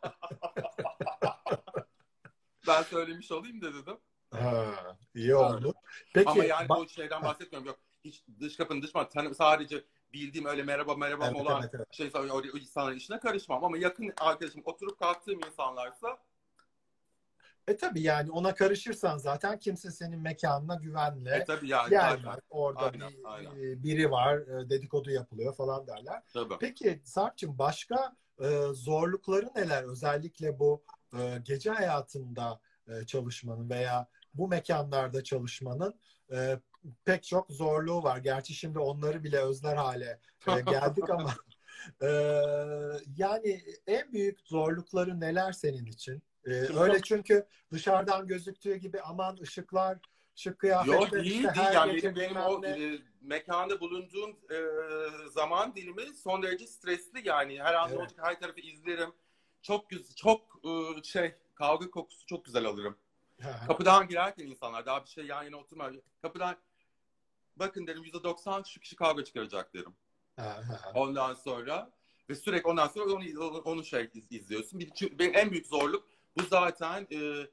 ben 2.68 2.84
söylemiş 2.84 3.32
olayım 3.32 3.62
da 3.62 3.74
dedim. 3.74 3.98
Ha, 4.32 4.98
iyi 5.16 5.36
oldu. 5.36 5.74
Peki 6.14 6.30
Ama 6.30 6.44
yani 6.44 6.68
ba- 6.68 6.80
bu 6.86 6.90
şeyden 6.90 7.24
bahsetmiyorum. 7.24 7.68
Yok 7.68 7.80
hiç 8.06 8.24
dış 8.40 8.58
kapının 8.58 8.82
dış 8.82 8.92
tanım 8.92 9.36
sadece 9.36 9.84
bildiğim 10.14 10.46
öyle 10.46 10.64
merhaba 10.64 10.96
merhaba 10.96 11.28
Evet, 11.28 11.42
olan 11.42 11.62
evet, 11.62 11.72
evet. 11.76 11.94
şey 11.94 12.12
o, 12.16 12.42
insanların 12.58 12.98
işine 12.98 13.20
karışmam 13.20 13.64
ama 13.64 13.78
yakın 13.78 14.14
arkadaşım 14.18 14.62
oturup 14.66 15.00
kalktığım 15.00 15.40
insanlarsa 15.46 16.18
E 17.68 17.78
tabii 17.78 18.02
yani 18.02 18.32
ona 18.32 18.56
karışırsan 18.56 19.18
zaten 19.18 19.60
kimse 19.60 19.92
senin 19.92 20.20
mekanına 20.20 20.76
güvenle 20.76 21.36
e 21.36 21.44
tabii 21.44 21.70
yani 21.70 21.90
gelmez. 21.90 22.22
zaten. 22.24 22.42
Orada 22.50 22.80
Aynen, 22.80 23.10
bir, 23.12 23.18
aynen. 23.24 23.52
e, 23.52 23.84
biri 23.84 24.12
var, 24.12 24.38
e, 24.38 24.70
dedikodu 24.70 25.12
yapılıyor 25.12 25.56
falan 25.56 25.88
derler. 25.88 26.24
Tabii. 26.34 26.54
Peki 26.60 27.02
Sarp'cığım 27.04 27.58
başka 27.58 28.16
e, 28.42 28.60
zorlukları 28.74 29.50
neler? 29.56 29.84
Özellikle 29.84 30.60
bu 30.60 30.84
e, 31.14 31.42
gece 31.44 31.72
hayatında 31.72 32.60
e, 32.88 33.06
çalışmanın 33.06 33.70
veya 33.70 34.08
bu 34.34 34.48
mekanlarda 34.48 35.24
çalışmanın 35.24 36.00
e, 36.32 36.60
pek 37.06 37.24
çok 37.24 37.52
zorluğu 37.52 38.04
var. 38.04 38.18
Gerçi 38.18 38.54
şimdi 38.54 38.80
onları 38.80 39.24
bile 39.24 39.40
özler 39.40 39.76
hale 39.76 40.20
e, 40.48 40.62
geldik 40.70 41.10
ama 41.10 41.34
e, 42.02 42.08
yani 43.18 43.62
en 43.88 44.14
büyük 44.14 44.40
zorlukları 44.42 45.20
neler 45.20 45.52
senin 45.52 45.86
için? 45.86 46.22
E, 46.46 46.52
öyle 46.52 47.02
çünkü 47.02 47.46
dışarıdan 47.72 48.28
gözüktüğü 48.28 48.76
gibi 48.76 49.02
aman 49.02 49.38
ışıklar, 49.42 49.98
şık 50.36 50.60
kıyafetler 50.60 51.00
Yok 51.00 51.12
değil 51.12 51.26
işte 51.26 51.56
değil. 51.56 51.68
her 51.68 51.74
Yani 51.74 52.04
benim, 52.04 52.16
benim 52.16 52.38
o 52.38 52.66
e, 52.66 53.00
mekanda 53.22 53.80
bulunduğum 53.80 54.30
e, 54.30 54.58
zaman 55.30 55.76
dilimi 55.76 56.14
son 56.24 56.44
derece 56.44 56.68
stresli 56.68 57.28
yani. 57.28 57.62
Her 57.62 57.74
an 57.74 57.90
Evet. 57.90 58.00
olacak 58.00 58.20
her 58.22 58.40
tarafı 58.40 58.60
izlerim. 58.60 59.10
Çok 59.68 59.90
güzel, 59.90 60.16
çok 60.16 60.42
e, 60.98 61.04
şey 61.04 61.36
kavga 61.56 61.90
kokusu 61.92 62.26
çok 62.26 62.46
güzel 62.46 62.66
alırım. 62.66 62.98
Kapıdan 63.68 64.08
girerken 64.08 64.46
insanlar 64.46 64.86
daha 64.86 65.04
bir 65.04 65.10
şey 65.10 65.26
yan 65.26 65.44
yana 65.44 65.58
oturma. 65.58 65.92
Kapıdan 66.22 66.58
bakın 67.56 67.88
derim 67.88 68.04
%90 68.04 68.64
şu 68.70 68.80
kişi 68.80 68.96
kavga 68.96 69.24
çıkaracak 69.24 69.74
derim. 69.74 69.96
Ondan 70.94 71.34
sonra 71.34 71.92
ve 72.30 72.36
sürekli 72.36 72.68
ondan 72.68 72.88
sonra 72.88 73.14
onu, 73.14 73.58
onu 73.60 73.86
şey 73.86 74.10
iz- 74.14 74.32
izliyorsun. 74.32 74.80
Bir, 74.80 74.90
çünkü 74.90 75.20
benim 75.20 75.36
en 75.36 75.52
büyük 75.52 75.68
zorluk 75.68 76.10
bu 76.38 76.44
zaten 76.44 77.08
e, 77.12 77.48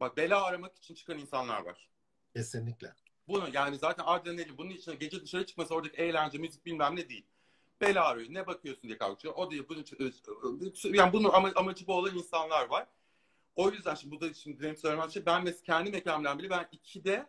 bak 0.00 0.16
bela 0.16 0.44
aramak 0.44 0.76
için 0.76 0.94
çıkan 0.94 1.18
insanlar 1.18 1.62
var. 1.64 1.88
Kesinlikle. 2.34 2.94
Bunu 3.28 3.48
yani 3.52 3.78
zaten 3.78 4.04
adrenalin 4.06 4.58
bunun 4.58 4.70
için 4.70 4.98
gece 4.98 5.22
dışarı 5.22 5.46
çıkması 5.46 5.74
oradaki 5.74 5.96
eğlence, 5.96 6.38
müzik 6.38 6.66
bilmem 6.66 6.96
ne 6.96 7.08
değil. 7.08 7.26
Bela 7.80 8.04
arıyor. 8.04 8.26
Ne 8.30 8.46
bakıyorsun 8.46 8.82
diye 8.82 8.98
kalkıyor. 8.98 9.34
O 9.36 9.50
diyor. 9.50 9.68
Bunu, 9.68 9.84
yani 10.84 11.12
bunun 11.12 11.30
ama, 11.32 11.52
amacı 11.54 11.86
bu 11.86 11.94
olan 11.94 12.16
insanlar 12.16 12.68
var. 12.68 12.86
O 13.56 13.70
yüzden 13.70 13.94
şimdi 13.94 14.14
burada 14.14 14.34
şimdi 14.34 14.62
benim 14.62 14.76
söylemem 14.76 15.10
şey 15.10 15.26
ben 15.26 15.44
mes 15.44 15.62
kendi 15.62 15.90
mekanımdan 15.90 16.38
bile 16.38 16.50
ben 16.50 16.68
ikide 16.72 17.26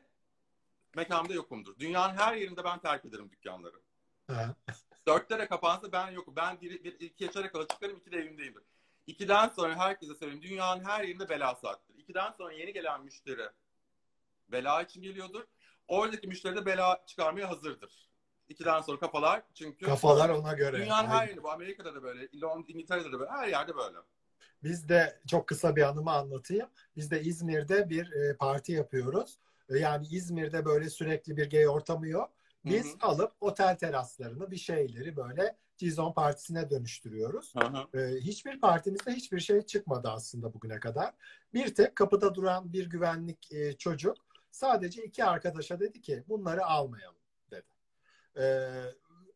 mekanımda 0.95 1.33
yokumdur. 1.33 1.79
Dünyanın 1.79 2.17
her 2.17 2.35
yerinde 2.35 2.63
ben 2.63 2.79
terk 2.79 3.05
ederim 3.05 3.31
dükkanları. 3.31 3.75
De 5.07 5.47
kapansa 5.47 5.91
ben 5.91 6.11
yokum. 6.11 6.35
Ben 6.35 6.61
bir, 6.61 6.83
bir 6.83 6.99
iki 6.99 7.23
yaşara 7.23 7.51
kadar 7.51 7.67
çıkarım, 7.67 7.97
ikide 7.97 8.17
evimdeyimdir. 8.17 8.63
İkiden 9.07 9.49
sonra 9.49 9.75
herkese 9.75 10.15
söyleyeyim. 10.15 10.41
Dünyanın 10.41 10.83
her 10.83 11.03
yerinde 11.03 11.29
bela 11.29 11.55
saattir. 11.55 11.95
İkiden 11.95 12.31
sonra 12.31 12.53
yeni 12.53 12.73
gelen 12.73 13.03
müşteri 13.03 13.49
bela 14.49 14.81
için 14.81 15.01
geliyordur. 15.01 15.43
Oradaki 15.87 16.27
müşteri 16.27 16.55
de 16.55 16.65
bela 16.65 17.03
çıkarmaya 17.07 17.49
hazırdır. 17.49 18.04
İkiden 18.49 18.81
sonra 18.81 18.99
kafalar 18.99 19.43
çünkü 19.53 19.85
Kafalar 19.85 20.29
ona 20.29 20.53
göre. 20.53 20.77
dünyanın 20.77 21.07
her 21.07 21.27
yerinde 21.27 21.43
bu 21.43 21.51
Amerika'da 21.51 21.95
da 21.95 22.03
böyle, 22.03 22.25
Lond- 22.25 22.71
İngiltere'de 22.71 23.11
de 23.11 23.19
böyle, 23.19 23.31
her 23.31 23.47
yerde 23.47 23.75
böyle. 23.75 23.97
Biz 24.63 24.89
de 24.89 25.19
çok 25.27 25.47
kısa 25.47 25.75
bir 25.75 25.81
anımı 25.81 26.11
anlatayım. 26.11 26.67
Biz 26.95 27.11
de 27.11 27.21
İzmir'de 27.21 27.89
bir 27.89 28.11
e, 28.11 28.37
parti 28.37 28.71
yapıyoruz. 28.71 29.39
E, 29.69 29.77
Yani 29.77 30.07
İzmir'de 30.11 30.65
böyle 30.65 30.89
sürekli 30.89 31.37
bir 31.37 31.49
gay 31.49 31.67
ortamı 31.67 32.07
yok. 32.07 32.31
Biz 32.65 32.85
Hı 32.85 32.89
hı. 32.89 32.97
alıp 33.01 33.31
otel 33.41 33.77
teraslarını 33.77 34.51
bir 34.51 34.57
şeyleri 34.57 35.15
böyle 35.15 35.55
Cizon 35.77 36.13
partisine 36.13 36.69
dönüştürüyoruz. 36.69 37.53
Hı 37.55 37.65
hı. 37.67 37.99
E, 38.01 38.15
hiçbir 38.19 38.61
partimizde 38.61 39.11
hiçbir 39.11 39.39
şey 39.39 39.61
çıkmadı 39.61 40.09
aslında 40.09 40.53
bugüne 40.53 40.79
kadar. 40.79 41.13
Bir 41.53 41.75
tek 41.75 41.95
kapıda 41.95 42.35
duran 42.35 42.73
bir 42.73 42.89
güvenlik 42.89 43.51
e, 43.51 43.77
çocuk 43.77 44.17
sadece 44.51 45.03
iki 45.03 45.25
arkadaşa 45.25 45.79
dedi 45.79 46.01
ki 46.01 46.23
bunları 46.27 46.65
almayalım. 46.65 47.15
E, 48.37 48.69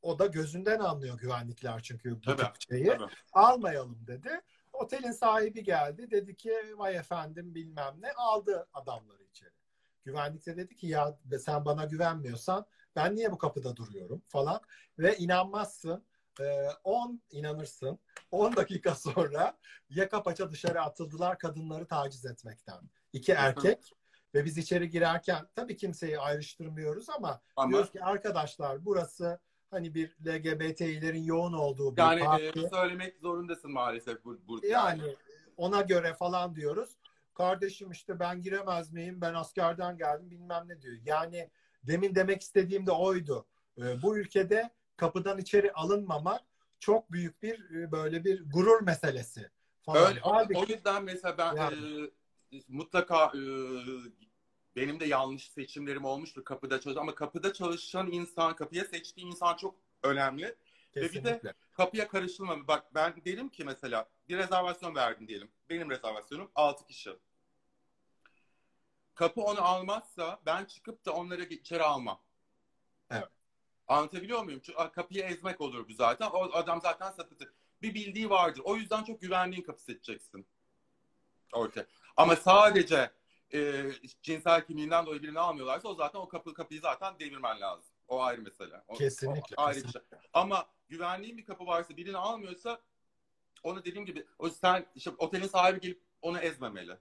o 0.02 0.20
da 0.20 0.26
gözünden 0.26 0.80
anlıyor 0.80 1.18
güvenlikler 1.18 1.82
çünkü 1.84 2.16
bu 2.16 2.22
Tabii, 2.22 2.44
şeyi 2.70 2.88
Tabii. 2.88 3.14
almayalım 3.34 4.08
dedi. 4.08 4.42
Otelin 4.74 5.12
sahibi 5.12 5.64
geldi. 5.64 6.12
Dedi 6.12 6.36
ki 6.36 6.54
vay 6.78 6.96
efendim 6.96 7.56
bilmem 7.56 7.96
ne 8.00 8.12
aldı 8.12 8.68
adamları 8.74 9.24
içeri. 9.24 9.54
Güvenlik 10.06 10.46
de 10.46 10.58
dedi 10.58 10.76
ki 10.76 10.88
ya 10.88 11.18
sen 11.40 11.66
bana 11.66 11.86
güvenmiyorsan 11.86 12.66
ben 12.96 13.16
niye 13.16 13.32
bu 13.32 13.38
kapıda 13.38 13.76
duruyorum 13.76 14.22
falan. 14.28 14.62
Ve 15.00 15.18
inanmazsın 15.18 16.04
10 16.84 17.22
inanırsın 17.32 18.00
10 18.32 18.56
dakika 18.56 18.96
sonra 18.96 19.58
yaka 19.90 20.24
paça 20.24 20.52
dışarı 20.52 20.82
atıldılar 20.82 21.38
kadınları 21.38 21.88
taciz 21.88 22.26
etmekten. 22.26 22.80
İki 23.14 23.32
erkek 23.32 23.94
ve 24.34 24.46
biz 24.46 24.58
içeri 24.58 24.90
girerken 24.90 25.48
tabii 25.56 25.78
kimseyi 25.78 26.20
ayrıştırmıyoruz 26.20 27.10
ama, 27.10 27.42
Ama 27.56 27.70
diyoruz 27.72 27.92
ki 27.92 28.04
arkadaşlar 28.04 28.86
burası 28.86 29.40
hani 29.72 29.96
bir 29.96 30.16
LGBT'lerin 30.28 31.24
yoğun 31.24 31.54
olduğu 31.54 31.96
bir 31.96 32.02
yani 32.02 32.24
parti. 32.24 32.60
e, 32.60 32.70
söylemek 32.70 33.18
zorundasın 33.18 33.72
maalesef 33.72 34.26
bu, 34.26 34.40
burada. 34.48 34.68
Yani 34.68 35.16
ona 35.58 35.82
göre 35.82 36.14
falan 36.14 36.56
diyoruz. 36.56 36.90
Kardeşim 37.34 37.92
işte 37.92 38.20
ben 38.20 38.42
giremez 38.42 38.92
miyim? 38.92 39.22
Ben 39.22 39.34
askerden 39.34 39.98
geldim 39.98 40.32
bilmem 40.32 40.64
ne 40.68 40.82
diyor. 40.82 40.98
Yani 41.06 41.50
demin 41.84 42.16
demek 42.16 42.42
istediğim 42.42 42.86
de 42.88 42.92
oydu. 42.92 43.46
Ee, 43.78 44.02
bu 44.02 44.18
ülkede 44.18 44.70
kapıdan 44.98 45.38
içeri 45.38 45.74
alınmamak 45.74 46.42
çok 46.80 47.12
büyük 47.12 47.44
bir 47.44 47.76
e, 47.76 47.92
böyle 47.92 48.24
bir 48.24 48.52
gurur 48.52 48.82
meselesi 48.82 49.50
falan. 49.82 50.08
Öyle, 50.10 50.20
o, 50.24 50.34
Halbuki- 50.34 50.58
o 50.58 50.66
yüzden 50.76 51.04
mesela 51.04 51.38
ben 51.38 51.56
Yani. 51.56 52.04
e, 52.06 52.12
mutlaka 52.68 53.26
e, 53.26 53.42
benim 54.76 55.00
de 55.00 55.06
yanlış 55.06 55.50
seçimlerim 55.50 56.06
olmuştur 56.06 56.44
kapıda 56.44 56.82
çalışan 56.82 57.02
ama 57.02 57.16
kapıda 57.16 57.54
çalışan 57.54 58.12
insan, 58.12 58.56
kapıya 58.56 58.86
seçtiği 58.86 59.28
insan 59.28 59.56
çok 59.56 59.76
önemli. 60.04 60.56
Ve 60.96 61.02
bir 61.02 61.02
de 61.02 61.22
kesinlikle. 61.22 61.54
kapıya 61.74 62.08
karışılmamalı. 62.08 62.68
Bak 62.68 62.96
ben 62.96 63.14
derim 63.26 63.50
ki 63.50 63.64
mesela 63.64 64.10
bir 64.30 64.38
rezervasyon 64.38 64.96
verdim 64.96 65.28
diyelim. 65.28 65.52
Benim 65.70 65.90
rezervasyonum 65.90 66.52
6 66.56 66.86
kişi. 66.86 67.10
Kapı 69.16 69.42
onu 69.42 69.62
almazsa 69.62 70.40
ben 70.46 70.66
çıkıp 70.66 71.06
da 71.06 71.14
onları 71.14 71.44
içeri 71.44 71.84
almam. 71.84 72.22
Evet. 73.12 73.30
Anlatabiliyor 73.88 74.44
muyum? 74.44 74.62
Çünkü 74.64 74.92
kapıyı 74.92 75.24
ezmek 75.24 75.62
olur 75.62 75.90
bu 75.90 75.94
zaten. 75.94 76.30
O 76.30 76.54
adam 76.54 76.82
zaten 76.82 77.12
sapıtır. 77.12 77.50
Bir 77.82 77.94
bildiği 77.94 78.30
vardır. 78.30 78.62
O 78.64 78.76
yüzden 78.76 79.04
çok 79.04 79.22
güvenliğin 79.22 79.64
kapı 79.64 79.82
seçeceksin. 79.82 80.46
Ortaya. 81.54 81.86
Ama 82.20 82.36
sadece 82.36 83.12
e, 83.54 83.86
cinsel 84.22 84.66
kimliğinden 84.66 85.06
dolayı 85.06 85.24
birini 85.24 85.40
almıyorlarsa 85.40 85.88
o 85.88 85.96
zaten 85.96 86.20
o 86.20 86.28
kapı 86.28 86.54
kapıyı 86.54 86.82
zaten 86.82 87.20
devirmen 87.20 87.62
lazım. 87.62 87.86
O 88.08 88.22
ayrı 88.22 88.42
mesele. 88.42 88.82
O, 88.88 88.94
Kesinlikle, 88.94 89.56
o 89.58 89.62
ayrı 89.62 89.84
bir 89.84 89.90
şey. 89.90 90.02
Ama 90.34 90.66
güvenliğin 90.90 91.38
bir 91.38 91.46
kapı 91.46 91.66
varsa 91.66 91.98
birini 91.98 92.18
almıyorsa 92.18 92.80
onu 93.64 93.86
dediğim 93.86 94.06
gibi 94.06 94.26
o 94.40 94.50
sen 94.50 94.86
işte 94.96 95.12
otelin 95.18 95.48
sahibi 95.48 95.80
gelip 95.80 96.02
onu 96.22 96.40
ezmemeli. 96.40 96.98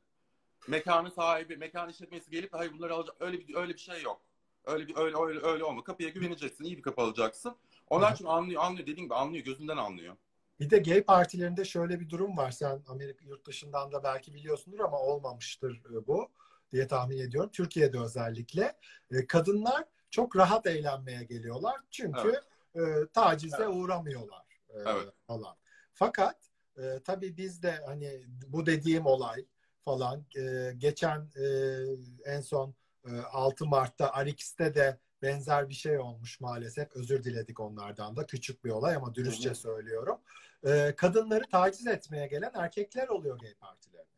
Mekanın 0.69 1.11
sahibi, 1.11 1.57
mekan 1.57 1.89
işletmesi 1.89 2.31
gelip 2.31 2.55
hayır 2.55 2.73
bunları 2.73 2.95
alacak 2.95 3.17
öyle 3.21 3.39
bir 3.39 3.55
öyle 3.55 3.73
bir 3.73 3.79
şey 3.79 4.03
yok. 4.03 4.21
Öyle 4.65 4.89
bir 4.89 4.97
öyle 4.97 5.17
öyle 5.17 5.47
öyle 5.47 5.65
olma. 5.65 5.85
Kapıya 5.85 6.09
güveneceksin, 6.09 6.65
iyi 6.65 6.77
bir 6.77 6.83
kapı 6.83 7.03
alacaksın. 7.03 7.57
Onlar 7.91 8.13
Hı. 8.13 8.17
çünkü 8.17 8.31
anlıyor, 8.31 8.63
anlıyor 8.63 8.87
dediğim 8.87 9.07
gibi 9.07 9.15
anlıyor, 9.15 9.45
gözünden 9.45 9.77
anlıyor. 9.77 10.17
Bir 10.61 10.71
de 10.71 10.79
gay 10.79 11.03
partilerinde 11.03 11.65
şöyle 11.65 12.01
bir 12.01 12.11
durum 12.11 12.37
var. 12.37 12.51
Sen 12.51 12.83
Amerika 12.87 13.25
yurt 13.25 13.47
dışından 13.47 13.93
da 13.93 14.05
belki 14.05 14.35
biliyorsundur 14.35 14.81
ama 14.81 14.99
olmamıştır 14.99 15.83
e, 15.91 16.07
bu 16.07 16.29
diye 16.73 16.87
tahmin 16.87 17.19
ediyorum. 17.19 17.51
Türkiye'de 17.53 18.01
özellikle 18.01 18.77
e, 19.11 19.27
kadınlar 19.27 19.85
çok 20.11 20.37
rahat 20.37 20.67
eğlenmeye 20.67 21.25
geliyorlar. 21.25 21.77
Çünkü 21.91 22.41
e, 22.75 22.81
tacize 23.13 23.57
Evet. 23.63 23.75
uğramıyorlar 23.75 24.47
Evet. 24.75 25.15
falan. 25.27 25.57
Fakat 25.95 26.37
tabii 27.05 27.37
biz 27.37 27.63
de 27.63 27.79
hani 27.87 28.25
bu 28.47 28.67
dediğim 28.67 29.07
olay 29.07 29.47
falan 29.85 30.25
geçen 30.79 31.31
en 32.25 32.41
son 32.41 32.75
e, 33.07 33.21
6 33.33 33.67
Mart'ta 33.67 34.13
Arix'te 34.13 34.75
de 34.75 34.99
benzer 35.23 35.69
bir 35.69 35.75
şey 35.75 35.99
olmuş 35.99 36.41
maalesef. 36.41 36.97
Özür 36.97 37.25
diledik 37.25 37.61
onlardan 37.61 38.17
da. 38.17 38.27
Küçük 38.27 38.65
bir 38.65 38.71
olay 38.71 38.97
ama 38.97 39.15
dürüstçe 39.15 39.49
Hı 39.49 39.53
hı. 39.53 39.57
söylüyorum. 39.57 40.19
E, 40.67 40.95
kadınları 40.97 41.45
taciz 41.51 41.87
etmeye 41.87 42.27
gelen 42.27 42.51
erkekler 42.55 43.09
oluyor 43.09 43.39
gay 43.39 43.55
partilerine. 43.55 44.09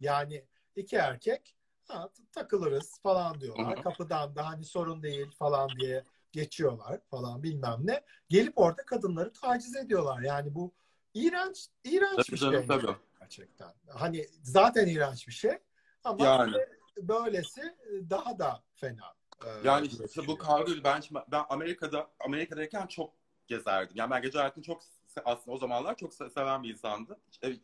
Yani 0.00 0.44
iki 0.76 0.96
erkek 0.96 1.56
ha, 1.88 2.10
takılırız 2.32 3.00
falan 3.02 3.40
diyorlar. 3.40 3.76
Hı 3.76 3.80
hı. 3.80 3.82
Kapıdan 3.82 4.36
da 4.36 4.46
hani 4.48 4.64
sorun 4.64 5.02
değil 5.02 5.30
falan 5.38 5.70
diye 5.80 6.04
geçiyorlar 6.32 7.00
falan 7.10 7.42
bilmem 7.42 7.78
ne. 7.80 8.04
Gelip 8.28 8.58
orada 8.58 8.84
kadınları 8.84 9.32
taciz 9.32 9.76
ediyorlar. 9.76 10.20
Yani 10.20 10.54
bu 10.54 10.72
iğrenç 11.14 11.66
iğrenç 11.84 12.16
Tabii 12.16 12.32
bir 12.32 12.36
canım, 12.36 12.58
şey 12.58 12.66
tabii. 12.66 12.96
gerçekten. 13.20 13.72
Hani 13.88 14.26
zaten 14.42 14.86
iğrenç 14.86 15.28
bir 15.28 15.32
şey 15.32 15.58
ama 16.04 16.24
Yani. 16.24 16.56
böylesi 16.96 17.76
daha 18.10 18.38
da 18.38 18.62
fena. 18.74 19.14
E, 19.46 19.48
Yani 19.64 19.86
işte 19.86 20.26
bu 20.26 20.38
kavga 20.38 20.84
ben, 20.84 21.02
ben 21.32 21.44
Amerika'da 21.48 22.10
Amerika'dayken 22.20 22.86
çok 22.86 23.12
gezerdim. 23.46 23.96
Yani 23.96 24.10
ben 24.10 24.22
gece 24.22 24.38
hayatını 24.38 24.64
çok 24.64 24.82
aslında 25.24 25.54
o 25.56 25.58
zamanlar 25.58 25.96
çok 25.96 26.12
se- 26.12 26.30
seven 26.30 26.62
bir 26.62 26.70
insandım. 26.72 27.16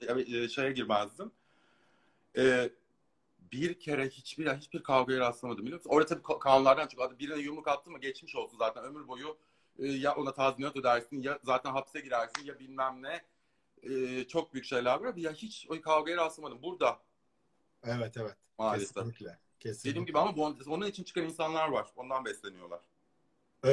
E, 0.08 0.48
şeye 0.48 0.72
girmezdim. 0.72 1.32
Ee, 2.36 2.70
bir 3.52 3.80
kere 3.80 4.08
hiçbir 4.08 4.48
hiçbir 4.56 4.82
kavgaya 4.82 5.20
rastlamadım 5.20 5.64
biliyor 5.64 5.78
musun? 5.78 5.90
Orada 5.90 6.08
tabii 6.08 6.22
ka- 6.22 6.38
kanunlardan 6.38 6.86
çok 6.88 7.00
adı 7.02 7.18
birine 7.18 7.38
yumruk 7.40 7.68
attı 7.68 7.90
mı 7.90 7.98
geçmiş 8.00 8.36
olsun 8.36 8.58
zaten 8.58 8.84
ömür 8.84 9.08
boyu 9.08 9.38
e, 9.78 9.86
ya 9.86 10.14
ona 10.14 10.32
tazminat 10.34 10.76
ödersin 10.76 11.22
ya 11.22 11.38
zaten 11.44 11.72
hapse 11.72 12.00
girersin 12.00 12.44
ya 12.44 12.58
bilmem 12.58 13.02
ne. 13.02 13.22
E, 13.82 14.24
çok 14.28 14.54
büyük 14.54 14.66
şeyler 14.66 15.00
var. 15.00 15.14
Ya 15.16 15.32
hiç 15.32 15.66
o 15.70 15.80
kavgaya 15.80 16.16
rastlamadım. 16.16 16.62
Burada 16.62 16.98
Evet 17.84 18.16
evet. 18.16 18.36
maalesef. 18.58 18.96
Kesinlikle. 18.96 19.38
Kesinlikle. 19.60 19.90
Dediğim 19.90 20.06
gibi 20.06 20.18
ama 20.18 20.36
bu, 20.36 20.56
onun 20.66 20.86
için 20.86 21.04
çıkan 21.04 21.24
insanlar 21.24 21.68
var. 21.68 21.86
Ondan 21.96 22.24
besleniyorlar. 22.24 22.80
Ee, 23.64 23.70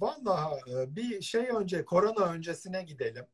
vallahi 0.00 0.60
e, 0.70 0.96
bir 0.96 1.22
şey 1.22 1.48
önce 1.48 1.84
korona 1.84 2.24
öncesine 2.24 2.82
gidelim. 2.82 3.26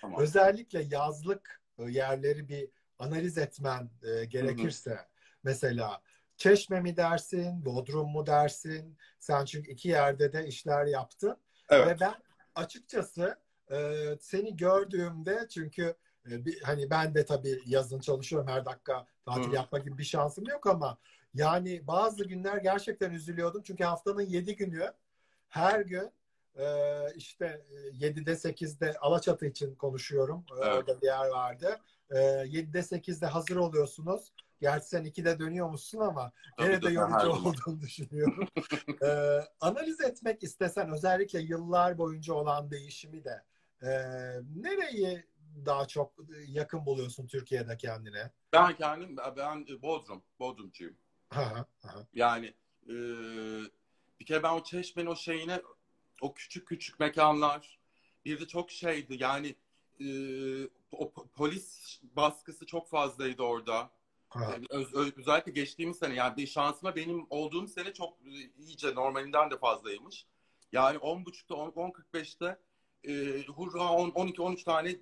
Tamam. 0.00 0.20
Özellikle 0.22 0.82
yazlık 0.90 1.62
e, 1.78 1.84
yerleri 1.84 2.48
bir 2.48 2.68
analiz 2.98 3.38
etmen 3.38 3.90
e, 4.02 4.24
gerekirse 4.24 4.98
mesela 5.42 6.02
Çeşme 6.36 6.80
mi 6.80 6.96
dersin, 6.96 7.64
Bodrum 7.64 8.10
mu 8.10 8.26
dersin? 8.26 8.98
Sen 9.20 9.44
çünkü 9.44 9.70
iki 9.70 9.88
yerde 9.88 10.32
de 10.32 10.46
işler 10.46 10.86
yaptın. 10.86 11.36
Evet. 11.70 11.86
Ve 11.86 12.00
ben 12.00 12.14
açıkçası 12.54 13.38
e, 13.72 13.94
seni 14.20 14.56
gördüğümde 14.56 15.46
çünkü 15.50 15.94
e, 16.30 16.44
bir, 16.44 16.62
hani 16.62 16.90
ben 16.90 17.14
de 17.14 17.24
tabii 17.24 17.60
yazın 17.66 18.00
çalışıyorum 18.00 18.48
her 18.48 18.64
dakika 18.64 19.06
tatil 19.24 19.50
Hı. 19.50 19.54
yapma 19.54 19.78
gibi 19.78 19.98
bir 19.98 20.04
şansım 20.04 20.44
yok 20.48 20.66
ama 20.66 20.98
yani 21.34 21.86
bazı 21.86 22.24
günler 22.24 22.56
gerçekten 22.56 23.10
üzülüyordum 23.10 23.62
çünkü 23.62 23.84
haftanın 23.84 24.22
yedi 24.22 24.56
günü 24.56 24.92
her 25.48 25.80
gün 25.80 26.10
e, 26.56 26.64
işte 27.16 27.62
e, 27.70 28.06
7'de 28.06 28.32
8'de 28.32 28.94
Alaçatı 28.98 29.46
için 29.46 29.74
konuşuyorum. 29.74 30.44
E, 30.50 30.54
Evet. 30.64 30.74
Orada 30.74 31.00
bir 31.00 31.06
yer 31.06 31.28
vardı. 31.28 31.80
E, 32.10 32.16
7'de 32.18 32.78
8'de 32.78 33.26
hazır 33.26 33.56
oluyorsunuz. 33.56 34.32
Gerçi 34.60 34.88
sen 34.88 35.04
2'de 35.04 35.38
dönüyormuşsun 35.38 36.00
ama 36.00 36.32
gene 36.58 36.82
de 36.82 36.90
yorucu 36.90 37.30
olduğunu 37.48 37.80
düşünüyorum. 37.80 38.48
Ee, 39.02 39.40
analiz 39.60 40.00
etmek 40.00 40.42
istesen 40.42 40.92
özellikle 40.92 41.40
yıllar 41.40 41.98
boyunca 41.98 42.34
olan 42.34 42.70
değişimi 42.70 43.24
de 43.24 43.42
e, 43.82 43.90
nereyi 44.56 45.24
daha 45.66 45.86
çok 45.86 46.12
yakın 46.46 46.86
buluyorsun 46.86 47.26
Türkiye'de 47.26 47.76
kendine? 47.76 48.30
Ben 48.52 48.76
kendim 48.76 49.16
ben 49.36 49.66
Bodrum, 49.82 50.22
Bodrumcuyum. 50.38 50.96
Yani 52.12 52.54
e, 52.88 52.94
bir 54.20 54.26
kere 54.26 54.42
ben 54.42 54.52
o 54.52 54.62
çeşmenin 54.62 55.10
o 55.10 55.16
şeyine 55.16 55.62
o 56.20 56.34
küçük 56.34 56.68
küçük 56.68 57.00
mekanlar 57.00 57.78
bir 58.24 58.40
de 58.40 58.46
çok 58.46 58.70
şeydi 58.70 59.16
yani 59.20 59.56
e, 60.00 60.06
o 60.92 61.04
po- 61.04 61.28
polis 61.28 61.98
baskısı 62.02 62.66
çok 62.66 62.88
fazlaydı 62.88 63.42
orada. 63.42 63.90
Öz- 64.70 64.94
öz- 64.94 65.18
özellikle 65.18 65.52
geçtiğimiz 65.52 65.98
sene 65.98 66.14
yani 66.14 66.36
bir 66.36 66.46
şansıma 66.46 66.96
benim 66.96 67.26
olduğum 67.30 67.66
sene 67.66 67.92
çok 67.92 68.18
e, 68.26 68.30
iyice 68.58 68.94
normalinden 68.94 69.50
de 69.50 69.58
fazlaymış. 69.58 70.26
Yani 70.72 70.98
10.30'da 70.98 71.54
10 71.54 71.70
10.45'te 71.70 72.58
e, 73.04 73.42
hurra 73.46 73.92
10 73.92 74.10
12 74.10 74.42
13 74.42 74.64
tane 74.64 74.96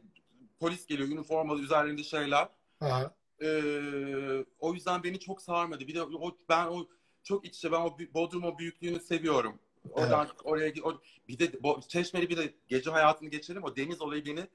polis 0.61 0.87
geliyor 0.87 1.09
üniformalı 1.09 1.61
üzerlerinde 1.63 2.05
şeyler. 2.05 2.49
Ee, 3.43 4.45
o 4.59 4.75
yüzden 4.75 5.03
beni 5.03 5.21
çok 5.21 5.43
sarmadı. 5.43 5.87
Bir 5.87 5.95
de 5.95 6.03
o, 6.03 6.39
ben 6.49 6.67
o 6.67 6.89
çok 7.23 7.45
iç 7.47 7.57
içe 7.57 7.73
ben 7.73 7.81
o 7.81 7.99
Bodrum 8.15 8.45
o 8.45 8.59
büyüklüğünü 8.59 9.01
seviyorum. 9.01 9.59
Oradan 9.91 10.29
oraya 10.45 10.69
gi- 10.69 10.83
o, 10.83 11.01
bir 11.29 11.39
de 11.39 11.45
Bo- 11.47 11.89
Çeşmeli 11.89 12.29
bir 12.29 12.37
de 12.37 12.55
gece 12.69 12.91
hayatını 12.91 13.29
geçelim. 13.29 13.65
O 13.65 13.77
deniz 13.77 14.01
olayı 14.03 14.27
beni 14.27 14.47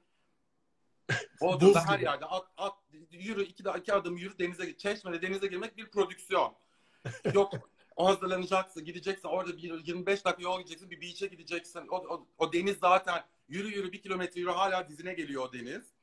Bodrum'da 1.40 1.84
her 1.86 1.94
gibi. 1.98 2.04
yerde 2.04 2.24
at, 2.24 2.44
at 2.56 2.74
yürü 3.10 3.42
iki, 3.44 3.62
iki 3.78 3.92
adım 3.92 4.16
yürü 4.16 4.38
denize 4.38 4.66
git. 4.66 4.78
Çeşmede 4.78 5.22
denize 5.22 5.46
girmek 5.46 5.76
bir 5.76 5.90
prodüksiyon. 5.90 6.54
Yok 7.34 7.52
o 7.96 8.06
hazırlanacaksın, 8.06 8.84
gideceksin 8.84 9.28
orada 9.28 9.56
bir 9.56 9.86
25 9.86 10.24
dakika 10.24 10.42
yol 10.42 10.58
gideceksin, 10.58 10.90
bir 10.90 11.00
beach'e 11.00 11.26
gideceksin. 11.26 11.88
O, 11.88 11.96
o, 11.96 12.26
o 12.38 12.52
deniz 12.52 12.76
zaten 12.78 13.24
yürü 13.48 13.68
yürü 13.68 13.92
bir 13.92 14.02
kilometre 14.02 14.40
yürü 14.40 14.50
hala 14.50 14.88
dizine 14.88 15.14
geliyor 15.14 15.42
o 15.42 15.52
deniz. 15.52 15.95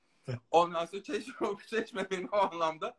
Ondan 0.52 0.86
sonra 0.86 1.04
çeşme, 1.04 1.34
çeşme 1.70 2.10
beni 2.12 2.28
o 2.32 2.38
anlamda 2.38 2.98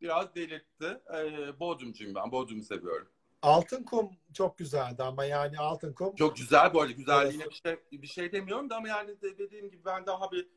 biraz 0.00 0.34
delirtti. 0.34 1.00
Ee, 1.14 1.60
Bodrumcuyum 1.60 2.14
ben, 2.14 2.32
Bodrum'u 2.32 2.62
seviyorum. 2.62 3.08
Altın 3.42 3.82
kum 3.82 4.10
çok 4.32 4.58
güzeldi 4.58 5.02
ama 5.02 5.24
yani 5.24 5.58
altın 5.58 5.92
kum 5.92 6.14
Çok 6.14 6.36
güzel 6.36 6.74
bu 6.74 6.80
arada, 6.80 6.92
güzelliğine 6.92 7.44
bir 7.44 7.60
şey, 7.64 7.76
bir 7.92 8.06
şey 8.06 8.32
demiyorum 8.32 8.70
da 8.70 8.76
ama 8.76 8.88
yani 8.88 9.22
de- 9.22 9.38
dediğim 9.38 9.70
gibi 9.70 9.84
ben 9.84 10.06
daha 10.06 10.32
bir 10.32 10.48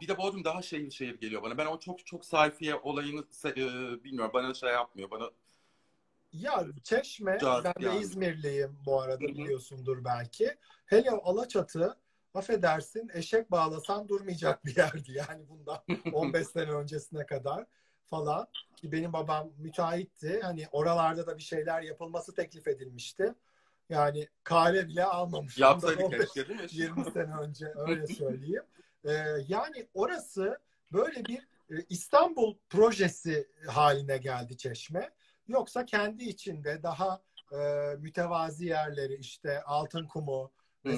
bir 0.00 0.08
de 0.08 0.18
Bodrum 0.18 0.44
daha 0.44 0.62
şehir 0.62 0.90
şehir 0.90 1.20
geliyor 1.20 1.42
bana. 1.42 1.58
Ben 1.58 1.66
o 1.66 1.78
çok 1.78 2.06
çok 2.06 2.24
sayfiye 2.24 2.74
olayını 2.74 3.24
e, 3.44 3.54
bilmiyorum. 4.04 4.30
Bana 4.34 4.54
şey 4.54 4.70
yapmıyor. 4.70 5.10
Bana 5.10 5.30
Ya 6.32 6.64
Çeşme, 6.82 7.38
Cazip 7.40 7.64
ben 7.64 7.82
de 7.82 7.86
yani. 7.86 8.00
İzmirliyim 8.00 8.78
bu 8.86 9.00
arada 9.00 9.24
Hı 9.24 9.28
hı. 9.28 9.34
biliyorsundur 9.34 10.04
belki. 10.04 10.56
Hele 10.86 11.10
Alaçatı, 11.10 11.96
affedersin 12.36 13.10
eşek 13.14 13.50
bağlasan 13.50 14.08
durmayacak 14.08 14.64
bir 14.64 14.76
yerdi 14.76 15.12
yani 15.12 15.48
bundan 15.48 15.82
15 16.12 16.46
sene 16.46 16.70
öncesine 16.70 17.26
kadar 17.26 17.66
falan. 18.06 18.46
Ki 18.76 18.92
benim 18.92 19.12
babam 19.12 19.50
müteahhitti. 19.58 20.40
Hani 20.40 20.66
oralarda 20.72 21.26
da 21.26 21.36
bir 21.36 21.42
şeyler 21.42 21.82
yapılması 21.82 22.34
teklif 22.34 22.68
edilmişti. 22.68 23.34
Yani 23.88 24.28
kare 24.44 24.88
bile 24.88 25.04
almamış. 25.04 25.58
Yapsaydık 25.58 26.04
15 26.04 26.18
keşke 26.18 26.48
değil 26.48 26.60
mi? 26.60 26.66
20 26.70 27.10
sene 27.10 27.34
önce 27.36 27.72
öyle 27.76 28.06
söyleyeyim. 28.18 28.64
Ee, 29.04 29.12
yani 29.48 29.88
orası 29.94 30.58
böyle 30.92 31.24
bir 31.24 31.38
e, 31.70 31.74
İstanbul 31.88 32.56
projesi 32.70 33.48
haline 33.66 34.18
geldi 34.18 34.56
Çeşme. 34.56 35.10
Yoksa 35.48 35.84
kendi 35.84 36.24
içinde 36.24 36.82
daha 36.82 37.22
e, 37.52 37.56
mütevazi 37.98 38.66
yerleri 38.66 39.14
işte 39.14 39.62
Altın 39.62 40.06
Kumu 40.06 40.52
Hı 40.86 40.92
hı. 40.92 40.96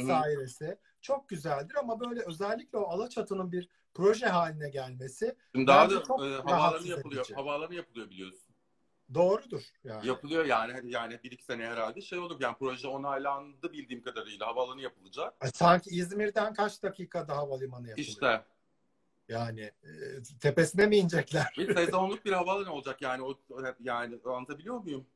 Çok 1.01 1.29
güzeldir 1.29 1.75
ama 1.77 2.01
böyle 2.01 2.21
özellikle 2.27 2.79
o 2.79 2.85
Alaçatı'nın 2.85 3.53
bir 3.53 3.69
proje 3.95 4.27
haline 4.27 4.69
gelmesi 4.69 5.37
Şimdi 5.55 5.67
daha 5.67 5.91
da 5.91 6.03
çok 6.03 6.21
e, 6.23 6.29
havaalanı 6.31 6.87
yapılıyor. 6.89 7.21
edici. 7.25 7.35
Havaalanı 7.35 7.75
yapılıyor 7.75 8.11
biliyorsun. 8.11 8.55
doğrudur 9.15 9.63
yani. 9.85 10.07
Yapılıyor 10.07 10.45
yani 10.45 10.73
Hadi 10.73 10.91
yani 10.91 11.21
bir 11.25 11.31
iki 11.31 11.45
sene 11.45 11.67
herhalde 11.67 12.01
şey 12.01 12.19
olur 12.19 12.41
yani 12.41 12.57
proje 12.59 12.89
onaylandı 12.89 13.73
bildiğim 13.73 14.03
kadarıyla 14.03 14.47
havaalanı 14.47 14.81
yapılacak. 14.81 15.35
Ay, 15.41 15.51
Sanki 15.55 15.91
İzmir'den 15.91 16.55
kaç 16.55 16.83
dakikada 16.83 17.37
havalimanı 17.37 17.89
yapılıyor? 17.89 18.09
İşte 18.09 18.45
Yani 19.29 19.61
e, 19.61 19.89
tepesine 20.41 20.87
mi 20.87 20.97
inecekler? 20.97 21.55
bir 21.59 21.75
sezonluk 21.75 22.25
bir 22.25 22.33
havaalanı 22.33 22.73
olacak 22.73 23.03
yani 23.03 23.23
o 23.23 23.35
yani 23.81 24.19
anlatabiliyor 24.25 24.79
muyum? 24.79 25.07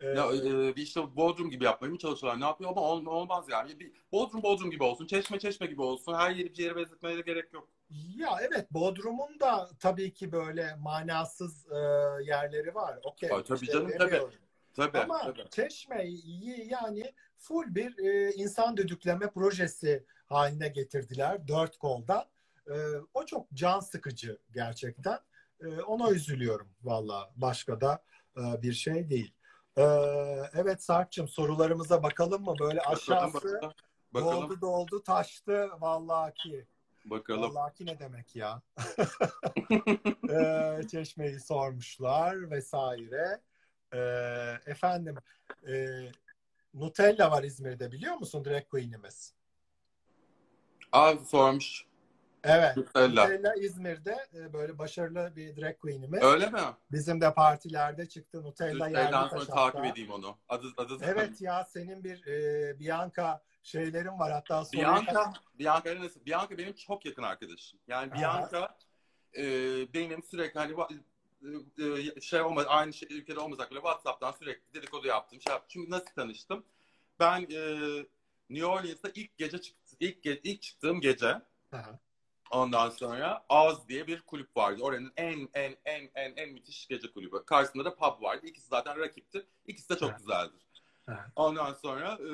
Ee, 0.00 0.06
Ya 0.06 0.26
e, 0.26 0.76
bir 0.76 0.82
işte 0.82 1.16
Bodrum 1.16 1.50
gibi 1.50 1.64
yapmaya 1.64 1.88
mı 1.88 1.98
çalışıyorlar? 1.98 2.40
Ne 2.40 2.44
yapıyor 2.44 2.70
ama 2.70 2.80
ol- 2.80 3.06
olmaz 3.06 3.44
yani. 3.50 3.80
Bir 3.80 3.92
Bodrum 4.12 4.42
Bodrum 4.42 4.70
gibi 4.70 4.82
olsun, 4.82 5.06
Çeşme 5.06 5.38
Çeşme 5.38 5.66
gibi 5.66 5.82
olsun. 5.82 6.14
Her 6.14 6.30
yeri 6.30 6.52
bir 6.52 6.58
yere 6.58 6.76
benzetmeye 6.76 7.20
gerek 7.20 7.52
yok. 7.52 7.68
Ya 8.16 8.38
evet 8.40 8.72
Bodrum'un 8.72 9.40
da 9.40 9.70
tabii 9.80 10.14
ki 10.14 10.32
böyle 10.32 10.74
manasız 10.78 11.66
e, 11.72 11.76
yerleri 12.24 12.74
var. 12.74 12.98
Okey. 13.02 13.28
Tabii 13.28 13.60
işte 13.62 13.72
canım, 13.72 13.88
demiyorum. 13.98 14.34
Tabii. 14.74 14.98
Ama 14.98 15.18
tabii. 15.18 15.50
Çeşme'yi 15.50 16.68
yani 16.70 17.12
full 17.38 17.74
bir 17.74 17.98
e, 17.98 18.32
insan 18.32 18.76
düdükleme 18.76 19.30
projesi 19.30 20.04
haline 20.26 20.68
getirdiler 20.68 21.48
dört 21.48 21.78
koldan. 21.78 22.24
E, 22.66 22.74
o 23.14 23.26
çok 23.26 23.52
can 23.54 23.80
sıkıcı 23.80 24.38
gerçekten. 24.54 25.18
E, 25.60 25.66
ona 25.66 26.10
üzülüyorum 26.10 26.68
valla. 26.82 27.30
Başka 27.36 27.80
da 27.80 28.02
e, 28.36 28.62
bir 28.62 28.72
şey 28.72 29.10
değil. 29.10 29.32
E, 29.78 29.82
evet 30.54 30.82
Sarp'cığım 30.82 31.28
sorularımıza 31.28 32.02
bakalım 32.02 32.44
mı? 32.44 32.54
Böyle 32.60 32.80
aşağısı 32.80 33.34
bakalım. 33.34 33.72
Bakalım. 34.14 34.42
doldu 34.42 34.60
doldu 34.60 35.02
taştı 35.02 35.70
vallahi 35.80 36.34
ki. 36.34 36.66
Bakalım. 37.04 37.54
Vallahi 37.54 37.74
ki 37.74 37.86
ne 37.86 37.98
demek 37.98 38.36
ya? 38.36 38.62
Ee, 40.30 40.88
çeşmeyi 40.90 41.40
sormuşlar 41.40 42.50
vesaire. 42.50 43.40
Ee, 43.94 44.58
efendim 44.66 45.16
e, 45.68 45.86
Nutella 46.74 47.30
var 47.30 47.42
İzmir'de 47.42 47.92
biliyor 47.92 48.14
musun 48.14 48.44
Drag 48.44 48.68
Queen'imiz? 48.68 49.34
Aa 50.92 51.16
sormuş. 51.16 51.87
Evet. 52.44 52.76
Nutella. 52.76 53.24
Nutella 53.24 53.54
İzmir'de 53.54 54.16
e, 54.34 54.52
böyle 54.52 54.78
başarılı 54.78 55.32
bir 55.36 55.56
drag 55.56 55.78
queen'imiz. 55.78 56.22
Öyle 56.22 56.50
mi? 56.50 56.60
Bizim 56.92 57.20
de 57.20 57.34
partilerde 57.34 58.08
çıktı 58.08 58.42
Nutella 58.42 58.72
Nutella'dan 58.72 59.22
yerli 59.22 59.30
sonra 59.30 59.72
takip 59.72 59.84
edeyim 59.84 60.10
onu. 60.10 60.36
Adı, 60.48 60.66
adı 60.76 60.98
Evet 61.02 61.40
ya 61.40 61.64
senin 61.64 62.04
bir 62.04 62.26
e, 62.26 62.78
Bianca 62.80 63.42
şeylerin 63.62 64.18
var 64.18 64.32
hatta 64.32 64.64
sonra 64.64 64.82
Bianca, 64.82 65.32
Bianca, 65.58 66.00
nasıl? 66.00 66.24
Bianca 66.26 66.58
benim 66.58 66.72
çok 66.72 67.06
yakın 67.06 67.22
arkadaşım. 67.22 67.80
Yani 67.88 68.12
Aha. 68.12 68.20
Bianca 68.20 68.76
e, 69.36 69.44
benim 69.94 70.22
sürekli 70.22 70.60
hani 70.60 70.74
e, 71.78 71.84
e, 71.84 72.20
şey 72.20 72.40
olmaz 72.40 72.64
aynı 72.68 72.92
şey, 72.92 73.08
ülkede 73.10 73.40
olmasak 73.40 73.70
bile 73.70 73.78
WhatsApp'tan 73.78 74.32
sürekli 74.32 74.74
dedikodu 74.74 75.06
yaptım. 75.06 75.40
Şey 75.40 75.52
yaptım. 75.52 75.68
Çünkü 75.68 75.90
nasıl 75.90 76.14
tanıştım? 76.14 76.64
Ben 77.20 77.40
e, 77.40 77.78
New 78.50 78.66
Orleans'ta 78.66 79.08
ilk 79.14 79.38
gece 79.38 79.60
çıktı, 79.60 79.96
ilk 80.00 80.24
ge- 80.24 80.40
ilk 80.42 80.62
çıktığım 80.62 81.00
gece 81.00 81.40
Aha. 81.72 81.98
Ondan 82.50 82.90
sonra 82.90 83.44
Oz 83.48 83.88
diye 83.88 84.06
bir 84.06 84.20
kulüp 84.20 84.56
vardı. 84.56 84.82
Oranın 84.82 85.12
en 85.16 85.48
en 85.54 85.76
en 85.84 86.10
en 86.14 86.36
en 86.36 86.50
müthiş 86.52 86.86
gece 86.86 87.12
kulübü. 87.12 87.44
Karşısında 87.46 87.84
da 87.84 87.94
pub 87.94 88.22
vardı. 88.22 88.46
İkisi 88.46 88.68
zaten 88.68 88.98
rakipti. 89.00 89.46
İkisi 89.66 89.88
de 89.88 89.98
çok 89.98 90.10
Evet. 90.10 90.18
güzeldir. 90.18 90.66
Evet. 91.08 91.18
Ondan 91.36 91.74
sonra 91.74 92.18
e, 92.22 92.32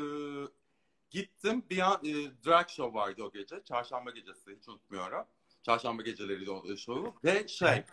gittim. 1.11 1.65
Bir 1.71 1.79
an, 1.79 2.01
e, 2.05 2.13
drag 2.47 2.69
show 2.69 2.99
vardı 2.99 3.23
o 3.23 3.33
gece. 3.33 3.65
Çarşamba 3.65 4.11
gecesi. 4.11 4.57
Hiç 4.61 4.69
unutmuyorum. 4.69 5.25
Çarşamba 5.63 6.03
geceleri 6.03 6.47
de 6.47 6.51
o 6.51 6.77
show. 6.77 7.13
Ve 7.25 7.49
şey 7.49 7.85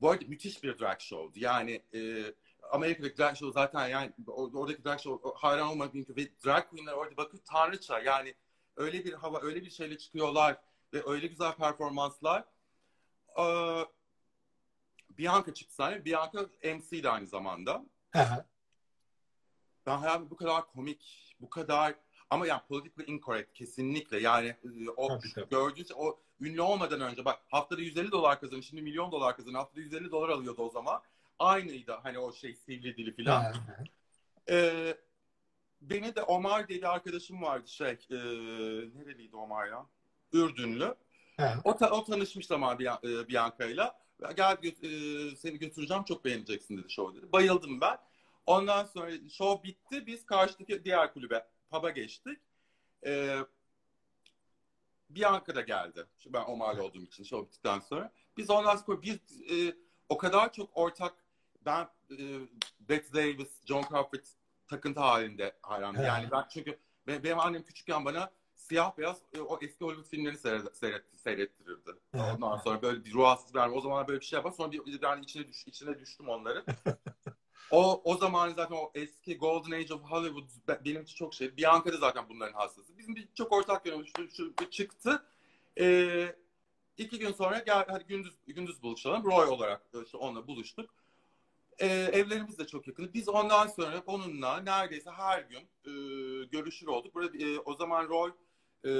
bu 0.00 0.10
arada 0.10 0.24
müthiş 0.28 0.62
bir 0.62 0.78
drag 0.78 1.00
show'du. 1.00 1.38
Yani 1.38 1.82
e, 1.94 2.24
Amerika'daki 2.70 3.18
drag 3.18 3.36
show 3.36 3.60
zaten 3.60 3.88
yani 3.88 4.12
or- 4.26 4.58
oradaki 4.58 4.84
drag 4.84 5.00
show 5.00 5.30
hayran 5.36 5.68
olmak 5.68 5.94
mümkün. 5.94 6.16
Ve 6.16 6.28
drag 6.44 6.68
queenler 6.70 6.92
orada 6.92 7.16
bakın 7.16 7.40
tanrıça. 7.44 7.98
Yani 8.00 8.34
öyle 8.76 9.04
bir 9.04 9.12
hava, 9.12 9.40
öyle 9.42 9.62
bir 9.62 9.70
şeyle 9.70 9.98
çıkıyorlar 9.98 10.56
ve 10.92 11.02
öyle 11.06 11.26
güzel 11.26 11.54
performanslar. 11.54 12.44
Ee, 13.38 13.84
Bianca 15.10 15.54
çıktı 15.54 15.74
sahneye. 15.74 16.04
Bianca 16.04 16.48
MC'di 16.64 17.08
aynı 17.08 17.26
zamanda. 17.26 17.84
Aha. 18.14 18.46
Ben 19.86 19.98
hayatımda 19.98 20.30
bu 20.30 20.36
kadar 20.36 20.66
komik, 20.66 21.34
bu 21.40 21.50
kadar 21.50 21.94
ama 22.30 22.46
yani 22.46 22.62
politically 22.68 23.12
incorrect 23.12 23.52
kesinlikle 23.52 24.20
yani 24.20 24.56
o 24.96 25.20
gördüğünüz 25.50 25.92
o 25.92 26.18
ünlü 26.40 26.60
olmadan 26.60 27.00
önce 27.00 27.24
bak 27.24 27.38
haftada 27.48 27.80
150 27.80 28.10
dolar 28.10 28.40
kazanıyor 28.40 28.62
şimdi 28.62 28.82
milyon 28.82 29.12
dolar 29.12 29.36
kazanıyor 29.36 29.60
haftada 29.60 29.80
150 29.80 30.10
dolar 30.10 30.28
alıyordu 30.28 30.62
o 30.62 30.70
zaman 30.70 31.02
aynıydı 31.38 31.92
hani 32.02 32.18
o 32.18 32.32
şey 32.32 32.54
sivri 32.54 32.96
dili 32.96 33.14
filan. 33.14 33.44
Aha. 33.44 33.52
Ee, 34.50 34.96
beni 35.80 36.16
de 36.16 36.22
Omar 36.22 36.68
diye 36.68 36.78
bir 36.78 36.94
arkadaşım 36.94 37.42
vardı 37.42 37.68
şey 37.68 37.90
e, 38.10 38.16
nereliydi 38.94 39.36
Omar 39.36 39.66
ya? 39.66 39.86
Ürdünlü. 40.32 40.94
Aha. 41.38 41.60
O, 41.64 41.76
ta- 41.76 41.90
o 41.90 42.04
tanışmıştı 42.04 42.54
ama 42.54 42.72
Bian- 42.78 43.22
e, 43.22 43.28
Bianca'yla. 43.28 43.98
Gel 44.36 44.56
e, 44.64 45.36
seni 45.36 45.58
götüreceğim 45.58 46.04
çok 46.04 46.24
beğeneceksin 46.24 46.76
dedi 46.78 46.90
show 46.90 47.18
dedi. 47.18 47.32
Bayıldım 47.32 47.80
ben. 47.80 47.98
Ondan 48.46 48.84
sonra 48.84 49.10
show 49.30 49.68
bitti. 49.68 50.06
Biz 50.06 50.26
karşıdaki 50.26 50.84
diğer 50.84 51.12
kulübe 51.12 51.46
pub'a 51.70 51.90
geçtik. 51.90 52.38
E, 53.06 53.36
Bianca 55.10 55.54
da 55.54 55.60
geldi. 55.60 56.06
Şimdi 56.18 56.34
ben 56.34 56.44
Omar'la 56.44 56.82
olduğum 56.82 57.02
için 57.02 57.24
show 57.24 57.46
bittikten 57.46 57.80
sonra. 57.80 58.12
Biz 58.36 58.50
ondan 58.50 58.76
sonra 58.76 59.02
biz 59.02 59.16
e, 59.50 59.74
o 60.08 60.18
kadar 60.18 60.52
çok 60.52 60.76
ortak 60.76 61.14
ben 61.64 61.88
e, 62.10 62.16
Bette 62.80 63.12
Davis, 63.14 63.64
John 63.66 63.82
Crawford 63.82 64.24
takıntı 64.66 65.00
halinde 65.00 65.56
hayranım. 65.62 65.96
He. 66.00 66.02
Yani 66.06 66.30
ben 66.30 66.44
çünkü 66.50 66.78
be- 67.06 67.24
benim 67.24 67.40
annem 67.40 67.62
küçükken 67.62 68.04
bana 68.04 68.30
siyah 68.68 68.98
beyaz 68.98 69.18
e, 69.34 69.40
o 69.40 69.58
eski 69.62 69.84
Hollywood 69.84 70.06
filmlerini 70.10 70.38
seyret, 70.38 70.76
seyret, 70.76 71.04
seyrettirirdi. 71.16 71.90
Ondan 72.14 72.56
sonra 72.56 72.82
böyle 72.82 73.04
bir 73.04 73.14
ruhsuz 73.14 73.54
verme. 73.54 73.74
O 73.74 73.80
zaman 73.80 74.08
böyle 74.08 74.20
bir 74.20 74.24
şey 74.24 74.36
yapar. 74.36 74.50
Sonra 74.50 74.72
bir, 74.72 74.86
bir 74.86 75.02
yani 75.02 75.22
içine, 75.22 75.48
düş, 75.48 75.66
içine 75.66 75.98
düştüm 75.98 76.28
onların. 76.28 76.64
o 77.70 78.00
o 78.04 78.16
zaman 78.16 78.48
zaten 78.48 78.76
o 78.76 78.90
eski 78.94 79.38
Golden 79.38 79.72
Age 79.72 79.94
of 79.94 80.02
Hollywood 80.02 80.48
be- 80.68 80.80
benim 80.84 81.02
için 81.02 81.16
çok 81.16 81.34
şey. 81.34 81.56
Bianca 81.56 81.92
da 81.92 81.96
zaten 81.96 82.24
bunların 82.28 82.52
hastası. 82.52 82.98
Bizim 82.98 83.16
bir 83.16 83.28
çok 83.34 83.52
ortak 83.52 83.86
yönümüz 83.86 84.12
şu, 84.16 84.30
şu 84.30 84.54
bir 84.58 84.70
çıktı. 84.70 85.24
Ee, 85.80 86.36
iki 86.98 87.18
gün 87.18 87.32
sonra 87.32 87.58
gel 87.58 87.84
hadi 87.88 88.04
gündüz 88.04 88.34
gündüz 88.46 88.82
buluşalım. 88.82 89.24
Roy 89.24 89.46
olarak 89.46 89.82
işte 90.04 90.16
onunla 90.16 90.46
buluştuk. 90.46 90.90
Ee, 91.80 91.86
evlerimiz 91.86 92.58
de 92.58 92.66
çok 92.66 92.86
yakın. 92.88 93.10
Biz 93.14 93.28
ondan 93.28 93.66
sonra 93.66 94.02
onunla 94.06 94.60
neredeyse 94.60 95.10
her 95.10 95.42
gün 95.42 95.60
e, 95.60 95.92
görüşür 96.44 96.86
olduk. 96.86 97.14
Burada 97.14 97.38
e, 97.38 97.58
o 97.58 97.74
zaman 97.74 98.08
Roy 98.08 98.32
e, 98.84 98.90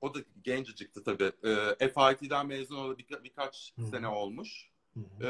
o 0.00 0.14
da 0.14 0.18
gencecikti 0.42 1.02
tabii. 1.04 1.32
E, 1.80 1.88
FIT'den 1.88 2.46
mezun 2.46 2.76
olalı 2.76 2.98
birka- 2.98 3.24
birkaç 3.24 3.72
Hı 3.76 3.82
hı. 3.82 3.86
sene 3.86 4.08
olmuş. 4.08 4.70
E, 5.20 5.28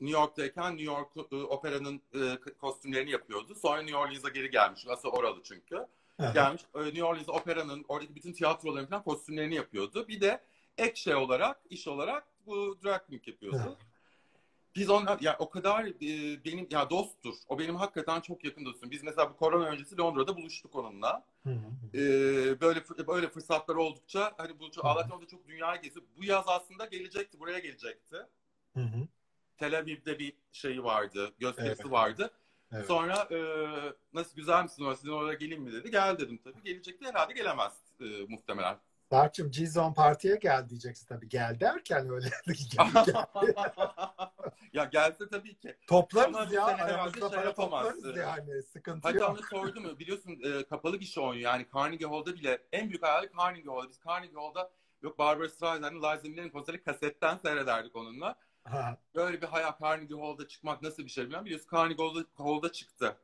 New 0.00 0.20
York'tayken 0.20 0.76
New 0.76 0.84
York 0.84 1.16
e, 1.32 1.36
operanın 1.36 2.02
e, 2.14 2.38
kostümlerini 2.60 3.10
yapıyordu. 3.10 3.54
Sonra 3.54 3.82
New 3.82 3.96
Orleans'a 3.96 4.28
geri 4.28 4.50
gelmiş. 4.50 4.86
Asıl 4.88 5.08
oralı 5.08 5.42
çünkü. 5.42 5.86
Aha. 6.18 6.32
Gelmiş 6.32 6.62
e, 6.74 6.84
New 6.84 7.04
Orleans 7.04 7.28
operanın 7.28 7.84
oradaki 7.88 8.14
bütün 8.14 8.32
tiyatroların 8.32 8.86
falan 8.86 9.02
kostümlerini 9.02 9.54
yapıyordu. 9.54 10.08
Bir 10.08 10.20
de 10.20 10.40
ek 10.78 10.96
şey 10.96 11.14
olarak, 11.14 11.60
iş 11.70 11.88
olarak 11.88 12.26
bu 12.46 12.78
drag 12.84 13.02
yapıyordu. 13.26 13.58
Hı. 13.58 13.76
Biz 14.76 14.90
onlar 14.90 15.20
ya 15.20 15.36
o 15.38 15.50
kadar 15.50 15.84
e, 15.84 16.44
benim 16.44 16.66
ya 16.70 16.90
dosttur. 16.90 17.34
O 17.48 17.58
benim 17.58 17.76
hakikaten 17.76 18.20
çok 18.20 18.44
yakın 18.44 18.64
dostum. 18.64 18.90
Biz 18.90 19.02
mesela 19.02 19.30
bu 19.30 19.36
korona 19.36 19.64
öncesi 19.64 19.98
Londra'da 19.98 20.36
buluştuk 20.36 20.74
onunla. 20.74 21.24
Hı 21.42 21.50
hı. 21.50 21.98
Ee, 21.98 22.60
böyle 22.60 22.82
böyle 23.06 23.28
fırsatlar 23.28 23.76
oldukça 23.76 24.34
hani 24.36 24.58
bu. 24.58 24.64
Allah'tan 24.82 25.22
da 25.22 25.26
çok 25.26 25.48
dünya 25.48 25.76
gezi. 25.76 26.00
Bu 26.16 26.24
yaz 26.24 26.44
aslında 26.48 26.86
gelecekti, 26.86 27.40
buraya 27.40 27.58
gelecekti. 27.58 28.16
Hı 28.74 28.80
hı. 28.80 29.08
Tel 29.58 29.78
Aviv'de 29.78 30.18
bir 30.18 30.32
şeyi 30.52 30.84
vardı, 30.84 31.34
gösterisi 31.38 31.82
Evet. 31.82 31.92
vardı. 31.92 32.30
Evet. 32.72 32.86
Sonra 32.86 33.28
e, 33.30 33.38
nasıl 34.14 34.36
güzel 34.36 34.62
misin 34.62 34.94
sizin 34.94 35.08
oraya 35.08 35.34
geleyim 35.34 35.62
mi 35.62 35.72
dedi. 35.72 35.90
Gel 35.90 36.18
dedim 36.18 36.40
tabii. 36.44 36.62
Gelecekti 36.64 37.06
herhalde 37.06 37.32
gelemez 37.32 37.72
e, 38.00 38.04
muhtemelen. 38.28 38.76
Sarp'cığım 39.14 39.50
G-Zone 39.50 39.94
Parti'ye 39.94 40.36
gel 40.36 40.68
diyeceksin 40.68 41.06
tabii. 41.06 41.28
Gel 41.28 41.60
derken 41.60 42.10
öyle 42.10 42.28
gel, 42.46 43.04
gel. 43.06 43.24
ya 44.72 44.84
gelse 44.84 45.28
tabii 45.30 45.54
ki. 45.58 45.76
Toplarız 45.86 46.34
Ama 46.36 46.48
ya. 46.54 46.64
Aramızda 46.64 47.28
şey 47.28 47.38
para 47.38 47.54
toplarız 47.54 48.16
yani. 48.16 48.62
Sıkıntı 48.62 49.08
Hatta 49.08 49.18
yok. 49.24 49.30
onu 49.30 49.42
sordum. 49.50 49.98
Biliyorsun 49.98 50.38
e, 50.44 50.64
kapalı 50.64 50.96
gişe 50.96 51.20
oyunu 51.20 51.40
yani 51.42 51.66
Carnegie 51.74 52.06
Hall'da 52.08 52.34
bile 52.34 52.58
en 52.72 52.88
büyük 52.88 53.02
hayali 53.02 53.30
Carnegie 53.38 53.70
Hall'da. 53.70 53.88
Biz 53.88 54.00
Carnegie 54.06 54.34
Hall'da 54.36 54.70
yok 55.02 55.18
Barbara 55.18 55.48
Streisand'ın 55.48 55.96
Liza 55.96 56.20
Minnelli'nin 56.22 56.50
konseri 56.50 56.82
kasetten 56.82 57.36
seyrederdik 57.36 57.96
onunla. 57.96 58.34
Ha, 58.64 58.98
Böyle 59.14 59.42
bir 59.42 59.46
hayal 59.46 59.72
Carnegie 59.82 60.16
Hall'da 60.20 60.48
çıkmak 60.48 60.82
nasıl 60.82 61.04
bir 61.04 61.10
şey 61.10 61.24
bilmem. 61.24 61.44
Biliyorsun 61.44 61.68
Carnegie 61.72 62.04
Hall'da, 62.06 62.24
Hall'da 62.34 62.72
çıktı. 62.72 63.16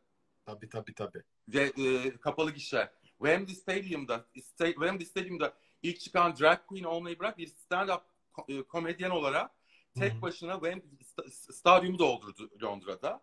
tabii 0.46 0.68
tabii 0.68 0.94
tabii. 0.94 1.22
Ve 1.48 1.62
e, 1.62 2.16
kapalı 2.16 2.50
gişe. 2.50 2.90
Wembley 3.18 3.54
Stadium'da, 3.54 4.24
Sta- 4.36 4.72
Wembley 4.72 5.06
Stadium'da 5.06 5.52
ilk 5.82 6.00
çıkan 6.00 6.36
drag 6.36 6.66
queen 6.66 6.84
olmayı 6.84 7.18
bırak 7.18 7.38
bir 7.38 7.46
stand-up 7.48 8.00
e, 8.48 8.62
komedyen 8.62 9.10
olarak 9.10 9.50
tek 9.98 10.12
Hı 10.12 10.16
hı. 10.16 10.22
başına 10.22 10.52
Wembley 10.52 10.98
sta- 10.98 11.52
stadyumu 11.52 11.98
doldurdu 11.98 12.50
Londra'da. 12.62 13.22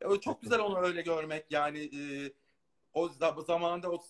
E, 0.00 0.20
çok 0.20 0.42
güzel 0.42 0.60
onu 0.60 0.78
öyle 0.78 1.02
görmek 1.02 1.46
yani 1.50 1.78
e, 1.78 2.32
o 2.92 3.06
za- 3.06 3.44
zamanında 3.46 3.90
o 3.90 4.04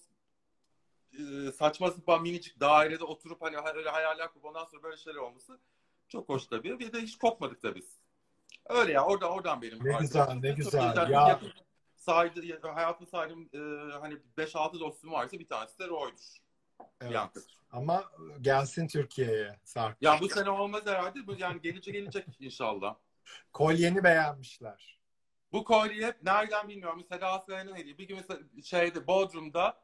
e, 1.13 1.53
saçma 1.53 1.91
sapan 1.91 2.23
minicik 2.23 2.61
dairede 2.61 3.05
oturup 3.05 3.43
hani 3.43 3.57
öyle 3.75 3.91
hayaller 3.91 4.29
kurup 4.33 4.45
ondan 4.45 4.65
sonra 4.65 4.83
böyle 4.83 4.97
şeyler 4.97 5.19
olması 5.19 5.59
çok 6.09 6.29
hoş 6.29 6.47
tabii. 6.47 6.79
Bir 6.79 6.93
de 6.93 7.01
hiç 7.01 7.19
kopmadık 7.19 7.63
da 7.63 7.75
biz. 7.75 7.99
Öyle 8.67 8.93
ya 8.93 9.05
oradan 9.05 9.31
oradan 9.31 9.63
benim. 9.63 9.85
Ne 9.85 9.99
güzel, 10.01 10.35
ne 10.35 10.49
Çok 10.49 10.57
güzel. 10.57 10.97
yakın- 10.97 11.13
Ya. 11.13 11.29
yakın 11.29 11.53
saydı, 11.97 12.61
hayatımda 12.63 13.11
saydığım 13.11 13.49
e, 13.53 13.93
hani 13.93 14.19
5-6 14.39 14.81
dostum 14.81 15.13
varsa 15.13 15.39
bir 15.39 15.47
tanesi 15.49 15.79
de 15.79 15.89
Roy'dur. 15.89 16.44
Evet. 17.01 17.15
Ama 17.73 18.05
gelsin 18.41 18.89
Türkiye'ye 18.89 19.59
Sarp. 19.65 20.03
Ya 20.03 20.21
bu 20.21 20.29
sene 20.29 20.51
olmaz 20.51 20.87
herhalde. 20.87 21.27
Bu 21.27 21.35
yani 21.39 21.61
gelecek 21.61 21.95
gelecek 21.95 22.27
inşallah. 22.41 22.97
Kolyeni 23.53 24.05
beğenmişler. 24.05 24.99
Bu 25.53 25.65
kolye 25.65 26.15
nereden 26.23 26.69
bilmiyorum. 26.69 27.05
Seda 27.09 27.41
Sayan'ın 27.41 27.77
hediye. 27.77 27.99
Bir 27.99 28.09
gün 28.09 28.17
mesela 28.17 28.41
şeyde 28.65 29.07
Bodrum'da 29.07 29.81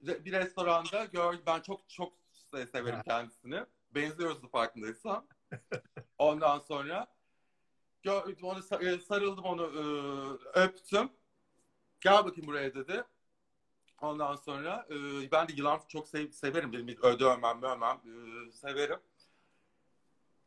bir 0.00 0.32
restoranda 0.32 1.04
gördüm. 1.04 1.42
Ben 1.46 1.60
çok 1.60 1.88
çok 1.88 2.12
severim 2.72 2.96
Ha. 2.96 3.02
kendisini. 3.02 3.64
Benziyoruz 3.90 4.42
da 4.42 4.48
farkındaysan. 4.48 5.28
Ondan 6.18 6.58
sonra 6.58 7.06
gördüm 8.02 8.36
onu 8.42 8.58
e, 8.58 8.98
sarıldım 8.98 9.44
onu 9.44 9.62
e, 9.62 9.82
öptüm. 10.60 11.10
Gel 12.00 12.24
bakayım 12.24 12.46
buraya 12.46 12.74
dedi. 12.74 13.04
Ondan 14.00 14.36
sonra 14.36 14.86
e, 14.90 14.94
ben 15.32 15.48
de 15.48 15.52
yılan 15.52 15.80
çok 15.88 16.08
sev- 16.08 16.30
severim. 16.32 16.72
Benim 16.72 16.88
bir 16.88 17.02
dövmem, 17.02 17.62
dövmem 17.62 18.00
e, 18.48 18.52
severim. 18.52 18.98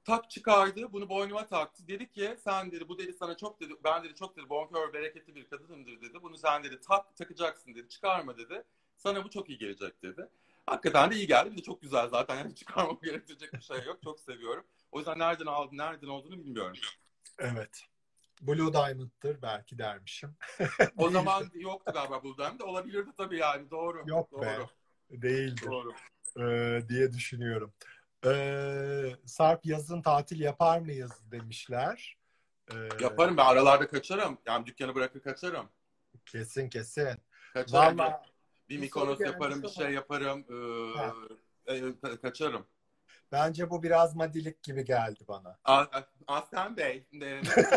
Tak 0.04 0.30
çıkardı, 0.30 0.94
bunu 0.94 1.10
boynuma 1.10 1.48
taktı. 1.48 1.88
Dedi 1.88 2.12
ki 2.12 2.38
sen 2.44 2.72
dedi 2.72 2.90
bu 2.90 2.98
dedi 2.98 3.14
sana 3.14 3.38
çok 3.38 3.60
dedi 3.60 3.74
ben 3.84 4.04
dedi 4.04 4.16
çok 4.16 4.38
dedi 4.38 4.50
bonkör 4.50 4.94
bereketli 4.94 5.36
bir 5.36 5.48
kadınımdır 5.50 6.02
dedi. 6.02 6.24
Bunu 6.24 6.38
sen 6.38 6.64
dedi 6.64 6.80
tak 6.82 7.16
takacaksın 7.16 7.76
dedi. 7.76 7.90
Çıkarma 7.90 8.38
dedi. 8.38 8.64
Sana 8.98 9.24
bu 9.24 9.30
çok 9.30 9.50
iyi 9.50 9.58
gelecek 9.58 10.04
dedi. 10.04 10.28
Hakikaten 10.66 11.12
de 11.12 11.16
iyi 11.16 11.28
geldi. 11.28 11.52
Bir 11.52 11.58
de 11.58 11.62
çok 11.62 11.82
güzel 11.82 12.10
zaten. 12.10 12.38
Yani 12.38 12.56
çıkarmam 12.56 13.00
gerektirecek 13.04 13.54
bir 13.54 13.62
şey 13.62 13.84
yok. 13.86 14.00
Çok 14.04 14.20
seviyorum. 14.20 14.66
O 14.92 14.98
yüzden 14.98 15.20
nereden 15.20 15.46
aldım, 15.46 15.78
nereden 15.78 16.08
olduğunu 16.08 16.38
bilmiyorum. 16.38 16.78
Evet. 17.40 17.91
Blue 18.42 18.74
Diamond'tır 18.74 19.42
belki 19.42 19.78
dermişim. 19.78 20.36
o 20.98 21.10
zaman 21.12 21.52
yoktu 21.54 21.92
galiba 21.94 22.24
Blue 22.24 22.38
Diamond. 22.38 22.60
Olabilirdi 22.60 23.10
tabii 23.18 23.38
yani. 23.38 23.72
Doğru. 23.72 24.04
Yok 24.06 24.32
Doğru. 24.32 24.42
be. 24.42 24.58
Değildir. 25.12 25.66
Doğru. 25.66 25.94
Ee, 26.40 26.82
diye 26.90 27.14
düşünüyorum. 27.14 27.74
Ee, 28.26 29.16
Sarp 29.26 29.66
yazın 29.66 30.02
tatil 30.02 30.40
yapar 30.40 30.80
mıyız 30.80 31.12
demişler. 31.32 32.18
Ee, 32.72 32.76
Yaparım 33.02 33.38
ben 33.38 33.46
aralarda 33.46 33.88
kaçarım. 33.88 34.38
Yani 34.46 34.66
dükkanı 34.66 34.96
bırakır 34.96 35.20
kaçarım. 35.20 35.70
Kesin 36.26 36.70
kesin. 36.70 37.18
Kaçarım. 37.54 37.98
Vallahi 37.98 38.14
bir 38.70 38.78
Mikonos 38.78 39.20
yaparım, 39.20 39.64
bir 39.64 39.70
şey 39.70 39.92
yaparım. 39.92 40.46
Ee, 40.50 41.74
e, 41.74 41.80
ka- 41.80 42.22
kaçarım. 42.22 42.66
Bence 43.32 43.70
bu 43.70 43.84
biraz 43.84 44.16
madilik 44.16 44.64
gibi 44.64 44.86
geldi 44.86 45.24
bana. 45.28 45.58
Aslan 46.28 46.78
Bey, 46.78 47.06
ne? 47.12 47.42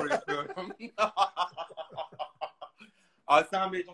Aslan 3.26 3.72
Bey, 3.72 3.86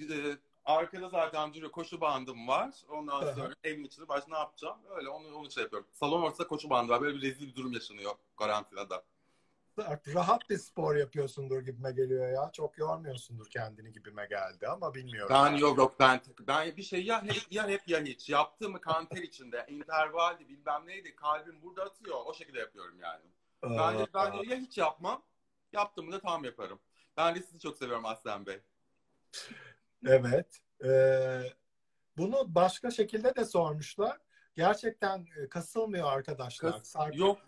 e, 0.00 0.36
arkada 0.64 1.08
zaten 1.08 1.54
duruyor 1.54 1.72
koşu 1.72 2.00
bandım 2.00 2.48
var. 2.48 2.74
Ondan 2.88 3.34
sonra 3.34 3.54
evin 3.64 3.84
içinde 3.84 4.08
baş 4.08 4.24
ne 4.28 4.36
yapacağım? 4.36 4.78
Öyle 4.90 5.08
onu, 5.08 5.36
onu 5.36 5.50
şey 5.50 5.62
yapıyorum. 5.62 5.88
Salon 5.92 6.22
ortasında 6.22 6.48
koşu 6.48 6.70
bandı 6.70 6.92
var. 6.92 7.00
Böyle 7.00 7.16
bir 7.16 7.22
rezil 7.22 7.48
bir 7.48 7.54
durum 7.54 7.72
yaşanıyor 7.72 8.12
karantinada. 8.36 9.02
Rahat 10.14 10.50
bir 10.50 10.58
spor 10.58 10.96
yapıyorsundur 10.96 11.60
gibime 11.60 11.92
geliyor 11.92 12.28
ya. 12.28 12.50
Çok 12.52 12.78
yormuyorsundur 12.78 13.50
kendini 13.50 13.92
gibime 13.92 14.26
geldi 14.26 14.68
ama 14.68 14.94
bilmiyorum. 14.94 15.34
Ben 15.34 15.56
yok 15.56 15.78
yok 15.78 15.96
ben 16.00 16.20
ben 16.40 16.76
bir 16.76 16.82
şey 16.82 17.04
ya 17.04 17.22
hep 17.22 17.42
ya 17.50 17.68
hep 17.68 17.88
ya 17.88 18.00
hiç. 18.00 18.28
Yaptığımı 18.30 18.80
kanter 18.80 19.22
içinde, 19.22 19.66
intervaldi 19.68 20.48
bilmem 20.48 20.86
neydi 20.86 21.16
kalbim 21.16 21.62
burada 21.62 21.82
atıyor. 21.82 22.16
O 22.26 22.34
şekilde 22.34 22.58
yapıyorum 22.58 23.00
yani. 23.00 23.24
Ben 23.62 23.98
de, 23.98 24.06
ben 24.14 24.32
de 24.32 24.46
ya 24.46 24.56
hiç 24.56 24.78
yapmam. 24.78 25.22
Yaptığımı 25.72 26.12
da 26.12 26.20
tam 26.20 26.44
yaparım. 26.44 26.80
Ben 27.16 27.34
de 27.34 27.42
sizi 27.42 27.58
çok 27.58 27.76
seviyorum 27.76 28.06
Aslan 28.06 28.46
Bey. 28.46 28.60
Evet. 30.06 30.60
Ee, 30.84 31.42
bunu 32.16 32.54
başka 32.54 32.90
şekilde 32.90 33.36
de 33.36 33.44
sormuşlar. 33.44 34.18
Gerçekten 34.54 35.26
e, 35.36 35.48
kasılmıyor 35.48 36.12
arkadaşlar. 36.12 36.72
Kas- 36.72 36.86
Sarp, 36.86 37.16
Yok 37.16 37.38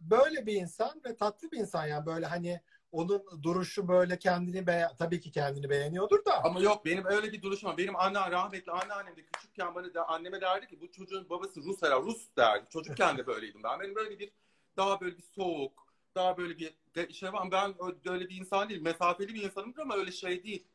böyle 0.00 0.46
bir 0.46 0.54
insan 0.54 1.02
ve 1.04 1.16
tatlı 1.16 1.50
bir 1.50 1.58
insan 1.58 1.86
yani 1.86 2.06
böyle 2.06 2.26
hani 2.26 2.60
onun 2.92 3.42
duruşu 3.42 3.88
böyle 3.88 4.18
kendini 4.18 4.66
beğen 4.66 4.90
tabii 4.98 5.20
ki 5.20 5.30
kendini 5.30 5.70
beğeniyordur 5.70 6.24
da 6.24 6.44
ama 6.44 6.60
yok 6.60 6.84
benim 6.84 7.06
öyle 7.06 7.32
bir 7.32 7.42
duruşum 7.42 7.70
var. 7.70 7.76
Benim 7.76 7.96
anne 7.96 8.30
rahmetli 8.30 8.72
anneannem 8.72 9.16
de 9.16 9.22
küçükken 9.22 9.74
bana 9.74 9.94
da, 9.94 10.08
anneme 10.08 10.40
derdi 10.40 10.66
ki 10.66 10.80
bu 10.80 10.92
çocuğun 10.92 11.30
babası 11.30 11.62
Rus 11.62 11.82
herhalde 11.82 12.06
Rus 12.06 12.28
derdi. 12.36 12.66
Çocukken 12.70 13.18
de 13.18 13.26
böyleydim 13.26 13.62
ben. 13.62 13.80
Benim 13.80 13.94
böyle 13.94 14.18
bir 14.18 14.32
daha 14.76 15.00
böyle 15.00 15.16
bir 15.16 15.22
soğuk, 15.22 15.86
daha 16.14 16.36
böyle 16.36 16.58
bir 16.58 16.74
de- 16.94 17.12
şey 17.12 17.32
var. 17.32 17.48
Ben 17.52 17.74
öyle 18.06 18.28
bir 18.28 18.36
insan 18.36 18.68
değilim. 18.68 18.84
Mesafeli 18.84 19.34
bir 19.34 19.42
insanımdır 19.42 19.82
ama 19.82 19.96
öyle 19.96 20.12
şey 20.12 20.44
değil. 20.44 20.66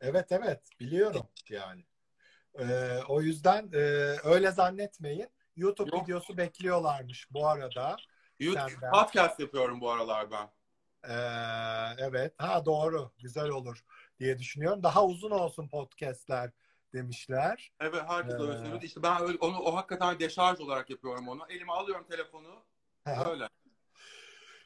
evet 0.00 0.32
evet 0.32 0.60
biliyorum 0.80 1.26
yani. 1.48 1.84
Ee, 2.58 2.98
o 3.08 3.22
yüzden 3.22 3.70
e, 3.72 3.78
öyle 4.24 4.50
zannetmeyin. 4.50 5.28
YouTube 5.60 5.96
Yok. 5.96 6.02
videosu 6.04 6.36
bekliyorlarmış 6.36 7.28
bu 7.30 7.48
arada. 7.48 7.96
YouTube 8.38 8.70
Senden. 8.70 8.92
podcast 8.92 9.40
yapıyorum 9.40 9.80
bu 9.80 9.90
aralar 9.90 10.30
ben. 10.30 10.50
Ee, 11.04 11.14
evet. 11.98 12.34
Ha 12.38 12.64
doğru. 12.64 13.12
Güzel 13.18 13.48
olur 13.48 13.84
diye 14.18 14.38
düşünüyorum. 14.38 14.82
Daha 14.82 15.04
uzun 15.04 15.30
olsun 15.30 15.68
podcastler 15.68 16.50
demişler. 16.92 17.72
Evet 17.80 18.02
herkes 18.06 18.34
öyle 18.34 18.52
Ee. 18.52 18.56
söylüyor. 18.56 18.82
İşte 18.82 19.02
ben 19.02 19.22
öyle, 19.22 19.38
onu 19.40 19.58
o 19.58 19.76
hakikaten 19.76 20.18
deşarj 20.18 20.60
olarak 20.60 20.90
yapıyorum 20.90 21.28
onu. 21.28 21.40
Elime 21.48 21.72
alıyorum 21.72 22.06
telefonu. 22.10 22.64
Öyle. 23.30 23.48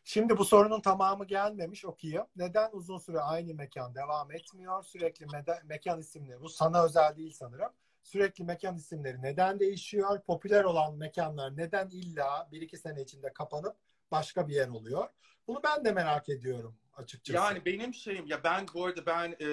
Şimdi 0.05 0.37
bu 0.39 0.45
sorunun 0.45 0.81
tamamı 0.81 1.25
gelmemiş 1.25 1.85
okuyayım. 1.85 2.27
Neden 2.37 2.71
uzun 2.73 2.99
süre 2.99 3.21
aynı 3.21 3.55
mekan 3.55 3.95
devam 3.95 4.33
etmiyor? 4.33 4.83
Sürekli 4.83 5.27
mekan 5.65 6.01
isimleri, 6.01 6.41
bu 6.41 6.49
sana 6.49 6.85
özel 6.85 7.17
değil 7.17 7.33
sanırım. 7.33 7.73
Sürekli 8.05 8.45
mekan 8.45 8.77
isimleri 8.77 9.23
neden 9.23 9.61
değişiyor? 9.61 10.21
Popüler 10.21 10.65
olan 10.65 10.97
mekanlar 10.97 11.57
neden 11.57 11.89
illa 11.89 12.49
bir 12.53 12.63
iki 12.63 12.77
sene 12.77 13.03
içinde 13.03 13.33
kapanıp 13.33 13.77
başka 14.11 14.49
bir 14.49 14.55
yer 14.55 14.69
oluyor? 14.69 15.09
Bunu 15.49 15.61
ben 15.65 15.85
de 15.85 15.93
merak 15.93 16.29
ediyorum 16.29 16.77
açıkçası. 16.97 17.37
Yani 17.37 17.65
benim 17.65 17.95
şeyim 17.95 18.27
ya 18.27 18.45
ben 18.45 18.67
bu 18.75 18.85
arada 18.85 19.07
ben 19.07 19.37
e, 19.41 19.49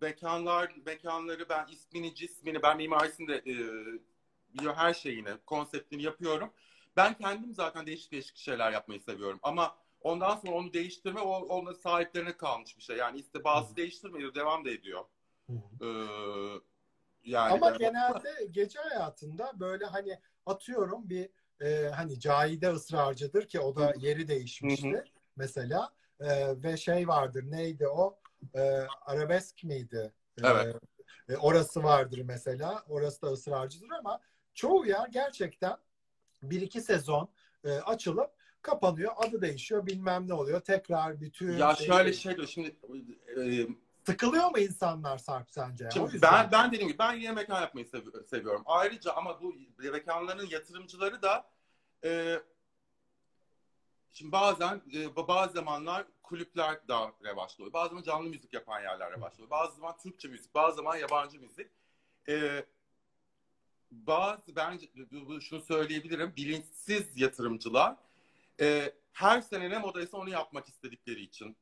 mekanlar 0.00 0.74
mekanları 0.86 1.48
ben 1.48 1.66
ismini 1.66 2.14
cismini 2.14 2.62
ben 2.62 2.76
mimarisini 2.76 3.28
de 3.28 3.36
e, 3.36 4.72
her 4.74 4.94
şeyini 4.94 5.30
konseptini 5.46 6.02
yapıyorum. 6.02 6.50
Ben 6.96 7.14
kendim 7.14 7.54
zaten 7.54 7.86
değişik 7.86 8.12
değişik 8.12 8.36
şeyler 8.36 8.72
yapmayı 8.72 9.00
seviyorum 9.00 9.38
ama 9.42 9.76
ondan 10.00 10.36
sonra 10.36 10.54
onu 10.54 10.72
değiştirme 10.72 11.20
o 11.20 11.30
onun 11.30 11.72
sahiplerine 11.72 12.36
kalmış 12.36 12.78
bir 12.78 12.82
şey. 12.82 12.96
Yani 12.96 13.20
işte 13.20 13.44
bazı 13.44 13.76
değiştirmiyor 13.76 14.34
devam 14.34 14.64
da 14.64 14.70
ediyor. 14.70 15.04
Hı 15.46 15.52
hı. 15.52 15.86
E, 15.86 15.88
yani 17.24 17.52
Ama 17.54 17.70
ben- 17.70 17.78
genelde 17.78 18.46
gece 18.50 18.78
hayatında 18.78 19.52
böyle 19.60 19.84
hani 19.84 20.18
atıyorum 20.46 21.08
bir 21.10 21.28
e, 21.60 21.88
hani 21.88 22.20
Cahide 22.20 22.68
ısrarcıdır 22.70 23.48
ki 23.48 23.60
o 23.60 23.76
da 23.76 23.94
yeri 23.98 24.28
değişmişti 24.28 24.88
Hı 24.90 24.96
hı. 24.98 25.04
mesela 25.36 25.90
E, 26.20 26.62
ve 26.62 26.76
şey 26.76 27.08
vardır 27.08 27.44
neydi 27.50 27.88
o 27.88 28.18
E, 28.54 28.60
arabesk 29.06 29.64
miydi? 29.64 30.12
E, 30.38 30.42
Evet. 30.46 30.76
e, 31.28 31.36
orası 31.36 31.82
vardır 31.82 32.22
mesela 32.24 32.84
orası 32.88 33.22
da 33.22 33.26
ısrarcıdır 33.26 33.90
ama 33.90 34.20
çoğu 34.54 34.86
yer 34.86 35.08
gerçekten 35.08 35.76
bir 36.42 36.60
iki 36.60 36.80
sezon 36.80 37.28
e, 37.64 37.70
açılıp 37.72 38.30
kapanıyor 38.62 39.12
adı 39.16 39.40
değişiyor 39.42 39.86
bilmem 39.86 40.28
ne 40.28 40.34
oluyor 40.34 40.60
tekrar 40.60 41.20
bütün 41.20 41.52
ya 41.58 41.74
şöyle 41.74 42.12
şey 42.12 42.36
diyor 42.36 42.46
şimdi 42.48 42.76
e, 43.36 43.66
sıkılıyor 44.06 44.50
mu 44.50 44.58
insanlar 44.58 45.18
Sarp 45.18 45.50
sence? 45.50 45.88
Şimdi 45.92 46.12
yüzden. 46.12 46.32
ben 46.32 46.52
ben 46.52 46.72
dediğim 46.72 46.88
gibi 46.88 46.98
ben 46.98 47.12
yine 47.12 47.32
mekan 47.32 47.60
yapmayı 47.60 47.86
sev- 47.86 48.24
seviyorum. 48.26 48.62
Ayrıca 48.66 49.12
ama 49.12 49.42
bu 49.42 49.54
mekanların 49.78 50.46
yatırımcıları 50.46 51.22
da 51.22 51.50
e, 52.04 52.40
şimdi 54.12 54.32
bazen 54.32 54.82
e, 54.94 55.16
bazı 55.16 55.52
zamanlar 55.52 56.06
kulüpler 56.22 56.88
daha 56.88 57.12
revaçlı 57.24 57.64
oluyor. 57.64 57.72
Bazı 57.72 57.88
zaman 57.88 58.02
canlı 58.02 58.28
müzik 58.28 58.52
yapan 58.52 58.80
yerler 58.80 59.12
revaçlı 59.12 59.36
oluyor. 59.36 59.50
Bazı 59.50 59.76
zaman 59.76 59.96
Türkçe 59.98 60.28
müzik, 60.28 60.54
bazı 60.54 60.76
zaman 60.76 60.96
yabancı 60.96 61.40
müzik. 61.40 61.70
E, 62.28 62.64
bazı 63.90 64.56
bence 64.56 64.86
şunu 65.40 65.60
söyleyebilirim. 65.60 66.32
Bilinçsiz 66.36 67.20
yatırımcılar 67.20 67.96
e, 68.60 68.92
her 69.12 69.40
sene 69.40 69.70
ne 69.70 69.78
modaysa 69.78 70.16
onu 70.16 70.30
yapmak 70.30 70.68
istedikleri 70.68 71.20
için 71.20 71.56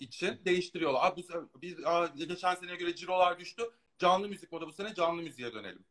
için 0.00 0.40
değiştiriyorlar. 0.44 1.06
Abi 1.06 1.24
bu 1.54 1.62
biz 1.62 1.84
aa, 1.84 2.06
geçen 2.06 2.54
seneye 2.54 2.76
göre 2.76 2.94
cirolar 2.94 3.38
düştü. 3.38 3.62
Canlı 3.98 4.28
müzik 4.28 4.52
moda 4.52 4.66
bu 4.66 4.72
sene 4.72 4.94
canlı 4.94 5.22
müziğe 5.22 5.52
dönelim. 5.52 5.84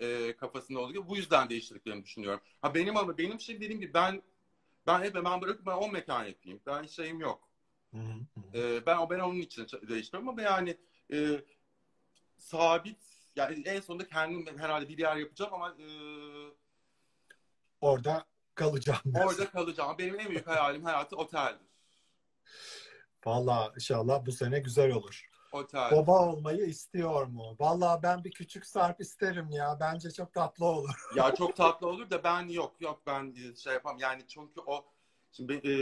E, 0.00 0.36
kafasında 0.36 0.78
olduğu 0.78 0.92
gibi 0.92 1.08
bu 1.08 1.16
yüzden 1.16 1.48
değiştirdiklerini 1.50 2.04
düşünüyorum. 2.04 2.40
Ha 2.62 2.74
benim 2.74 2.96
ama 2.96 3.18
benim 3.18 3.40
şey 3.40 3.56
dediğim 3.60 3.80
gibi 3.80 3.94
ben 3.94 4.22
ben 4.86 5.02
hep 5.02 5.14
ben 5.14 5.40
bırakıp 5.40 5.66
ben 5.66 5.72
10 5.76 5.92
mekan 5.92 6.24
yapayım. 6.24 6.60
Ben 6.66 6.86
şeyim 6.86 7.20
yok. 7.20 7.48
E, 8.54 8.86
ben 8.86 9.10
ben 9.10 9.18
onun 9.18 9.40
için 9.40 9.66
değiştiriyorum 9.88 10.28
ama 10.28 10.42
yani 10.42 10.76
e, 11.12 11.44
sabit 12.38 12.98
yani 13.36 13.62
en 13.66 13.80
sonunda 13.80 14.06
kendim 14.08 14.58
herhalde 14.58 14.88
bir 14.88 14.98
yer 14.98 15.16
yapacağım 15.16 15.54
ama 15.54 15.70
e, 15.78 15.86
Orada 17.80 18.24
kalacağım. 18.54 19.00
orada 19.14 19.50
kalacağım. 19.50 19.98
Benim 19.98 20.20
en 20.20 20.28
büyük 20.28 20.46
hayalim 20.46 20.84
hayatı 20.84 21.16
oteldir. 21.16 21.69
Valla 23.26 23.72
inşallah 23.74 24.26
bu 24.26 24.32
sene 24.32 24.58
güzel 24.58 24.92
olur. 24.92 25.30
Otel. 25.52 25.90
Baba 25.90 26.26
olmayı 26.26 26.64
istiyor 26.64 27.26
mu? 27.26 27.56
Valla 27.60 28.02
ben 28.02 28.24
bir 28.24 28.30
küçük 28.30 28.66
Sarp 28.66 29.00
isterim 29.00 29.50
ya. 29.50 29.76
Bence 29.80 30.10
çok 30.10 30.32
tatlı 30.34 30.66
olur. 30.66 30.94
Ya 31.16 31.34
çok 31.34 31.56
tatlı 31.56 31.86
olur 31.86 32.10
da 32.10 32.24
ben 32.24 32.48
yok 32.48 32.80
yok 32.80 33.02
ben 33.06 33.34
e, 33.36 33.56
şey 33.56 33.72
yapam 33.72 33.98
yani 33.98 34.26
çünkü 34.28 34.60
o 34.66 34.84
şimdi 35.32 35.52
e, 35.52 35.74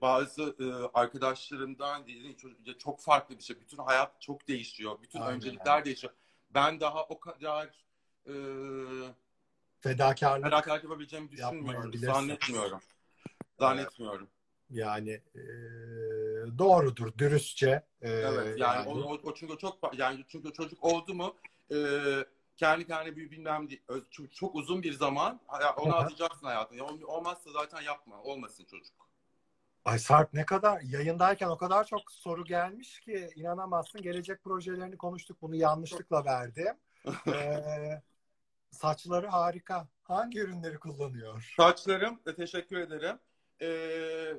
bazı 0.00 0.56
e, 0.60 0.98
arkadaşlarımdan 0.98 2.02
dediğim 2.02 2.36
çocuk 2.36 2.80
çok 2.80 3.00
farklı 3.00 3.38
bir 3.38 3.42
şey. 3.42 3.60
Bütün 3.60 3.78
hayat 3.78 4.20
çok 4.20 4.48
değişiyor. 4.48 5.02
Bütün 5.02 5.20
Aynen. 5.20 5.34
öncelikler 5.34 5.84
değişiyor. 5.84 6.12
Ben 6.50 6.80
daha 6.80 7.04
o 7.04 7.20
kadar 7.20 7.86
e, 8.26 8.34
Fedakarlık 9.80 10.44
fedakarlık 10.44 10.84
yapabileceğimi 10.84 11.30
düşünmüyorum. 11.30 11.94
Zannetmiyorum. 11.94 12.80
Zannetmiyorum. 13.58 14.28
Yani 14.70 15.10
e, 15.34 15.40
doğrudur 16.58 17.18
dürüstçe. 17.18 17.82
E, 18.02 18.10
Evet 18.10 18.58
yani, 18.58 18.88
O, 18.88 18.98
o, 18.98 19.18
o 19.22 19.34
çünkü 19.34 19.58
çok 19.58 19.98
yani 19.98 20.24
çünkü 20.28 20.52
çocuk 20.52 20.84
oldu 20.84 21.14
mu 21.14 21.36
e, 21.72 21.76
kendi 22.56 22.86
kendine 22.86 23.16
bir 23.16 23.30
bilmem 23.30 23.70
değil, 23.70 23.82
çok, 24.30 24.54
uzun 24.54 24.82
bir 24.82 24.92
zaman 24.92 25.40
hı. 25.90 25.92
atacaksın 25.92 26.46
hayatına. 26.46 26.78
Ya, 26.78 26.84
ol- 26.84 27.02
olmazsa 27.02 27.50
zaten 27.52 27.80
yapma. 27.80 28.22
Olmasın 28.22 28.64
çocuk. 28.64 28.94
Ay 29.84 29.98
Sarp 29.98 30.34
ne 30.34 30.46
kadar 30.46 30.80
yayındayken 30.80 31.48
o 31.48 31.56
kadar 31.56 31.84
çok 31.84 32.12
soru 32.12 32.44
gelmiş 32.44 33.00
ki 33.00 33.30
inanamazsın. 33.36 34.02
Gelecek 34.02 34.44
projelerini 34.44 34.96
konuştuk. 34.96 35.42
Bunu 35.42 35.56
yanlışlıkla 35.56 36.24
verdim. 36.24 36.76
Ee, 37.26 38.02
saçları 38.70 39.26
harika. 39.26 39.88
Hangi 40.02 40.40
ürünleri 40.40 40.78
kullanıyor? 40.78 41.54
Saçlarım, 41.56 42.20
e, 42.26 42.34
teşekkür 42.34 42.76
ederim. 42.76 43.18
Ee, 43.62 44.34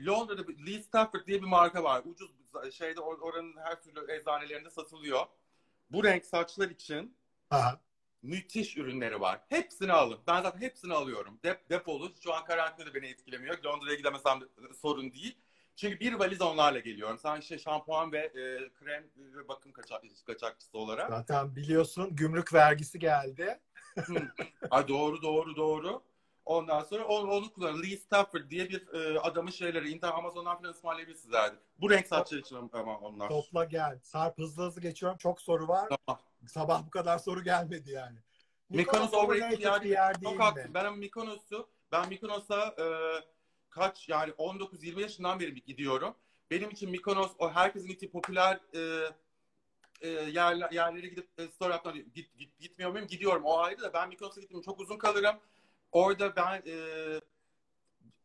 Londra'da 0.00 0.42
Lee 0.66 0.82
Stafford 0.82 1.26
diye 1.26 1.42
bir 1.42 1.46
marka 1.46 1.84
var. 1.84 2.02
Ucuz 2.04 2.30
şeyde 2.72 3.00
or- 3.00 3.20
oranın 3.20 3.56
her 3.56 3.82
türlü 3.82 4.12
eczanelerinde 4.12 4.70
satılıyor. 4.70 5.26
Bu 5.90 6.04
renk 6.04 6.24
saçlar 6.24 6.70
için 6.70 7.16
Aha. 7.50 7.80
müthiş 8.22 8.76
ürünleri 8.76 9.20
var. 9.20 9.40
Hepsini 9.48 9.92
alın. 9.92 10.18
Ben 10.26 10.42
zaten 10.42 10.60
hepsini 10.60 10.92
alıyorum. 10.94 11.38
Dep 11.44 11.70
depolu. 11.70 12.12
Şu 12.20 12.34
an 12.34 12.44
karantina 12.44 12.86
da 12.86 12.94
beni 12.94 13.06
etkilemiyor. 13.06 13.64
Londra'ya 13.64 13.96
gidemesem 13.96 14.40
de 14.40 14.44
sorun 14.82 15.12
değil. 15.12 15.38
Çünkü 15.76 16.00
bir 16.00 16.12
valiz 16.12 16.40
onlarla 16.42 16.78
geliyorum. 16.78 17.18
Sen 17.18 17.40
işte 17.40 17.58
şampuan 17.58 18.12
ve 18.12 18.18
e, 18.18 18.72
krem 18.74 19.04
ve 19.16 19.48
bakım 19.48 19.72
kaçak, 19.72 20.02
kaçakçısı 20.26 20.78
olarak. 20.78 21.08
Zaten 21.10 21.56
biliyorsun 21.56 22.16
gümrük 22.16 22.54
vergisi 22.54 22.98
geldi. 22.98 23.60
Ay 24.70 24.88
doğru 24.88 25.22
doğru 25.22 25.56
doğru. 25.56 26.02
Ondan 26.46 26.80
sonra 26.80 27.04
onu, 27.04 27.52
kullanın. 27.52 27.82
Lee 27.82 27.96
Stafford 27.96 28.50
diye 28.50 28.68
bir 28.68 28.94
e, 28.94 29.20
adamın 29.20 29.50
şeyleri. 29.50 29.90
İnternet 29.90 30.14
Amazon'dan 30.14 30.58
falan 30.58 30.72
ısmarlayabilirsiniz 30.72 31.34
herhalde. 31.34 31.56
Bu 31.80 31.90
renk 31.90 32.06
saçlar 32.06 32.38
için 32.38 32.70
ama 32.72 32.98
onlar. 32.98 33.28
Topla 33.28 33.64
gel. 33.64 33.98
Sarp 34.02 34.38
hızlı 34.38 34.62
hızlı 34.66 34.80
geçiyorum. 34.80 35.18
Çok 35.18 35.40
soru 35.40 35.68
var. 35.68 35.88
Tamam. 35.88 36.20
Sabah 36.46 36.86
bu 36.86 36.90
kadar 36.90 37.18
soru 37.18 37.44
gelmedi 37.44 37.90
yani. 37.90 38.18
Mykonos 38.70 39.14
overrated 39.14 39.82
bir 39.82 39.90
yer 39.90 40.14
değil 40.14 40.24
Çok 40.24 40.38
mi? 40.38 40.42
haklısın. 40.44 40.74
Ben 40.74 40.84
ama 40.84 40.96
Mykonos'u, 40.96 41.68
ben 41.92 42.08
Mykonos'a 42.08 42.74
e, 42.78 42.86
kaç 43.70 44.08
yani 44.08 44.32
19-20 44.32 45.00
yaşından 45.00 45.40
beri 45.40 45.54
gidiyorum. 45.54 46.14
Benim 46.50 46.70
için 46.70 46.90
Mykonos 46.90 47.32
o 47.38 47.50
herkesin 47.50 47.88
gittiği 47.88 48.10
popüler 48.10 48.60
e, 48.74 48.80
e, 50.00 50.08
yerler, 50.08 50.70
yerlere 50.70 51.06
gidip 51.06 51.28
e, 51.38 51.48
story 51.48 51.74
atmak 51.74 51.94
git, 52.14 52.38
git, 52.38 52.58
gitmiyor 52.58 52.90
muyum? 52.90 53.06
Gidiyorum. 53.06 53.42
O 53.44 53.58
ayrı 53.58 53.80
da 53.80 53.92
ben 53.92 54.08
Mykonos'a 54.08 54.40
gittim. 54.40 54.62
Çok 54.62 54.80
uzun 54.80 54.98
kalırım. 54.98 55.36
Orada 55.92 56.36
ben 56.36 56.62
e, 56.66 56.76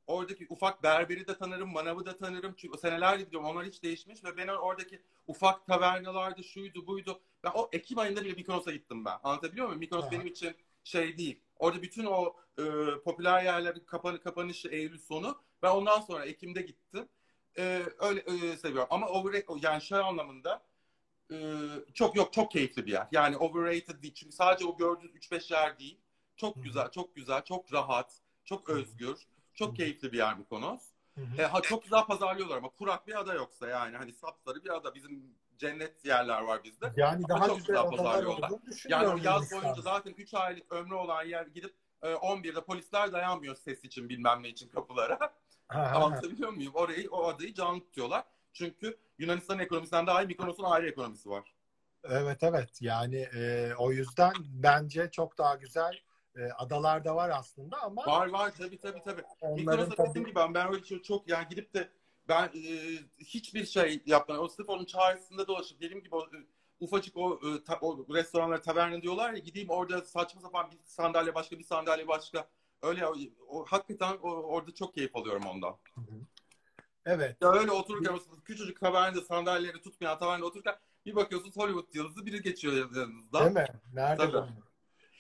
oradaki 0.08 0.48
ufak 0.50 0.84
berberi 0.84 1.28
de 1.28 1.38
tanırım, 1.38 1.72
manavı 1.72 2.06
da 2.06 2.18
tanırım. 2.18 2.54
Çünkü 2.58 2.78
senelerdir 2.78 3.26
gidiyorum. 3.26 3.50
Onlar 3.50 3.66
hiç 3.66 3.84
değişmiş 3.84 4.24
ve 4.24 4.38
ben 4.38 4.48
oradaki 4.48 5.02
ufak 5.28 5.66
tavernalarda 5.66 6.44
şuydu 6.44 6.88
buydu. 6.88 7.22
Ben 7.44 7.52
o 7.54 7.70
Ekim 7.72 8.00
ayında 8.00 8.24
bile 8.24 8.34
Mykonos'a 8.34 8.72
gittim 8.72 9.06
ben. 9.06 9.18
Anlatabiliyor 9.24 9.68
muyum? 9.68 9.80
Mykonos 9.80 10.04
Aha. 10.04 10.12
benim 10.12 10.28
için 10.28 10.56
şey 10.84 11.18
değil. 11.18 11.40
Orada 11.60 11.82
bütün 11.82 12.06
o 12.06 12.36
e, 12.60 12.64
popüler 13.06 13.44
yerlerin 13.44 13.84
kapan 13.86 14.18
kapanışı 14.18 14.68
Eylül 14.68 15.00
sonu. 15.00 15.42
Ben 15.64 15.70
ondan 15.72 16.02
sonra 16.02 16.26
Ekim'de 16.26 16.62
gittim. 16.62 17.08
E, 17.58 17.84
öyle 18.00 18.20
e, 18.20 18.58
seviyorum. 18.58 18.88
Ama 18.92 19.08
over, 19.08 19.44
yani 19.62 19.82
şey 19.82 19.98
anlamında 19.98 20.64
e, 21.32 21.38
çok 21.94 22.16
yok 22.16 22.34
çok 22.34 22.52
keyifli 22.52 22.86
bir 22.86 22.92
yer. 22.92 23.08
Yani 23.12 23.38
overrated 23.38 24.04
değil. 24.04 24.14
Çünkü 24.14 24.36
sadece 24.36 24.66
o 24.66 24.78
gördüğünüz 24.78 25.16
3-5 25.16 25.54
yer 25.54 25.80
değil. 25.80 26.00
Çok 26.42 26.64
güzel, 26.64 26.92
çok 26.92 27.16
güzel, 27.16 27.44
çok 27.44 27.74
rahat, 27.74 28.14
çok 28.46 28.70
özgür, 28.70 29.28
çok 29.54 29.76
keyifli 29.76 30.12
bir 30.12 30.18
yer. 30.18 30.36
Hı 30.36 31.22
hı. 31.22 31.42
E, 31.42 31.46
ha, 31.46 31.62
çok 31.62 31.84
güzel 31.84 32.06
pazarlıyorlar 32.06 32.58
ama 32.58 32.70
kurak 32.70 33.08
bir 33.08 33.20
ada 33.20 33.34
yoksa 33.34 33.68
yani 33.68 33.98
hani 33.98 34.14
sapsarı 34.14 34.64
bir 34.64 34.70
ada. 34.70 34.96
Bizim 34.96 35.36
cennet 35.58 36.06
yerler 36.06 36.42
var 36.42 36.64
bizde. 36.64 36.94
Yani 36.96 37.26
Ama 37.30 37.30
daha 37.30 37.48
çok 37.48 37.58
güzel 37.58 37.84
güzel 37.84 37.98
pazarlıyorlar. 37.98 38.52
Yani 38.88 39.08
o 39.08 39.18
yaz 39.24 39.52
boyunca 39.52 39.82
zaten 39.82 40.14
3 40.18 40.34
aylık 40.34 40.72
ömrü 40.72 40.94
olan 40.94 41.24
yer 41.24 41.48
gidip 41.48 41.76
e, 42.02 42.08
11'de 42.08 42.64
polisler 42.64 43.12
dayanmıyor 43.12 43.56
ses 43.56 43.84
için 43.84 44.10
bilmem 44.10 44.44
ne 44.44 44.50
için 44.50 44.70
kapılara. 44.70 45.34
Anlatabiliyor 45.70 46.50
muyum? 46.50 46.74
Orayı, 46.76 47.10
o 47.12 47.28
adayı 47.28 47.54
canlı 47.54 47.80
tutuyorlar. 47.80 48.24
Çünkü 48.54 48.98
Yunanistan 49.18 49.60
ekonomisinden 49.60 50.08
daha 50.08 50.24
iyi 50.24 50.28
Mykonos'un 50.28 50.64
ayrı 50.64 50.90
ekonomisi 50.90 51.30
var. 51.30 51.56
Evet 52.04 52.44
evet 52.44 52.82
yani 52.82 53.28
e, 53.36 53.74
o 53.78 53.92
yüzden 53.92 54.34
bence 54.40 55.12
çok 55.12 55.38
daha 55.38 55.56
güzel 55.56 56.02
e, 56.36 56.52
adalar 56.58 57.06
da 57.06 57.16
var 57.16 57.30
aslında 57.30 57.82
ama 57.84 58.06
Var 58.06 58.28
var 58.30 58.52
tabii 58.58 58.78
tabii 58.80 59.02
tabii. 59.06 59.22
onların 59.42 59.90
tabii 59.90 60.14
gibi 60.14 60.36
ben, 60.36 60.54
ben 60.54 60.74
öyle 60.74 60.84
çok, 60.84 61.04
çok 61.04 61.28
yani 61.28 61.48
gidip 61.50 61.74
de 61.74 61.90
ben 62.28 62.44
e, 62.56 62.72
hiçbir 63.20 63.66
şey 63.66 64.04
yapmadım. 64.06 64.44
O 64.44 64.48
sırf 64.48 64.70
onun 64.70 64.86
çağrısında 64.86 65.48
dolaşıp 65.48 65.82
dediğim 65.82 66.04
gibi 66.04 66.16
o, 66.16 66.24
e, 66.24 66.38
ufacık 66.80 67.18
o, 67.18 67.40
e, 67.50 67.64
ta, 67.64 67.78
o 67.82 68.06
restoranlara 68.14 68.62
taverna 68.62 69.02
diyorlar 69.02 69.34
ya 69.34 69.40
gideyim 69.40 69.70
orada 69.70 70.02
saçma 70.02 70.42
sapan 70.42 70.72
bir 70.72 70.78
sandalye 70.86 71.36
başka 71.36 71.60
bir 71.60 71.64
sandalye 71.64 72.08
başka. 72.08 72.48
Öyle 72.82 73.08
o, 73.08 73.16
o- 73.48 73.66
hakikaten 73.66 74.18
o, 74.24 74.30
orada 74.30 74.74
çok 74.74 74.94
keyif 74.96 75.16
alıyorum 75.16 75.44
ondan. 75.46 75.76
evet 77.06 77.38
Ya 77.42 77.52
öyle 77.52 77.72
otururken 77.72 78.20
küçücük 78.46 78.80
tavernada 78.80 79.22
sandalyeleri 79.22 79.82
tutmayan 79.82 80.20
tavernada 80.20 80.46
otururken 80.46 80.76
bir 81.06 81.16
bakıyorsunuz 81.16 81.58
Hollywood 81.58 81.96
yıldızı 81.96 82.26
biri 82.26 82.42
geçiyor 82.42 82.74
yanınızda. 82.74 83.40
değil 83.40 83.52
mi? 83.52 83.68
Nerede 83.94 84.18
Tabii. 84.18 84.71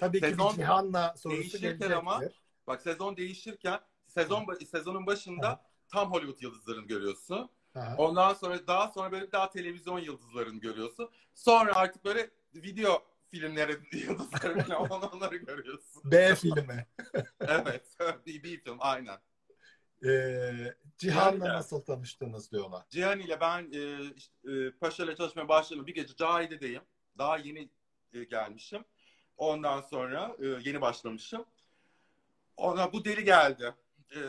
Tabii 0.01 0.19
ki 0.21 0.27
Sezon 0.27 0.51
bir 0.51 0.55
Cihan'la 0.57 1.13
sorusu 1.17 1.57
gelecektir. 1.57 1.91
ama- 1.91 2.21
Bak 2.67 2.81
sezon 2.81 3.17
değişirken 3.17 3.79
sezon 4.07 4.43
ba- 4.43 4.65
sezonun 4.65 5.05
başında 5.07 5.51
Hı. 5.51 5.57
tam 5.87 6.11
Hollywood 6.11 6.41
yıldızlarını 6.41 6.87
görüyorsun. 6.87 7.49
Ha. 7.73 7.95
Ondan 7.97 8.33
sonra 8.33 8.67
daha 8.67 8.87
sonra 8.87 9.11
böyle 9.11 9.31
daha 9.31 9.49
televizyon 9.49 9.99
yıldızlarını 9.99 10.59
görüyorsun. 10.59 11.09
Sonra 11.35 11.75
artık 11.75 12.05
böyle 12.05 12.29
video 12.55 13.03
filmleri 13.31 13.77
yıldızları 14.07 14.59
falan 14.63 15.13
onları 15.13 15.35
görüyorsun. 15.35 16.11
B 16.11 16.35
filmi. 16.35 16.87
Evet. 17.39 17.97
bir, 18.25 18.43
bir 18.43 18.59
film 18.63 18.77
aynen. 18.79 19.17
Ee, 20.05 20.73
Cihan'la 20.97 21.45
Yani- 21.45 21.57
nasıl 21.57 21.81
tanıştınız 21.81 22.51
diyorlar. 22.51 22.85
Cihan 22.89 23.19
ile 23.19 23.39
ben 23.41 23.71
e, 23.73 24.11
işte, 24.15 24.33
e, 24.51 24.71
Paşa 24.71 25.03
ile 25.03 25.15
çalışmaya 25.15 25.47
başladım. 25.49 25.87
Bir 25.87 25.93
gece 25.95 26.15
Cahide'deyim. 26.15 26.81
Daha 27.17 27.37
yeni 27.37 27.69
e, 28.13 28.23
gelmişim. 28.23 28.83
Ondan 29.41 29.81
sonra 29.81 30.35
e, 30.39 30.45
yeni 30.45 30.81
başlamışım. 30.81 31.45
Ona 32.57 32.93
bu 32.93 33.05
deli 33.05 33.23
geldi. 33.23 33.75
E, 34.15 34.21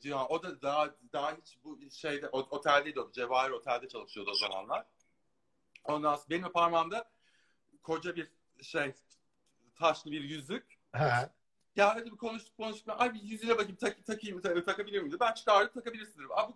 Cihan. 0.00 0.26
O 0.32 0.42
da 0.42 0.62
daha 0.62 0.94
daha 1.12 1.32
hiç 1.36 1.58
bu 1.64 1.78
şeyde 1.90 2.28
oteldeydi 2.28 3.00
o. 3.00 3.12
Cevahir 3.12 3.50
Otel'de 3.50 3.88
çalışıyordu 3.88 4.30
o 4.30 4.34
zamanlar. 4.34 4.86
Ondan 5.84 6.14
sonra 6.14 6.26
benim 6.30 6.52
parmağımda 6.52 7.10
koca 7.82 8.16
bir 8.16 8.30
şey 8.62 8.92
taşlı 9.74 10.10
bir 10.10 10.20
yüzük. 10.20 10.78
Ya 11.76 11.96
hadi 11.96 12.12
bir 12.12 12.16
konuştuk 12.16 12.56
konuştuk. 12.56 12.94
Ay 12.98 13.14
bir 13.14 13.22
yüzüne 13.22 13.52
bakayım 13.52 13.76
tak, 13.76 14.06
takayım 14.06 14.40
ta- 14.40 14.64
takabilir 14.64 14.98
miyim? 15.00 15.12
dedi. 15.12 15.20
Ben 15.20 15.34
çıkardım 15.34 15.72
takabilirsin 15.74 16.18
dedim. 16.18 16.32
Abi 16.32 16.52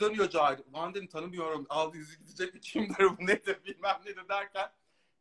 dönüyor 0.00 0.30
Cahil. 0.30 0.58
Lan 0.74 0.94
dedim 0.94 1.08
tanımıyorum. 1.08 1.66
Aldı 1.68 1.96
yüzü 1.96 2.18
gidecek 2.18 2.54
mi? 2.54 2.60
Kimdir 2.60 3.18
bu 3.18 3.26
nedir 3.26 3.64
bilmem 3.64 4.00
nedir 4.04 4.28
derken 4.28 4.70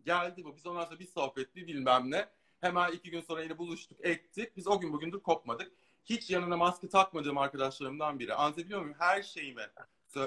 geldi 0.06 0.44
bu. 0.46 0.56
Biz 0.56 0.66
ondan 0.66 0.86
sonra 0.86 1.00
bir 1.00 1.08
sohbet 1.08 1.56
bir 1.56 1.68
bilmem 1.68 2.12
ne. 2.12 2.30
Hemen 2.62 2.92
iki 2.92 3.12
gün 3.12 3.22
sonra 3.22 3.44
yine 3.44 3.58
buluştuk 3.58 4.06
ettik. 4.06 4.58
Biz 4.58 4.68
o 4.68 4.80
gün 4.80 4.94
bugündür 4.94 5.20
kopmadık. 5.20 5.72
Hiç 6.06 6.30
yanına 6.30 6.58
maske 6.58 6.90
takmadığım 6.90 7.38
arkadaşlarımdan 7.38 8.20
biri. 8.20 8.34
Anlatabiliyor 8.34 8.82
muyum? 8.82 8.96
Her 9.00 9.24
şeyimi 9.24 9.62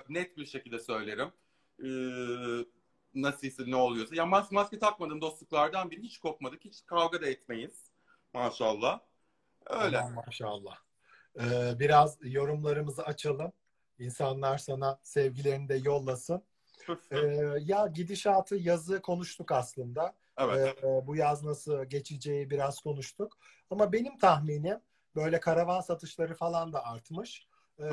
net 0.08 0.36
bir 0.36 0.46
şekilde 0.46 0.78
söylerim. 0.78 1.32
Ee, 1.84 1.86
nasılsa 3.14 3.64
ne 3.66 3.76
oluyorsa. 3.76 4.14
Ya 4.14 4.26
mas 4.26 4.52
maske 4.52 4.78
takmadığım 4.78 5.20
dostluklardan 5.20 5.90
biri. 5.90 6.02
Hiç 6.02 6.18
kopmadık. 6.18 6.64
Hiç 6.64 6.86
kavga 6.86 7.22
da 7.22 7.26
etmeyiz. 7.26 7.90
Maşallah. 8.34 9.00
Öyle. 9.66 9.98
Aman 9.98 10.14
maşallah. 10.14 10.76
Ee, 11.40 11.78
biraz 11.78 12.18
yorumlarımızı 12.22 13.02
açalım. 13.02 13.52
İnsanlar 13.98 14.58
sana 14.58 14.98
sevgilerini 15.02 15.68
de 15.68 15.74
yollasın. 15.74 16.42
Ee, 17.10 17.16
ya 17.60 17.86
gidişatı 17.86 18.56
yazı 18.56 19.02
konuştuk 19.02 19.52
aslında. 19.52 20.14
evet. 20.38 20.84
Ee, 20.84 21.06
bu 21.06 21.16
yaz 21.16 21.44
nasıl 21.44 21.84
geçeceği 21.84 22.50
biraz 22.50 22.80
konuştuk. 22.80 23.38
Ama 23.70 23.92
benim 23.92 24.18
tahminim 24.18 24.80
böyle 25.16 25.40
karavan 25.40 25.80
satışları 25.80 26.34
falan 26.34 26.72
da 26.72 26.84
artmış. 26.84 27.46
Ee, 27.78 27.84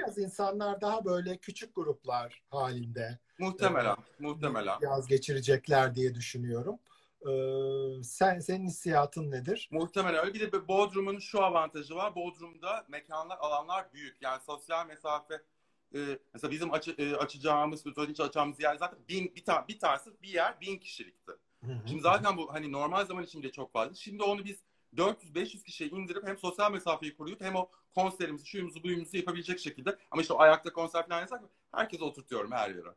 yaz 0.00 0.18
insanlar 0.18 0.80
daha 0.80 1.04
böyle 1.04 1.36
küçük 1.36 1.74
gruplar 1.74 2.42
halinde 2.50 3.18
Muhtemelen. 3.38 3.96
Muhtemelen. 4.18 4.78
yaz 4.80 5.06
geçirecekler 5.06 5.94
diye 5.94 6.14
düşünüyorum. 6.14 6.78
Ee, 7.28 8.02
sen 8.02 8.40
senin 8.40 8.66
hissiyatın 8.66 9.30
nedir? 9.30 9.68
Muhtemelen 9.72 10.24
öyle. 10.24 10.34
Bir 10.34 10.52
de 10.52 10.68
Bodrum'un 10.68 11.18
şu 11.18 11.42
avantajı 11.44 11.94
var. 11.94 12.14
Bodrum'da 12.14 12.84
mekanlar, 12.88 13.38
alanlar 13.40 13.92
büyük. 13.92 14.16
Yani 14.22 14.40
sosyal 14.46 14.86
mesafe 14.86 15.42
e, 15.94 16.18
mesela 16.34 16.50
bizim 16.50 16.72
açı, 16.72 16.94
e, 16.98 17.16
açacağımız, 17.16 17.86
hiç 17.86 18.20
açacağımız 18.20 18.60
yer 18.60 18.76
zaten 18.76 18.98
bin, 19.08 19.34
bir, 19.36 19.44
ta, 19.44 19.68
bir 19.68 19.78
tanesi 19.78 20.10
bir 20.22 20.28
yer 20.28 20.60
bin 20.60 20.78
kişilikti. 20.78 21.32
Şimdi 21.86 22.02
zaten 22.02 22.36
bu 22.36 22.54
hani 22.54 22.72
normal 22.72 23.04
zaman 23.04 23.24
için 23.24 23.42
bile 23.42 23.52
çok 23.52 23.72
fazla. 23.72 23.94
Şimdi 23.94 24.22
onu 24.22 24.44
biz 24.44 24.62
400-500 24.96 25.64
kişiye 25.64 25.90
indirip 25.90 26.26
hem 26.26 26.38
sosyal 26.38 26.72
mesafeyi 26.72 27.16
koruyup 27.16 27.40
hem 27.40 27.56
o 27.56 27.70
konserimizi, 27.94 28.46
şuyumuzu, 28.46 28.82
buyumuzu 28.82 29.16
yapabilecek 29.16 29.60
şekilde. 29.60 29.98
Ama 30.10 30.22
işte 30.22 30.34
o 30.34 30.40
ayakta 30.40 30.72
konser 30.72 31.08
falan 31.08 31.20
yasak 31.20 31.42
mı? 31.42 31.48
Herkese 31.72 32.04
oturtuyorum 32.04 32.52
her 32.52 32.70
yere. 32.70 32.94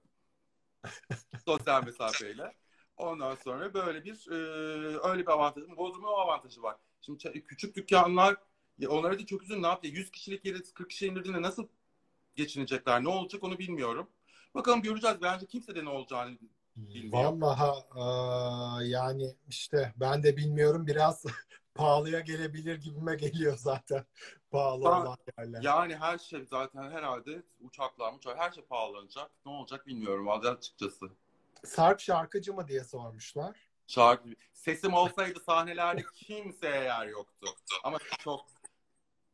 sosyal 1.46 1.86
mesafeyle. 1.86 2.54
Ondan 2.98 3.36
sonra 3.36 3.74
böyle 3.74 4.04
bir 4.04 4.28
e, 4.32 4.36
öyle 5.10 5.22
bir 5.22 5.32
avantajı. 5.32 5.78
Bodrum'un 5.78 6.08
o 6.08 6.16
avantajı 6.16 6.64
var. 6.64 6.76
Şimdi 7.02 7.46
küçük 7.46 7.76
dükkanlar 7.76 8.36
onlara 8.88 9.20
da 9.20 9.26
çok 9.26 9.44
üzün 9.44 9.64
ne 9.64 9.68
yaptı? 9.68 9.88
100 9.88 10.12
kişilik 10.12 10.46
yeri 10.46 10.64
40 10.74 10.90
kişi 10.90 11.08
indirdiğinde 11.08 11.42
nasıl 11.42 11.68
geçinecekler? 12.36 13.04
Ne 13.04 13.10
olacak 13.10 13.44
onu 13.44 13.60
bilmiyorum. 13.60 14.10
Bakalım 14.56 14.82
göreceğiz. 14.82 15.18
Bence 15.22 15.46
kimse 15.46 15.76
de 15.76 15.86
ne 15.86 15.90
olacağını 15.90 16.38
Bilmiyorum. 16.76 17.42
Vallahi 17.42 18.90
yani 18.90 19.36
işte 19.50 19.94
ben 19.96 20.24
de 20.24 20.38
bilmiyorum 20.38 20.88
biraz 20.88 21.26
pahalıya 21.76 22.20
gelebilir 22.20 22.76
gibime 22.82 23.16
geliyor 23.16 23.58
zaten 23.58 24.06
pahalı 24.52 24.84
Ben- 24.86 24.90
olan 24.90 25.18
yerler. 25.38 25.62
Yani 25.62 25.96
her 25.96 26.18
şey 26.18 26.46
zaten 26.46 26.92
herhalde 26.92 27.44
uçaklar, 27.62 28.14
uçak 28.14 28.38
her 28.38 28.52
şey 28.52 28.64
pahalanacak. 28.64 29.32
Ne 29.46 29.52
olacak 29.52 29.88
bilmiyorum 29.88 30.26
vallahi 30.26 30.50
açıkçası. 30.50 31.06
Sarp 31.64 32.00
şarkıcı 32.00 32.54
mı 32.54 32.68
diye 32.68 32.84
sormuşlar. 32.84 33.56
Şarkı 33.88 34.30
sesim 34.54 34.94
olsaydı 34.94 35.40
sahnelerde 35.40 36.04
kimseye 36.16 36.84
yer 36.84 37.08
yoktu. 37.08 37.48
Ama 37.84 37.98
çok 38.20 38.46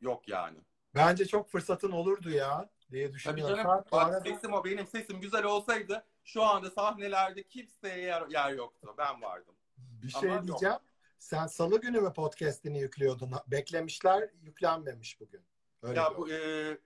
yok 0.01 0.27
yani. 0.27 0.57
Bence 0.95 1.25
çok 1.25 1.49
fırsatın 1.51 1.91
olurdu 1.91 2.29
ya 2.29 2.69
diye 2.91 3.07
Tabii 3.07 3.15
düşünüyorum. 3.15 3.55
canım. 3.55 3.63
Sarp 3.63 3.91
bu 3.91 3.95
Bak 3.95 4.07
arada 4.07 4.19
sesim 4.19 4.53
o 4.53 4.63
benim 4.65 4.87
sesim 4.87 5.21
güzel 5.21 5.43
olsaydı 5.43 6.05
şu 6.23 6.43
anda 6.43 6.71
sahnelerde 6.71 7.43
kimseye 7.43 7.99
yer, 7.99 8.27
yer 8.29 8.53
yoktu. 8.53 8.95
Ben 8.97 9.21
vardım. 9.21 9.55
bir 9.77 10.11
Ama 10.13 10.21
şey 10.21 10.29
yok. 10.29 10.43
diyeceğim. 10.47 10.75
Sen 11.19 11.47
salı 11.47 11.81
günü 11.81 12.01
mü 12.01 12.13
podcast'ini 12.13 12.79
yüklüyordun? 12.79 13.31
Beklemişler 13.47 14.29
yüklenmemiş 14.41 15.19
bugün. 15.19 15.41
Öyle 15.81 15.99
Ya 15.99 16.17
bu 16.17 16.29
e, 16.31 16.77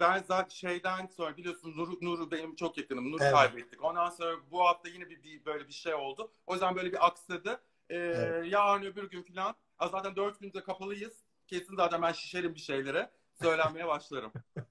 ben 0.00 0.22
zaten 0.22 0.48
şeyden 0.54 1.06
sonra 1.06 1.36
biliyorsun 1.36 1.72
Nur'u 1.76 1.98
Nur'u 2.00 2.30
benim 2.30 2.56
çok 2.56 2.78
yakınım. 2.78 3.12
Nur'u 3.12 3.22
Evet. 3.22 3.32
kaybettik. 3.34 3.84
Ondan 3.84 4.10
sonra 4.10 4.36
bu 4.50 4.60
hafta 4.66 4.88
yine 4.88 5.10
bir, 5.10 5.22
bir 5.22 5.44
böyle 5.44 5.68
bir 5.68 5.72
şey 5.72 5.94
oldu. 5.94 6.32
O 6.46 6.52
yüzden 6.52 6.76
böyle 6.76 6.92
bir 6.92 7.06
aksadı. 7.06 7.60
E, 7.90 7.96
Evet. 7.96 8.36
Yarın 8.52 8.82
öbür 8.84 9.10
gün 9.10 9.22
falan. 9.22 9.54
Zaten 9.90 10.16
dört 10.16 10.40
günde 10.40 10.62
kapalıyız. 10.62 11.24
Kesin 11.46 11.76
zaten 11.76 12.02
ben 12.02 12.12
şişerim 12.12 12.54
bir 12.54 12.60
şeylere. 12.60 13.10
Söylenmeye 13.42 13.86
başlarım. 13.86 14.32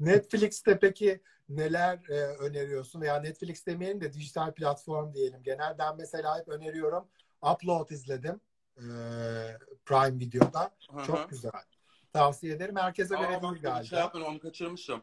Netflix'te 0.00 0.78
peki 0.78 1.22
neler 1.48 2.00
e, 2.08 2.14
öneriyorsun? 2.20 3.00
Veya 3.00 3.20
Netflix 3.20 3.66
demeyelim 3.66 4.00
de 4.00 4.12
dijital 4.12 4.52
platform 4.54 5.14
diyelim. 5.14 5.42
Genel 5.42 5.78
ben 5.78 5.96
mesela 5.96 6.38
hep 6.38 6.48
öneriyorum. 6.48 7.08
Upload 7.42 7.90
izledim. 7.90 8.40
e, 8.76 8.84
Prime 9.84 10.18
Video'da. 10.20 10.70
Hı 10.90 10.96
hı. 11.00 11.06
Çok 11.06 11.30
güzel. 11.30 11.50
Tavsiye 12.12 12.54
ederim. 12.54 12.76
Herkese 12.76 13.16
Aa, 13.16 13.20
değil 13.42 13.54
bir 13.54 13.62
galiba. 13.62 13.84
Şey 13.84 13.98
yapmadım, 13.98 14.26
onu 14.26 14.38
kaçırmışım. 14.40 15.02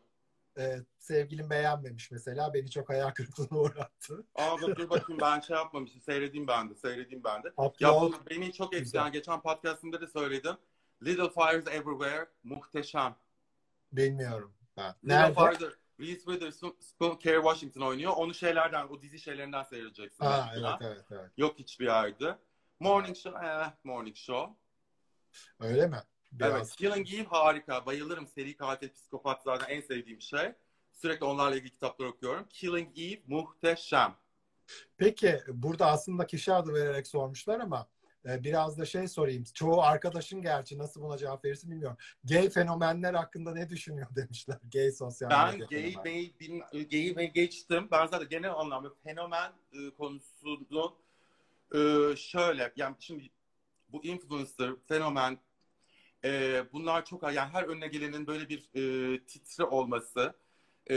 E, 0.58 0.80
sevgilim 0.98 1.50
beğenmemiş 1.50 2.12
mesela. 2.12 2.54
Beni 2.54 2.70
çok 2.72 2.90
hayal 2.90 3.12
kırıklığına 3.12 3.60
uğrattı. 3.62 4.26
Aa 4.36 4.62
bak 4.62 4.78
dur 4.78 4.90
bakayım 4.90 5.22
ben 5.22 5.40
şey 5.40 5.56
yapmamışım. 5.58 6.02
Seyredeyim 6.02 6.48
ben 6.48 6.70
de. 6.70 6.76
Seyredeyim 6.76 7.24
ben 7.24 7.44
de. 7.44 7.48
Upload 7.48 7.80
Ya 7.80 7.94
bu 7.94 8.14
beni 8.30 8.54
çok 8.54 8.74
etkileyen. 8.74 9.12
Geçen 9.12 9.42
podcastımda 9.42 10.02
da 10.02 10.08
söyledim. 10.08 10.56
Little 11.04 11.30
Fires 11.30 11.68
Everywhere 11.68 12.28
muhteşem. 12.44 13.16
Bilmiyorum. 13.94 14.54
Little 14.78 14.96
Nerede? 15.04 15.34
Fires'ı 15.34 15.78
Reese 16.00 16.22
Witherspoon, 16.22 17.18
Kerry 17.18 17.42
Washington 17.42 17.82
oynuyor. 17.82 18.14
Onu 18.16 18.34
şeylerden, 18.34 18.88
o 18.88 19.02
dizi 19.02 19.20
şeylerinden 19.20 19.64
seyredeceksin. 19.64 20.26
Ha, 20.26 20.50
mesela. 20.50 20.80
evet 20.82 20.92
evet 20.96 21.06
evet. 21.12 21.32
Yok 21.38 21.60
hiçbir 21.60 21.86
yerde. 21.86 22.38
Morning 22.80 23.18
Show, 23.18 23.48
eh, 23.48 23.72
Morning 23.84 24.16
Show. 24.16 24.54
Öyle 25.60 25.88
mi? 25.88 25.98
Biraz. 26.32 26.52
Evet, 26.52 26.76
Killing 26.76 27.14
Eve 27.14 27.28
harika. 27.28 27.86
Bayılırım. 27.86 28.28
Seri 28.28 28.58
katil, 28.58 28.90
psikopat 28.90 29.44
zaten 29.44 29.76
en 29.76 29.82
sevdiğim 29.82 30.22
şey. 30.22 30.54
Sürekli 30.94 31.26
onlarla 31.26 31.56
ilgili 31.56 31.72
kitaplar 31.72 32.06
okuyorum. 32.06 32.48
Killing 32.50 33.00
Eve 33.00 33.22
muhteşem. 33.28 34.16
Peki 34.98 35.40
burada 35.48 35.88
aslında 35.88 36.26
kişi 36.28 36.54
adı 36.54 36.74
vererek 36.74 37.08
sormuşlar 37.08 37.60
ama 37.60 37.88
biraz 38.26 38.78
da 38.78 38.86
şey 38.86 39.08
sorayım. 39.08 39.44
Çoğu 39.54 39.82
arkadaşın 39.82 40.42
gerçi 40.42 40.78
nasıl 40.78 41.02
buna 41.02 41.18
cevap 41.18 41.46
verirsin 41.46 41.72
bilmiyorum. 41.72 41.98
Gay 42.24 42.50
fenomenler 42.50 43.14
hakkında 43.14 43.54
ne 43.54 43.70
düşünüyor 43.70 44.08
demişler. 44.16 44.58
Gay 44.74 44.92
sosyal 44.92 45.30
Ben 45.30 45.54
medya 45.54 45.68
gay 45.70 45.92
fenomeni. 45.92 46.30
ve 46.30 46.40
bin- 46.40 46.88
gay 46.90 47.14
ve 47.18 47.26
geçtim. 47.26 47.88
Ben 47.92 48.08
zaten 48.08 48.30
genel 48.30 48.54
anlamda 48.54 48.90
fenomen 49.04 49.52
e, 49.74 49.90
konusunu 49.90 50.98
e, 51.76 51.80
şöyle 52.16 52.74
yani 52.76 52.96
şimdi 53.00 53.30
bu 53.90 54.04
influencer, 54.06 54.72
fenomen 54.88 55.38
e, 56.24 56.64
bunlar 56.74 57.06
çok 57.06 57.24
yani 57.24 57.50
her 57.52 57.64
önüne 57.64 57.88
gelenin 57.88 58.28
böyle 58.28 58.50
bir 58.50 58.70
e, 58.76 59.20
titre 59.26 59.64
olması 59.64 60.34
e, 60.92 60.96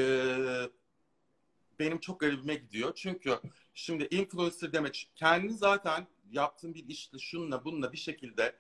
benim 1.79 2.01
çok 2.01 2.21
garibime 2.21 2.55
gidiyor. 2.55 2.93
Çünkü 2.95 3.39
şimdi 3.75 4.09
influencer 4.11 4.73
demek 4.73 5.11
kendi 5.15 5.53
zaten 5.53 6.07
yaptığın 6.31 6.75
bir 6.75 6.89
işle 6.89 7.19
şunla 7.19 7.65
bununla 7.65 7.93
bir 7.93 7.99
şekilde 7.99 8.57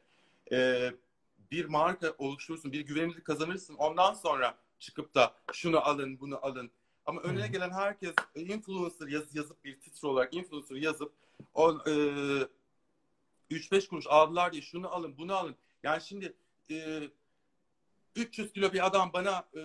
e, 0.53 0.91
bir 1.51 1.65
marka 1.65 2.15
oluşturursun, 2.19 2.73
bir 2.73 2.81
güvenilirlik 2.81 3.25
kazanırsın. 3.25 3.75
Ondan 3.75 4.15
sonra 4.15 4.59
çıkıp 4.79 5.15
da 5.15 5.35
şunu 5.53 5.81
alın, 5.81 6.21
bunu 6.21 6.47
alın. 6.47 6.71
Ama 7.07 7.21
önüne 7.21 7.49
gelen 7.49 7.71
herkes 7.71 8.15
e, 8.35 8.41
influencer 8.41 9.09
yaz, 9.09 9.37
yazıp 9.37 9.65
bir 9.65 9.81
titre 9.81 10.09
olarak 10.09 10.35
influencer 10.35 10.77
yazıp 10.77 11.13
o 11.55 11.71
e, 11.87 11.93
3-5 13.51 13.89
kuruş 13.89 14.07
aldılar 14.07 14.53
diye 14.53 14.63
şunu 14.63 14.89
alın, 14.89 15.19
bunu 15.19 15.35
alın. 15.35 15.57
Yani 15.83 16.03
şimdi 16.03 16.37
e, 16.71 17.03
300 18.17 18.53
kilo 18.53 18.73
bir 18.73 18.87
adam 18.87 19.11
bana 19.13 19.49
e, 19.55 19.63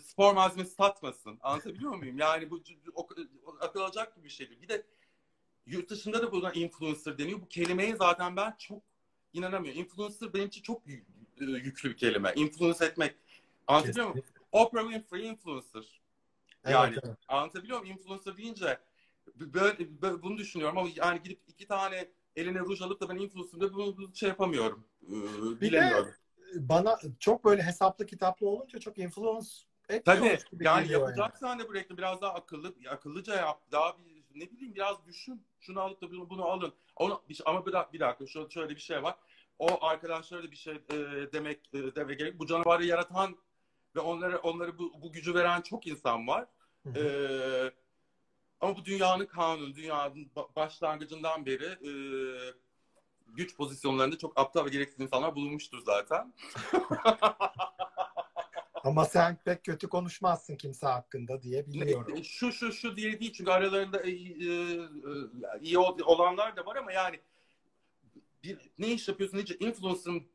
spor 0.00 0.34
malzemesi 0.34 0.74
satmasın. 0.74 1.38
Anlatabiliyor 1.42 1.94
muyum? 1.94 2.18
Yani 2.18 2.50
bu 2.50 2.62
o, 2.94 3.08
o, 3.46 3.56
akıl 3.60 3.80
alacak 3.80 4.16
gibi 4.16 4.24
bir 4.24 4.30
şey 4.30 4.50
değil. 4.50 4.62
Bir 4.62 4.68
de 4.68 4.86
yurt 5.66 5.90
dışında 5.90 6.22
da 6.22 6.32
buna 6.32 6.52
influencer 6.52 7.18
deniyor. 7.18 7.40
Bu 7.40 7.48
kelimeye 7.48 7.96
zaten 7.96 8.36
ben 8.36 8.54
çok 8.58 8.82
inanamıyorum. 9.32 9.80
Influencer 9.80 10.34
benim 10.34 10.46
için 10.46 10.62
çok 10.62 10.82
e, 10.88 11.02
yüklü 11.40 11.90
bir 11.90 11.96
kelime. 11.96 12.32
Influence 12.36 12.84
etmek. 12.84 13.14
Anlatabiliyor 13.66 14.08
muyum? 14.08 14.24
Oprah 14.52 14.82
Winfrey 14.82 15.28
influencer. 15.28 16.00
Evet, 16.64 16.74
Yani 16.74 16.96
evet. 17.04 17.16
anlatabiliyor 17.28 17.80
muyum? 17.80 17.96
Influencer 17.96 18.36
deyince 18.36 18.78
böyle, 19.36 20.02
böyle 20.02 20.22
bunu 20.22 20.38
düşünüyorum 20.38 20.78
ama 20.78 20.88
yani 20.94 21.22
gidip 21.22 21.40
iki 21.48 21.66
tane 21.66 22.08
eline 22.36 22.58
ruj 22.58 22.82
alıp 22.82 23.00
da 23.00 23.08
ben 23.08 23.16
influencer'da 23.16 23.74
bunu, 23.74 23.96
bunu 23.96 24.14
şey 24.14 24.28
yapamıyorum. 24.28 24.84
Ee, 25.02 25.60
bilemiyorum. 25.60 26.14
Bana 26.54 26.98
çok 27.18 27.44
böyle 27.44 27.62
hesaplı 27.62 28.06
kitaplı 28.06 28.48
olunca 28.48 28.78
çok 28.78 28.98
influence 28.98 29.48
Tabii 29.88 29.98
etmiyormuş 29.98 30.44
gibi 30.44 30.64
yani 30.64 30.92
yapacaksan 30.92 31.58
da 31.58 31.68
bu 31.68 31.74
reklamı 31.74 31.98
biraz 31.98 32.20
daha 32.20 32.34
akıllı 32.34 32.74
akıllıca 32.88 33.34
yap. 33.34 33.62
Daha 33.72 33.98
bir 33.98 34.11
ne 34.34 34.50
bileyim 34.50 34.74
biraz 34.74 35.06
düşün. 35.06 35.42
Şunu 35.60 35.80
alıp 35.80 36.00
da 36.02 36.10
bunu, 36.10 36.30
bunu 36.30 36.44
alın. 36.44 36.72
Onu, 36.96 37.22
bir- 37.28 37.42
ama 37.46 37.66
bir, 37.66 37.72
dakika- 37.72 37.92
bir 37.92 38.00
dakika 38.00 38.26
şöyle, 38.26 38.50
şöyle 38.50 38.74
bir 38.76 38.80
şey 38.80 39.02
var. 39.02 39.14
O 39.58 39.84
arkadaşlara 39.86 40.42
da 40.42 40.50
bir 40.50 40.56
şey 40.56 40.74
e, 40.74 40.96
demek 41.32 41.74
e, 41.74 41.94
deme 41.94 42.14
gerek. 42.14 42.38
Bu 42.38 42.46
canavarı 42.46 42.84
yaratan 42.84 43.36
ve 43.96 44.00
onları 44.00 44.38
onları 44.38 44.78
bu, 44.78 44.92
bu 45.02 45.12
gücü 45.12 45.34
veren 45.34 45.60
çok 45.60 45.86
insan 45.86 46.26
var. 46.28 46.46
Hı 46.82 46.88
hı. 46.90 46.98
Ee, 46.98 47.72
ama 48.60 48.76
bu 48.76 48.84
dünyanın 48.84 49.26
kanunu, 49.26 49.74
dünyanın 49.74 50.30
ba- 50.36 50.56
başlangıcından 50.56 51.46
beri 51.46 51.64
e, 51.64 51.92
güç 53.26 53.56
pozisyonlarında 53.56 54.18
çok 54.18 54.40
aptal 54.40 54.64
ve 54.64 54.68
gereksiz 54.70 55.00
insanlar 55.00 55.34
bulunmuştur 55.34 55.78
zaten. 55.86 56.34
Ama 58.84 59.04
sen 59.04 59.36
pek 59.44 59.64
kötü 59.64 59.88
konuşmazsın 59.88 60.56
kimse 60.56 60.86
hakkında 60.86 61.42
diye 61.42 61.66
biliyorum. 61.66 62.14
Ne- 62.16 62.24
Şu 62.24 62.52
şu 62.52 62.72
şu 62.72 62.96
diye 62.96 63.20
değil 63.20 63.32
çünkü 63.32 63.50
aralarında 63.50 64.00
e, 64.00 64.10
e, 64.10 64.14
e, 64.14 64.88
iyi 65.60 65.78
ol- 65.78 65.98
olanlar 66.04 66.56
da 66.56 66.66
var 66.66 66.76
ama 66.76 66.92
yani 66.92 67.20
bir, 68.44 68.58
ne 68.78 68.92
iş 68.92 69.08
yapıyorsun 69.08 69.38
nece 69.38 69.56
influencer'ın 69.58 70.28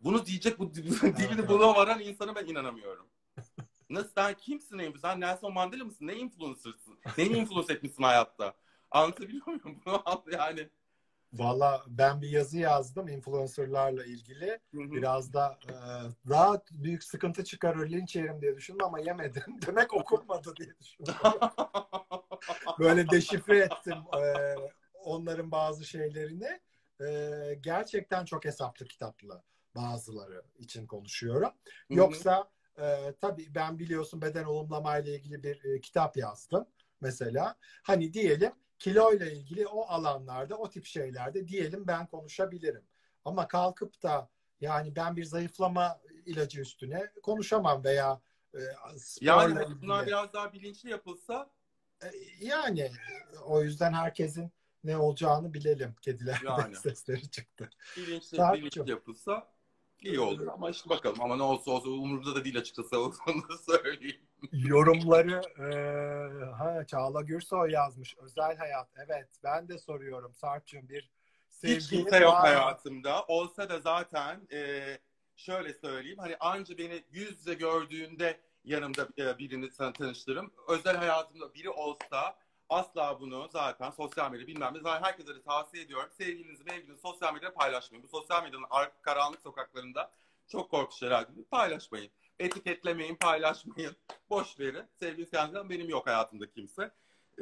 bunu 0.00 0.26
diyecek 0.26 0.58
bu 0.58 0.74
dilini 0.74 1.48
bulamaran 1.48 2.00
insana 2.00 2.34
ben 2.34 2.46
inanamıyorum. 2.46 3.06
Nasıl 3.90 4.10
sen 4.14 4.34
kimsin 4.34 4.94
Sen 5.02 5.20
Nelson 5.20 5.52
Mandela 5.52 5.84
mısın? 5.84 6.06
Ne 6.06 6.14
influencer'sın? 6.14 6.98
Neyi 7.18 7.36
influence 7.36 7.72
etmişsin 7.72 8.02
hayatta? 8.02 8.54
Anlatabiliyor 8.90 9.46
muyum? 9.46 9.82
Bunu 9.86 10.02
yani. 10.32 10.68
Valla 11.32 11.82
ben 11.86 12.22
bir 12.22 12.28
yazı 12.28 12.58
yazdım 12.58 13.08
influencerlarla 13.08 14.04
ilgili. 14.04 14.46
Hı 14.74 14.82
hı. 14.82 14.92
Biraz 14.92 15.32
da 15.32 15.58
e, 15.68 15.74
daha 16.28 16.62
büyük 16.70 17.04
sıkıntı 17.04 17.44
çıkarır 17.44 17.90
linç 17.90 18.16
yerim 18.16 18.40
diye 18.40 18.56
düşündüm 18.56 18.86
ama 18.86 19.00
yemedim. 19.00 19.42
Demek 19.66 19.94
okunmadı 19.94 20.54
diye 20.56 20.78
düşündüm. 20.80 21.14
Böyle 22.78 23.08
deşifre 23.08 23.58
ettim 23.58 23.98
e, 24.22 24.54
onların 25.04 25.50
bazı 25.50 25.84
şeylerini. 25.84 26.60
E, 27.00 27.54
gerçekten 27.60 28.24
çok 28.24 28.44
hesaplı 28.44 28.86
kitaplı 28.86 29.42
bazıları 29.74 30.42
için 30.58 30.86
konuşuyorum. 30.86 31.50
Hı 31.88 31.94
hı. 31.94 31.98
Yoksa 31.98 32.50
e, 32.78 33.14
tabii 33.20 33.54
ben 33.54 33.78
biliyorsun 33.78 34.22
beden 34.22 34.44
olumlamayla 34.44 35.12
ilgili 35.12 35.42
bir 35.42 35.64
e, 35.64 35.80
kitap 35.80 36.16
yazdım 36.16 36.66
mesela. 37.00 37.56
Hani 37.82 38.12
diyelim 38.12 38.52
kiloyla 38.80 39.26
ilgili 39.26 39.66
o 39.66 39.82
alanlarda 39.82 40.56
o 40.56 40.70
tip 40.70 40.84
şeylerde 40.84 41.48
diyelim 41.48 41.86
ben 41.86 42.06
konuşabilirim. 42.06 42.84
Ama 43.24 43.48
kalkıp 43.48 44.02
da 44.02 44.28
yani 44.60 44.96
ben 44.96 45.16
bir 45.16 45.24
zayıflama 45.24 46.00
ilacı 46.26 46.60
üstüne 46.60 47.12
konuşamam 47.22 47.84
veya 47.84 48.20
e, 48.54 48.58
yani 49.20 49.66
bunlar 49.82 50.06
biraz 50.06 50.32
daha 50.32 50.52
bilinçli 50.52 50.90
yapılsa 50.90 51.50
E, 52.02 52.06
Yani 52.40 52.92
o 53.44 53.62
yüzden 53.62 53.92
herkesin 53.92 54.52
ne 54.84 54.96
olacağını 54.96 55.54
bilelim. 55.54 55.94
Kediler 56.00 56.40
Yani. 56.44 56.76
sesleri 56.76 57.30
çıktı. 57.30 57.70
bilinçli, 57.96 58.38
bilinçli 58.38 58.90
yapılsa 58.90 59.52
İyi 60.02 60.20
olur 60.20 60.46
ama 60.46 60.70
işte 60.70 60.90
bakalım 60.90 61.22
ama 61.22 61.36
ne 61.36 61.42
olsa 61.42 61.70
olsa 61.70 61.88
umurumda 61.88 62.34
da 62.34 62.44
değil 62.44 62.58
açıkçası 62.58 63.00
onu 63.00 63.48
da 63.48 63.58
söyleyeyim. 63.58 64.20
Yorumları 64.52 65.42
e, 65.58 66.50
ha, 66.50 66.86
Çağla 66.86 67.22
Gürsoy 67.22 67.70
yazmış. 67.70 68.16
Özel 68.18 68.56
hayat. 68.56 68.88
Evet 69.06 69.28
ben 69.44 69.68
de 69.68 69.78
soruyorum 69.78 70.34
Sarp'cığım 70.34 70.88
bir 70.88 71.10
Hiç 71.50 71.82
sevgilin 71.82 72.02
kimse 72.02 72.18
yok 72.18 72.32
var 72.32 72.40
hayatımda. 72.40 73.24
Olsa 73.24 73.68
da 73.68 73.80
zaten 73.80 74.48
e, 74.52 74.82
şöyle 75.36 75.74
söyleyeyim 75.74 76.18
hani 76.18 76.36
anca 76.40 76.78
beni 76.78 77.04
yüz 77.10 77.30
yüze 77.30 77.54
gördüğünde 77.54 78.40
yanımda 78.64 79.08
e, 79.18 79.38
birini 79.38 79.70
tanıştırırım. 79.70 80.52
Özel 80.68 80.96
hayatımda 80.96 81.54
biri 81.54 81.70
olsa 81.70 82.38
asla 82.70 83.20
bunu 83.20 83.48
zaten 83.52 83.90
sosyal 83.90 84.30
medya 84.30 84.46
bilmem 84.46 84.74
ne 84.74 84.80
zaten 84.80 85.02
herkese 85.02 85.34
de 85.34 85.42
tavsiye 85.42 85.82
ediyorum. 85.82 86.10
Sevgilinizi 86.12 86.64
mevgilinizi 86.64 87.00
sosyal 87.00 87.34
medyada 87.34 87.54
paylaşmayın. 87.54 88.04
Bu 88.04 88.08
sosyal 88.08 88.42
medyanın 88.42 88.66
arka 88.70 89.02
karanlık 89.02 89.40
sokaklarında 89.40 90.12
çok 90.48 90.70
korkunç 90.70 91.02
değil. 91.02 91.46
Paylaşmayın. 91.50 92.10
Etiketlemeyin, 92.38 93.14
paylaşmayın. 93.14 93.96
Boş 94.30 94.60
verin. 94.60 94.84
Sevgili 95.00 95.30
kendimden 95.30 95.70
benim 95.70 95.88
yok 95.88 96.06
hayatımda 96.06 96.50
kimse. 96.50 96.90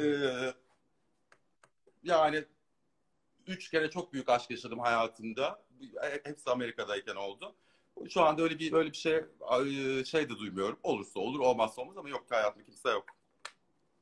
Ee, 0.01 0.55
yani 2.03 2.45
üç 3.47 3.71
kere 3.71 3.91
çok 3.91 4.13
büyük 4.13 4.29
aşk 4.29 4.51
yaşadım 4.51 4.79
hayatımda. 4.79 5.63
Hepsi 6.25 6.51
Amerika'dayken 6.51 7.17
oldu. 7.17 7.55
Şu 8.11 8.23
anda 8.23 8.43
öyle 8.43 8.59
bir 8.59 8.73
öyle 8.73 8.91
bir 8.93 8.97
şey 8.97 9.25
şey 10.05 10.29
de 10.29 10.39
duymuyorum. 10.39 10.79
Olursa 10.83 11.21
olur, 11.21 11.41
olmazsa 11.41 11.83
olmaz 11.83 11.99
ama 11.99 12.09
yok 12.09 12.29
ki 12.29 12.35
hayatımda 12.35 12.65
kimse 12.65 12.91
yok. 12.91 13.18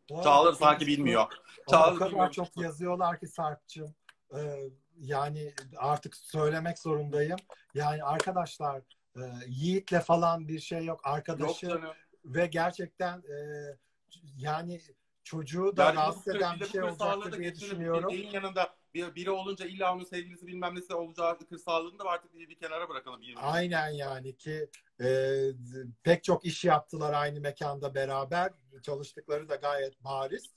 Çağlar 0.08 0.52
sanki 0.52 0.86
bilmiyor. 0.86 1.26
O 1.66 1.70
Çağlar 1.70 1.94
kadar 1.94 2.10
bilmiyor. 2.10 2.30
çok 2.30 2.56
yazıyorlar 2.56 3.20
ki 3.20 3.26
Sarp'cığım. 3.26 3.94
Ee, 4.36 4.70
yani 4.96 5.54
artık 5.76 6.16
söylemek 6.16 6.78
zorundayım. 6.78 7.38
Yani 7.74 8.04
arkadaşlar 8.04 8.82
e, 9.16 9.20
Yiğit'le 9.46 10.00
falan 10.04 10.48
bir 10.48 10.60
şey 10.60 10.78
yok. 10.78 10.86
Yok 10.86 11.00
Arkadaşı 11.04 11.68
canım. 11.68 11.90
ve 12.24 12.46
gerçekten 12.46 13.18
e, 13.18 13.36
yani 14.36 14.80
çocuğu 15.24 15.76
da 15.76 15.84
Yani 15.84 15.96
rahatsız 15.96 16.28
eden 16.28 16.60
bir 16.60 16.66
şey 16.66 16.82
olacaktır 16.82 17.38
diye 17.38 17.54
düşünüyorum. 17.54 18.10
Birinin 18.10 18.30
yanında 18.30 18.74
bir, 18.94 19.14
biri 19.14 19.30
olunca 19.30 19.66
illa 19.66 19.94
onun 19.94 20.04
sevgilisi 20.04 20.46
bilmem 20.46 20.74
nesi 20.74 20.94
olacağı 20.94 21.38
kırsallığını 21.38 21.98
da 21.98 22.04
artık 22.04 22.34
bir, 22.34 22.48
bir 22.48 22.54
kenara 22.54 22.88
bırakalım. 22.88 23.20
Bir, 23.20 23.36
Aynen 23.40 23.90
yani 23.90 24.36
ki 24.36 24.70
e, 25.00 25.08
pek 26.02 26.24
çok 26.24 26.44
iş 26.44 26.64
yaptılar 26.64 27.12
aynı 27.12 27.40
mekanda 27.40 27.94
beraber. 27.94 28.52
Çalıştıkları 28.82 29.48
da 29.48 29.56
gayet 29.56 30.04
bariz. 30.04 30.54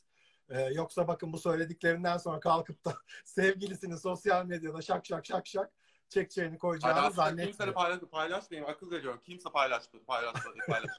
E, 0.50 0.62
yoksa 0.62 1.08
bakın 1.08 1.34
bu 1.34 1.38
söylediklerinden 1.38 2.18
sonra 2.18 2.40
kalkıp 2.40 2.86
da 2.86 2.94
sevgilisini 3.26 3.98
sosyal 3.98 4.46
medyada 4.46 4.82
şak 4.82 5.06
şak 5.06 5.26
şak 5.26 5.48
şak 5.48 5.72
çekeceğini 6.10 6.58
koyacağını 6.58 6.96
kimseyle 6.96 7.16
zannetmiyorum. 7.16 7.74
paylaş, 7.74 8.00
paylaşmayayım. 8.00 8.70
Akıl 8.72 8.92
veriyorum. 8.92 9.22
Kimse 9.24 9.50
paylaş, 9.50 9.84
paylaş, 10.08 10.34
paylaş. 10.68 10.92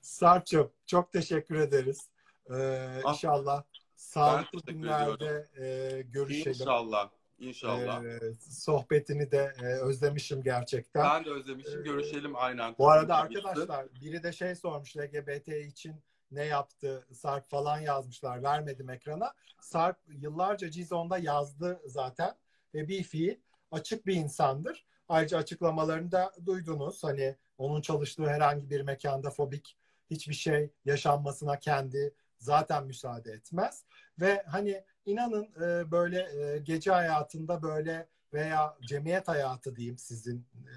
Sarp'cığım 0.00 0.72
çok 0.86 1.12
teşekkür 1.12 1.54
ederiz. 1.54 2.10
E, 2.50 2.88
Ah, 3.04 3.12
inşallah 3.14 3.62
sağlıklı 3.96 4.72
günlerde 4.72 5.48
e, 5.58 6.02
görüşelim. 6.02 6.50
İnşallah. 6.60 7.10
İnşallah. 7.40 8.04
E, 8.04 8.20
sohbetini 8.50 9.30
de 9.30 9.52
e, 9.62 9.64
özlemişim 9.66 10.42
gerçekten. 10.42 11.04
Ben 11.04 11.24
de 11.24 11.30
özlemişim. 11.30 11.80
Ee, 11.80 11.82
Görüşelim 11.82 12.36
aynen. 12.36 12.74
Bu 12.78 12.90
arada 12.90 13.16
arkadaşlar 13.16 13.86
biri 14.00 14.22
de 14.22 14.32
şey 14.32 14.54
sormuş 14.54 14.96
LGBT 14.96 15.48
için 15.48 15.94
ne 16.30 16.44
yaptı 16.44 17.06
Sarp 17.12 17.50
falan 17.50 17.78
yazmışlar 17.78 18.42
vermedim 18.42 18.90
ekrana. 18.90 19.32
Sarp 19.60 19.98
yıllarca 20.08 20.70
Cizon'da 20.70 21.18
yazdı 21.18 21.80
zaten 21.86 22.34
ve 22.74 22.88
bir 22.88 23.02
fiil 23.02 23.36
açık 23.70 24.06
bir 24.06 24.14
insandır. 24.14 24.86
Ayrıca 25.08 25.38
açıklamalarını 25.38 26.12
da 26.12 26.32
duydunuz. 26.46 27.04
Hani 27.04 27.36
onun 27.58 27.80
çalıştığı 27.80 28.26
herhangi 28.26 28.70
bir 28.70 28.80
mekanda 28.80 29.30
fobik 29.30 29.76
hiçbir 30.10 30.34
şey 30.34 30.70
yaşanmasına 30.84 31.58
kendi 31.58 32.14
zaten 32.38 32.86
müsaade 32.86 33.32
etmez. 33.32 33.84
Ve 34.20 34.42
hani 34.46 34.84
inanın 35.06 35.48
e, 35.62 35.90
böyle 35.90 36.18
e, 36.18 36.58
gece 36.58 36.90
hayatında 36.90 37.62
böyle 37.62 38.08
veya 38.32 38.76
cemiyet 38.82 39.28
hayatı 39.28 39.76
diyeyim 39.76 39.98
sizin 39.98 40.46
e, 40.54 40.72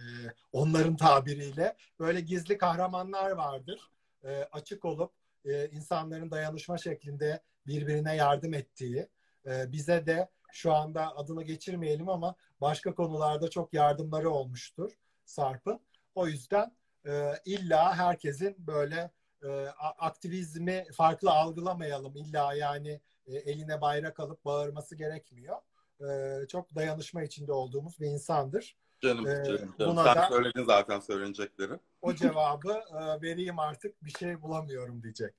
onların 0.51 0.95
tabiriyle 0.95 1.75
böyle 1.99 2.21
gizli 2.21 2.57
kahramanlar 2.57 3.31
vardır. 3.31 3.91
E, 4.23 4.43
açık 4.51 4.85
olup 4.85 5.11
e, 5.45 5.69
insanların 5.69 6.31
dayanışma 6.31 6.77
şeklinde 6.77 7.41
birbirine 7.67 8.15
yardım 8.15 8.53
ettiği. 8.53 9.07
E, 9.45 9.71
bize 9.71 10.05
de 10.05 10.29
şu 10.51 10.73
anda 10.73 11.17
adını 11.17 11.43
geçirmeyelim 11.43 12.09
ama 12.09 12.35
başka 12.61 12.95
konularda 12.95 13.49
çok 13.49 13.73
yardımları 13.73 14.29
olmuştur 14.29 14.91
Sarp'ın. 15.25 15.79
O 16.15 16.27
yüzden 16.27 16.75
e, 17.05 17.33
illa 17.45 17.95
herkesin 17.95 18.55
böyle 18.67 19.11
e, 19.43 19.67
aktivizmi 19.97 20.85
farklı 20.93 21.31
algılamayalım. 21.31 22.15
İlla 22.15 22.53
yani 22.53 23.01
e, 23.27 23.35
eline 23.35 23.81
bayrak 23.81 24.19
alıp 24.19 24.45
bağırması 24.45 24.95
gerekmiyor. 24.95 25.57
E, 26.01 26.47
çok 26.47 26.75
dayanışma 26.75 27.23
içinde 27.23 27.51
olduğumuz 27.53 27.99
bir 27.99 28.07
insandır. 28.07 28.77
Canım, 29.01 29.27
Ee, 29.27 29.43
canım, 29.45 29.73
canım. 29.79 29.91
buna 29.91 30.03
Sen 30.03 30.15
da- 30.15 30.27
söyledin 30.29 30.63
zaten 30.65 30.99
söylenecekleri. 30.99 31.79
O 32.01 32.13
cevabı 32.13 32.81
e, 32.91 33.21
vereyim 33.21 33.59
artık 33.59 34.03
bir 34.05 34.11
şey 34.11 34.41
bulamıyorum 34.41 35.03
diyecek. 35.03 35.33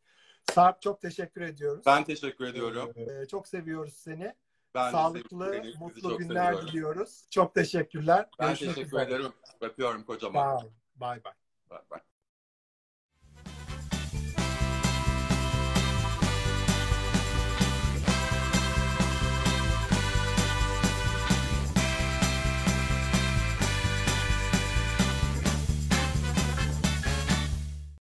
Sarp 0.53 0.83
çok 0.83 1.01
teşekkür 1.01 1.41
ediyoruz. 1.41 1.83
Ben 1.87 2.05
teşekkür 2.05 2.45
ediyorum. 2.47 2.93
E, 2.97 3.27
çok 3.27 3.49
seviyoruz 3.49 3.95
seni. 3.95 4.35
Ben 4.75 4.93
Sağlıklı, 4.93 5.61
sizi 5.65 5.79
mutlu 5.79 6.19
günler 6.19 6.45
seviyorum. 6.45 6.69
diliyoruz. 6.69 7.27
Çok 7.31 7.55
teşekkürler. 7.55 8.29
Ben 8.41 8.47
Görüşmek 8.49 8.69
teşekkür 8.75 8.87
üzere. 8.97 9.03
ederim. 9.15 9.33
Öpüyorum 9.61 10.05
kocaman. 10.05 10.61
Bay 10.97 11.25
bay. 11.25 11.35
Bye 11.71 11.79
bye. 11.91 12.14